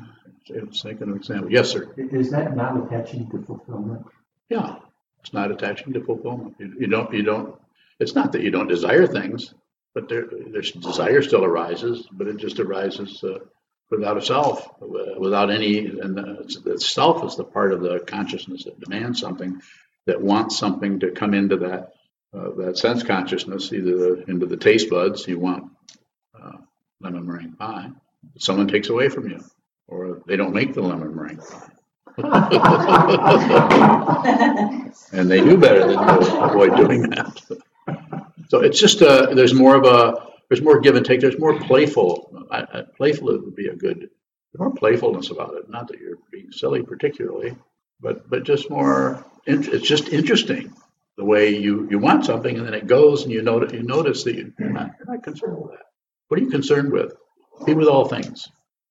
it's 0.50 0.84
like 0.86 1.02
an 1.02 1.16
example. 1.16 1.52
Yes 1.52 1.72
sir. 1.72 1.94
Is 1.98 2.32
that 2.32 2.56
not 2.56 2.86
attaching 2.86 3.30
to 3.32 3.42
fulfillment? 3.44 4.06
yeah 4.50 4.78
it's 5.22 5.34
not 5.34 5.52
attaching 5.52 5.92
to 5.94 6.02
fulfillment. 6.04 6.56
You, 6.60 6.74
you 6.80 6.88
don't 6.88 7.14
you 7.14 7.24
don't 7.24 7.56
it's 8.00 8.16
not 8.16 8.32
that 8.34 8.42
you 8.44 8.52
don't 8.52 8.68
desire 8.68 9.08
things 9.08 9.54
but 9.94 10.08
there 10.10 10.26
there's 10.54 10.72
desire 10.72 11.22
still 11.22 11.44
arises 11.44 12.08
but 12.12 12.28
it 12.28 12.38
just 12.38 12.60
arises 12.60 13.24
uh, 13.24 13.40
without 13.92 14.18
a 14.18 14.22
self 14.22 14.68
uh, 14.82 15.20
without 15.20 15.50
any 15.52 15.86
and 15.88 16.16
the, 16.18 16.32
it's- 16.42 16.58
the 16.64 16.80
self 16.80 17.24
is 17.26 17.36
the 17.36 17.44
part 17.44 17.74
of 17.74 17.82
the 17.82 18.00
consciousness 18.00 18.64
that 18.66 18.80
demands 18.80 19.20
something 19.20 19.62
that 20.06 20.22
wants 20.22 20.58
something 20.58 21.00
to 21.02 21.12
come 21.12 21.34
into 21.34 21.58
that 21.58 21.92
uh, 22.34 22.52
that 22.58 22.78
sense 22.78 23.04
consciousness 23.04 23.74
either 23.74 23.98
the, 23.98 24.24
into 24.32 24.46
the 24.46 24.58
taste 24.58 24.90
buds 24.90 25.28
you 25.28 25.40
want 25.40 25.72
uh, 26.42 26.58
lemon 27.02 27.26
meringue 27.26 27.54
pie. 27.54 27.90
Someone 28.38 28.68
takes 28.68 28.90
away 28.90 29.10
from 29.10 29.30
you 29.30 29.44
or 29.88 30.22
they 30.28 30.36
don't 30.36 30.54
make 30.54 30.74
the 30.74 30.82
lemon 30.82 31.16
meringue 31.16 31.38
pie 31.38 31.72
and 35.12 35.30
they 35.30 35.40
do 35.40 35.56
better 35.56 35.82
than 35.82 36.00
you 36.00 36.42
avoid 36.42 36.76
doing 36.76 37.04
that. 37.04 37.40
So 38.50 38.62
it's 38.62 38.80
just 38.80 39.02
a, 39.02 39.34
there's 39.36 39.54
more 39.54 39.76
of 39.76 39.86
a 39.86 40.26
there's 40.50 40.64
more 40.64 40.80
give 40.80 40.96
and 40.96 41.06
take. 41.06 41.22
There's 41.22 41.38
more 41.38 41.60
playful. 41.60 42.48
I, 42.50 42.62
I, 42.62 42.82
playful 42.96 43.28
would 43.28 43.56
be 43.56 43.68
a 43.68 43.76
good. 43.76 44.00
There's 44.00 44.60
more 44.60 44.74
playfulness 44.74 45.30
about 45.30 45.56
it. 45.56 45.70
Not 45.70 45.90
that 45.90 46.00
you're 46.00 46.18
being 46.32 46.52
silly 46.52 46.82
particularly, 46.82 47.56
but 48.00 48.30
but 48.30 48.44
just 48.44 48.70
more. 48.70 49.26
It's 49.46 49.88
just 49.88 50.10
interesting 50.10 50.74
the 51.18 51.26
way 51.26 51.56
you 51.56 51.88
you 51.90 52.00
want 52.00 52.26
something 52.26 52.58
and 52.58 52.66
then 52.66 52.74
it 52.74 52.88
goes 52.88 53.24
and 53.24 53.32
you 53.32 53.42
notice 53.42 53.74
you 53.74 53.84
notice 53.84 54.24
that 54.24 54.36
you're 54.36 54.52
not 54.60 54.92
you're 54.98 55.14
not 55.14 55.24
concerned 55.24 55.58
with 55.58 55.72
that. 55.72 55.86
What 56.28 56.40
are 56.40 56.44
you 56.44 56.50
concerned 56.50 56.92
with? 56.92 57.14
Be 57.66 57.74
with 57.74 57.88
all 57.88 58.08
things. 58.08 58.48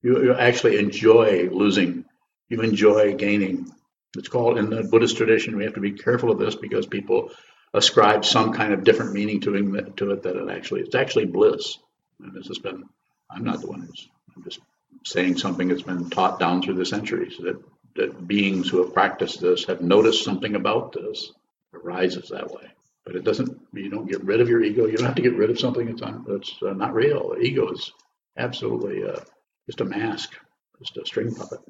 You, 0.06 0.22
you 0.22 0.34
actually 0.34 0.78
enjoy 0.78 1.48
losing. 1.50 2.04
You 2.48 2.60
enjoy 2.60 3.14
gaining. 3.14 3.72
It's 4.16 4.28
called 4.28 4.56
in 4.56 4.70
the 4.70 4.84
Buddhist 4.84 5.16
tradition. 5.16 5.56
We 5.56 5.64
have 5.64 5.74
to 5.74 5.80
be 5.80 5.92
careful 5.92 6.30
of 6.30 6.38
this 6.38 6.54
because 6.54 6.86
people 6.86 7.32
ascribe 7.74 8.24
some 8.24 8.52
kind 8.52 8.72
of 8.72 8.84
different 8.84 9.14
meaning 9.14 9.40
to 9.40 9.56
it, 9.56 9.96
to 9.96 10.12
it 10.12 10.22
that 10.22 10.36
it 10.36 10.48
actually 10.48 10.82
it's 10.82 10.94
actually 10.94 11.26
bliss. 11.26 11.78
And 12.20 12.32
this 12.32 12.46
has 12.46 12.60
been. 12.60 12.84
I'm 13.28 13.42
not 13.42 13.60
the 13.60 13.66
one 13.66 13.80
who's. 13.80 14.08
I'm 14.36 14.44
just 14.44 14.60
saying 15.04 15.38
something 15.38 15.66
that's 15.66 15.82
been 15.82 16.08
taught 16.08 16.38
down 16.38 16.62
through 16.62 16.74
the 16.74 16.86
centuries 16.86 17.36
that 17.40 17.60
that 17.96 18.28
beings 18.28 18.68
who 18.68 18.84
have 18.84 18.94
practiced 18.94 19.40
this 19.40 19.64
have 19.64 19.80
noticed 19.80 20.24
something 20.24 20.54
about 20.54 20.92
this 20.92 21.32
arises 21.74 22.28
that 22.28 22.48
way. 22.52 22.68
But 23.04 23.16
it 23.16 23.24
doesn't, 23.24 23.60
you 23.72 23.90
don't 23.90 24.08
get 24.08 24.22
rid 24.22 24.40
of 24.40 24.48
your 24.48 24.62
ego. 24.62 24.86
You 24.86 24.98
don't 24.98 25.06
have 25.06 25.16
to 25.16 25.22
get 25.22 25.36
rid 25.36 25.50
of 25.50 25.58
something 25.58 25.86
that's, 25.86 26.02
un, 26.02 26.24
that's 26.28 26.54
uh, 26.62 26.74
not 26.74 26.94
real. 26.94 27.34
Ego 27.40 27.70
is 27.70 27.92
absolutely 28.36 29.02
uh, 29.04 29.20
just 29.66 29.80
a 29.80 29.84
mask, 29.84 30.34
just 30.78 30.96
a 30.96 31.04
string 31.06 31.34
puppet. 31.34 31.60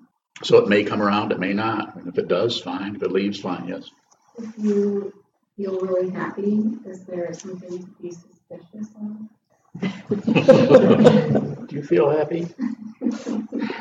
So 0.42 0.58
it 0.58 0.68
may 0.68 0.84
come 0.84 1.02
around, 1.02 1.32
it 1.32 1.40
may 1.40 1.52
not. 1.54 1.96
And 1.96 2.06
if 2.08 2.18
it 2.18 2.28
does, 2.28 2.60
fine. 2.60 2.94
If 2.96 3.02
it 3.02 3.10
leaves, 3.12 3.40
fine, 3.40 3.68
yes. 3.68 3.90
If 4.38 4.52
you 4.58 5.12
feel 5.56 5.80
really 5.80 6.10
happy, 6.10 6.62
is 6.86 7.04
there 7.04 7.32
something 7.32 7.78
to 7.78 7.86
be 8.02 8.10
suspicious 8.12 8.88
of? 9.00 9.28
Do 11.68 11.76
you 11.76 11.82
feel 11.82 12.10
happy? 12.10 12.46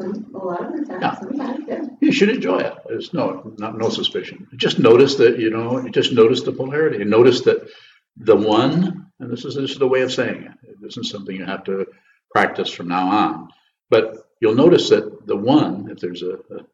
Some, 0.00 0.34
a 0.34 0.38
lot 0.38 0.64
of 0.64 0.72
the 0.72 0.98
Yeah. 1.00 1.14
sometimes, 1.20 1.64
yeah. 1.68 1.82
You 2.00 2.12
should 2.12 2.30
enjoy 2.30 2.60
it. 2.60 2.72
There's 2.88 3.12
no, 3.12 3.52
not, 3.58 3.76
no 3.76 3.90
suspicion. 3.90 4.48
Just 4.56 4.78
notice 4.78 5.16
that, 5.16 5.38
you 5.38 5.50
know, 5.50 5.86
just 5.90 6.12
notice 6.14 6.40
the 6.42 6.52
polarity 6.52 7.02
and 7.02 7.10
notice 7.10 7.42
that 7.42 7.68
the 8.16 8.34
one, 8.34 9.06
and 9.20 9.30
this 9.30 9.44
is, 9.44 9.54
this 9.54 9.72
is 9.72 9.78
the 9.78 9.86
way 9.86 10.00
of 10.00 10.10
saying 10.10 10.44
it. 10.44 10.52
It 10.66 10.76
isn't 10.86 11.04
something 11.04 11.36
you 11.36 11.44
have 11.44 11.64
to 11.64 11.86
practice 12.32 12.70
from 12.70 12.88
now 12.88 13.08
on. 13.08 13.48
But 13.90 14.28
you'll 14.40 14.54
notice 14.54 14.88
that 14.90 15.26
the 15.26 15.36
one, 15.36 15.88
if 15.90 16.00
there's 16.00 16.22
a, 16.22 16.34
a 16.34 16.64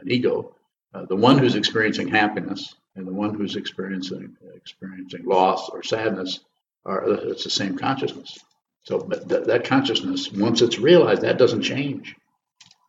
an 0.00 0.10
ego, 0.10 0.54
uh, 0.94 1.06
the 1.06 1.16
one 1.16 1.38
who's 1.38 1.54
experiencing 1.54 2.08
happiness 2.08 2.74
and 2.94 3.06
the 3.06 3.12
one 3.12 3.34
who's 3.34 3.56
experiencing, 3.56 4.36
experiencing 4.54 5.24
loss 5.24 5.68
or 5.70 5.82
sadness 5.82 6.40
are, 6.84 7.04
it's 7.08 7.44
the 7.44 7.50
same 7.50 7.76
consciousness. 7.78 8.38
So 8.84 8.98
that, 8.98 9.46
that 9.46 9.64
consciousness, 9.64 10.30
once 10.30 10.62
it's 10.62 10.78
realized, 10.78 11.22
that 11.22 11.38
doesn't 11.38 11.62
change 11.62 12.14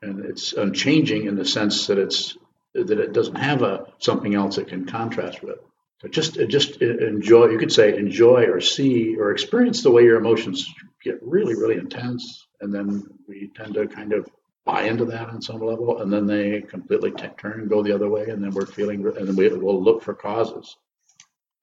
and 0.02 0.26
it's 0.26 0.54
unchanging 0.54 1.26
in 1.26 1.36
the 1.36 1.46
sense 1.46 1.88
that 1.88 1.98
it's 1.98 2.38
that 2.74 3.00
it 3.00 3.14
doesn't 3.14 3.36
have 3.36 3.64
a 3.64 3.88
something 4.00 4.36
else 4.36 4.58
it 4.58 4.68
can 4.68 4.86
contrast 4.86 5.42
with. 5.42 5.58
So 6.02 6.08
just 6.08 6.36
just 6.48 6.82
enjoy. 6.82 7.48
You 7.48 7.58
could 7.58 7.72
say 7.72 7.98
enjoy 7.98 8.46
or 8.46 8.62
see 8.62 9.16
or 9.18 9.32
experience 9.32 9.82
the 9.82 9.92
way 9.92 10.04
your 10.04 10.18
emotions 10.18 10.72
get 11.12 11.22
really 11.24 11.56
really 11.56 11.78
intense, 11.78 12.48
and 12.62 12.74
then 12.74 13.04
we 13.28 13.52
tend 13.56 13.74
to 13.76 13.88
kind 13.88 14.14
of 14.14 14.28
buy 14.66 14.84
into 14.84 15.06
that 15.06 15.30
on 15.30 15.42
some 15.42 15.62
level, 15.62 16.02
and 16.02 16.12
then 16.12 16.28
they 16.28 16.62
completely 16.62 17.12
t- 17.12 17.30
turn 17.38 17.62
and 17.62 17.70
go 17.70 17.82
the 17.82 17.94
other 17.94 18.10
way, 18.10 18.26
and 18.30 18.44
then 18.44 18.52
we're 18.52 18.66
feeling, 18.66 19.06
and 19.06 19.28
then 19.28 19.36
we 19.36 19.48
will 19.50 19.82
look 19.82 20.04
for 20.04 20.14
causes. 20.14 20.76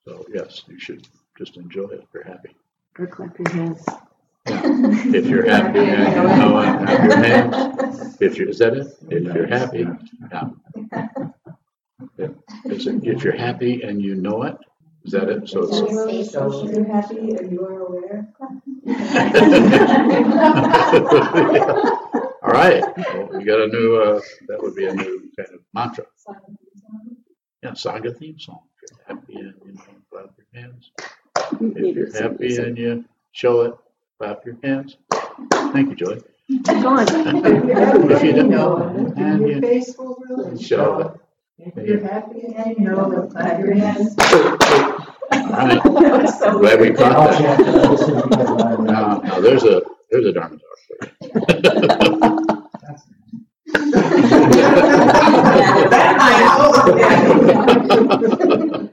So 0.07 0.25
yes, 0.33 0.63
you 0.69 0.79
should 0.79 1.07
just 1.39 1.57
enjoy 1.57 1.85
it 1.85 2.01
if 2.03 2.09
you're 2.15 2.25
happy. 2.25 2.57
Or 2.99 3.07
clap 3.07 3.39
your 3.39 3.51
hands. 3.51 3.85
If 4.47 5.27
you're 5.27 5.49
happy 5.49 5.79
and 5.79 6.15
you 6.15 6.23
know 6.23 6.61
it, 6.61 6.87
clap 6.87 7.05
your 7.05 7.17
hands. 7.17 8.17
If 8.21 8.39
you, 8.39 8.49
is 8.49 8.59
that 8.59 8.75
it? 8.75 8.89
If 9.09 9.35
you're 9.35 9.47
happy, 9.47 9.87
yeah. 10.31 10.49
Yeah. 12.19 12.29
If 12.67 13.25
you're 13.25 13.37
happy 13.37 13.83
and 13.83 14.03
you 14.03 14.15
know 14.15 14.43
it, 14.43 14.57
is 15.05 15.13
that 15.13 15.29
it? 15.29 15.49
So 15.49 15.63
it's, 15.65 15.79
Say 16.05 16.25
so. 16.25 16.65
You're 16.65 16.85
happy 16.85 17.37
and 17.37 17.53
you 17.53 17.65
are 17.65 17.81
aware. 17.81 18.29
all 22.43 22.51
right, 22.51 22.83
well, 22.97 23.29
we 23.33 23.45
got 23.45 23.61
a 23.61 23.69
new, 23.69 23.97
uh, 23.97 24.21
that 24.49 24.63
would 24.63 24.75
be 24.75 24.87
a 24.87 24.95
new 24.95 25.31
kind 25.37 25.49
of 25.55 25.61
mantra. 25.75 26.05
Yeah, 27.63 27.71
Sangha 27.71 28.17
theme 28.17 28.39
song. 28.39 28.61
If 28.83 28.91
you're 28.91 29.17
happy 29.17 29.35
and 29.37 29.55
you 29.65 29.73
know, 29.73 29.83
clap 30.11 30.31
your 30.37 30.63
hands. 30.63 30.91
If 31.77 31.97
you're 31.97 32.13
happy 32.23 32.57
and 32.57 32.79
you 32.79 33.05
show 33.33 33.63
it, 33.63 33.75
clap 34.19 34.45
your 34.47 34.57
hands. 34.63 34.97
Thank 35.73 35.91
you, 35.91 35.97
Joy. 35.97 36.21
Keep 36.49 36.65
going. 36.65 37.07
If 38.11 38.23
you 38.23 38.33
don't 38.33 38.51
know, 38.51 38.77
and 39.17 39.41
Your 39.41 39.51
you 39.51 39.61
face 39.61 39.97
will 39.99 40.17
really 40.29 40.63
show 40.63 40.99
it. 41.01 41.21
If 41.59 41.77
you're 41.87 42.01
happy 42.03 42.43
and 42.57 42.77
you 42.77 42.85
know 42.85 43.11
it, 43.13 43.31
clap 43.31 43.61
your 43.61 43.75
hands. 43.75 44.15
All 44.19 44.59
right, 45.31 46.29
So 46.29 46.59
glad 46.59 46.81
we 46.81 46.93
caught 46.93 47.31
that. 47.31 47.39
check 47.39 47.61
it. 47.61 47.67
This 47.67 48.01
is 48.01 48.23
because 48.23 48.61
I- 48.63 48.77
Now, 48.83 49.19
now 49.19 49.41
there's 49.41 49.65
a, 49.65 49.83
there's 50.11 50.27
a 50.27 50.33
Dharma 50.33 50.59
talk 50.59 50.79
for 50.89 52.09
you. 58.49 58.91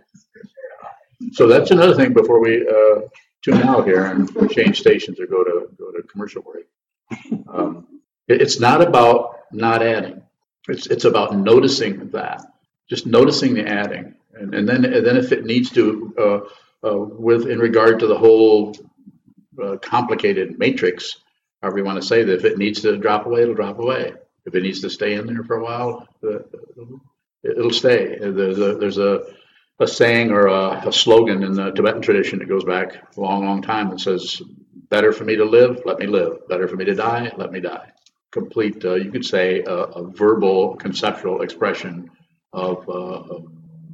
So 1.33 1.47
that's 1.47 1.71
another 1.71 1.95
thing 1.95 2.13
before 2.13 2.39
we 2.41 2.67
uh, 2.67 3.01
tune 3.43 3.61
out 3.63 3.85
here 3.85 4.05
and 4.05 4.29
change 4.51 4.79
stations 4.79 5.19
or 5.19 5.27
go 5.27 5.43
to, 5.43 5.67
go 5.77 5.91
to 5.91 6.03
commercial 6.03 6.41
break. 6.41 6.65
Um, 7.47 7.87
it- 8.27 8.41
It's 8.41 8.59
not 8.59 8.81
about 8.81 9.35
not 9.51 9.81
adding. 9.83 10.21
It's, 10.67 10.87
it's 10.87 11.05
about 11.05 11.35
noticing 11.35 12.09
that, 12.09 12.45
just 12.91 13.07
noticing 13.07 13.53
the 13.53 13.65
adding. 13.65 14.13
And, 14.33 14.53
and 14.53 14.67
then, 14.67 14.83
and 14.83 15.05
then 15.05 15.15
if 15.15 15.31
it 15.31 15.45
needs 15.45 15.69
to, 15.69 16.13
uh, 16.19 16.39
uh, 16.85 16.97
with, 16.97 17.47
in 17.47 17.57
regard 17.57 17.99
to 17.99 18.07
the 18.07 18.17
whole 18.17 18.75
uh, 19.63 19.77
complicated 19.77 20.59
matrix, 20.59 21.15
however 21.61 21.77
you 21.77 21.85
want 21.85 22.01
to 22.01 22.05
say 22.05 22.23
that, 22.23 22.33
if 22.33 22.43
it 22.43 22.57
needs 22.57 22.81
to 22.81 22.97
drop 22.97 23.25
away, 23.25 23.43
it'll 23.43 23.55
drop 23.55 23.79
away. 23.79 24.11
If 24.45 24.55
it 24.55 24.63
needs 24.63 24.81
to 24.81 24.89
stay 24.89 25.13
in 25.13 25.25
there 25.25 25.41
for 25.43 25.55
a 25.55 25.63
while, 25.63 26.05
uh, 26.21 26.39
it'll 27.43 27.71
stay. 27.71 28.17
There's 28.19 28.59
a, 28.59 28.75
there's 28.75 28.97
a, 28.97 29.21
a 29.79 29.87
saying 29.87 30.31
or 30.31 30.47
a, 30.47 30.89
a 30.89 30.91
slogan 30.91 31.43
in 31.43 31.53
the 31.53 31.71
Tibetan 31.71 32.01
tradition 32.01 32.39
that 32.39 32.49
goes 32.49 32.65
back 32.65 33.15
a 33.15 33.21
long, 33.21 33.45
long 33.45 33.61
time 33.61 33.89
that 33.91 34.01
says, 34.01 34.41
better 34.89 35.13
for 35.13 35.23
me 35.23 35.37
to 35.37 35.45
live, 35.45 35.83
let 35.85 35.97
me 35.97 36.07
live. 36.07 36.45
Better 36.49 36.67
for 36.67 36.75
me 36.75 36.83
to 36.83 36.95
die, 36.95 37.31
let 37.37 37.53
me 37.53 37.61
die. 37.61 37.89
Complete, 38.31 38.83
uh, 38.83 38.95
you 38.95 39.11
could 39.11 39.23
say, 39.23 39.61
a, 39.61 39.73
a 39.73 40.03
verbal, 40.11 40.75
conceptual 40.75 41.41
expression 41.41 42.09
of, 42.53 42.87
uh, 42.89 43.35
of 43.35 43.47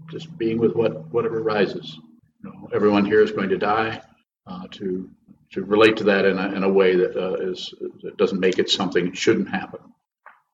just 0.09 0.35
being 0.37 0.57
with 0.57 0.75
what 0.75 1.11
whatever 1.11 1.41
rises. 1.41 1.97
You 2.43 2.51
know, 2.51 2.69
everyone 2.73 3.05
here 3.05 3.21
is 3.21 3.31
going 3.31 3.49
to 3.49 3.57
die. 3.57 4.01
Uh, 4.45 4.65
to 4.71 5.09
to 5.51 5.63
relate 5.63 5.97
to 5.97 6.05
that 6.05 6.25
in 6.25 6.37
a, 6.37 6.53
in 6.53 6.63
a 6.63 6.69
way 6.69 6.95
that 6.95 7.15
uh, 7.15 7.35
is 7.35 7.73
that 8.01 8.17
doesn't 8.17 8.39
make 8.39 8.59
it 8.59 8.69
something 8.69 9.05
that 9.05 9.17
shouldn't 9.17 9.49
happen. 9.49 9.79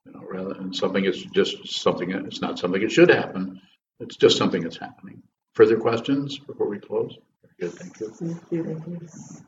You 0.06 0.14
know, 0.14 0.24
rather 0.28 0.54
than 0.54 0.74
something 0.74 1.06
is 1.06 1.24
just 1.26 1.68
something. 1.68 2.12
It's 2.12 2.42
not 2.42 2.58
something 2.58 2.82
that 2.82 2.92
should 2.92 3.10
happen. 3.10 3.62
It's 4.00 4.18
just 4.18 4.38
something 4.38 4.64
that's 4.64 4.78
happening. 4.78 5.22
Further 5.54 5.78
questions 5.78 6.40
before 6.40 6.68
we 6.68 6.80
close? 6.80 7.16
Good, 7.60 7.74
thank 7.74 8.00
you. 8.00 8.10
Thank 8.10 8.52
you. 8.52 9.48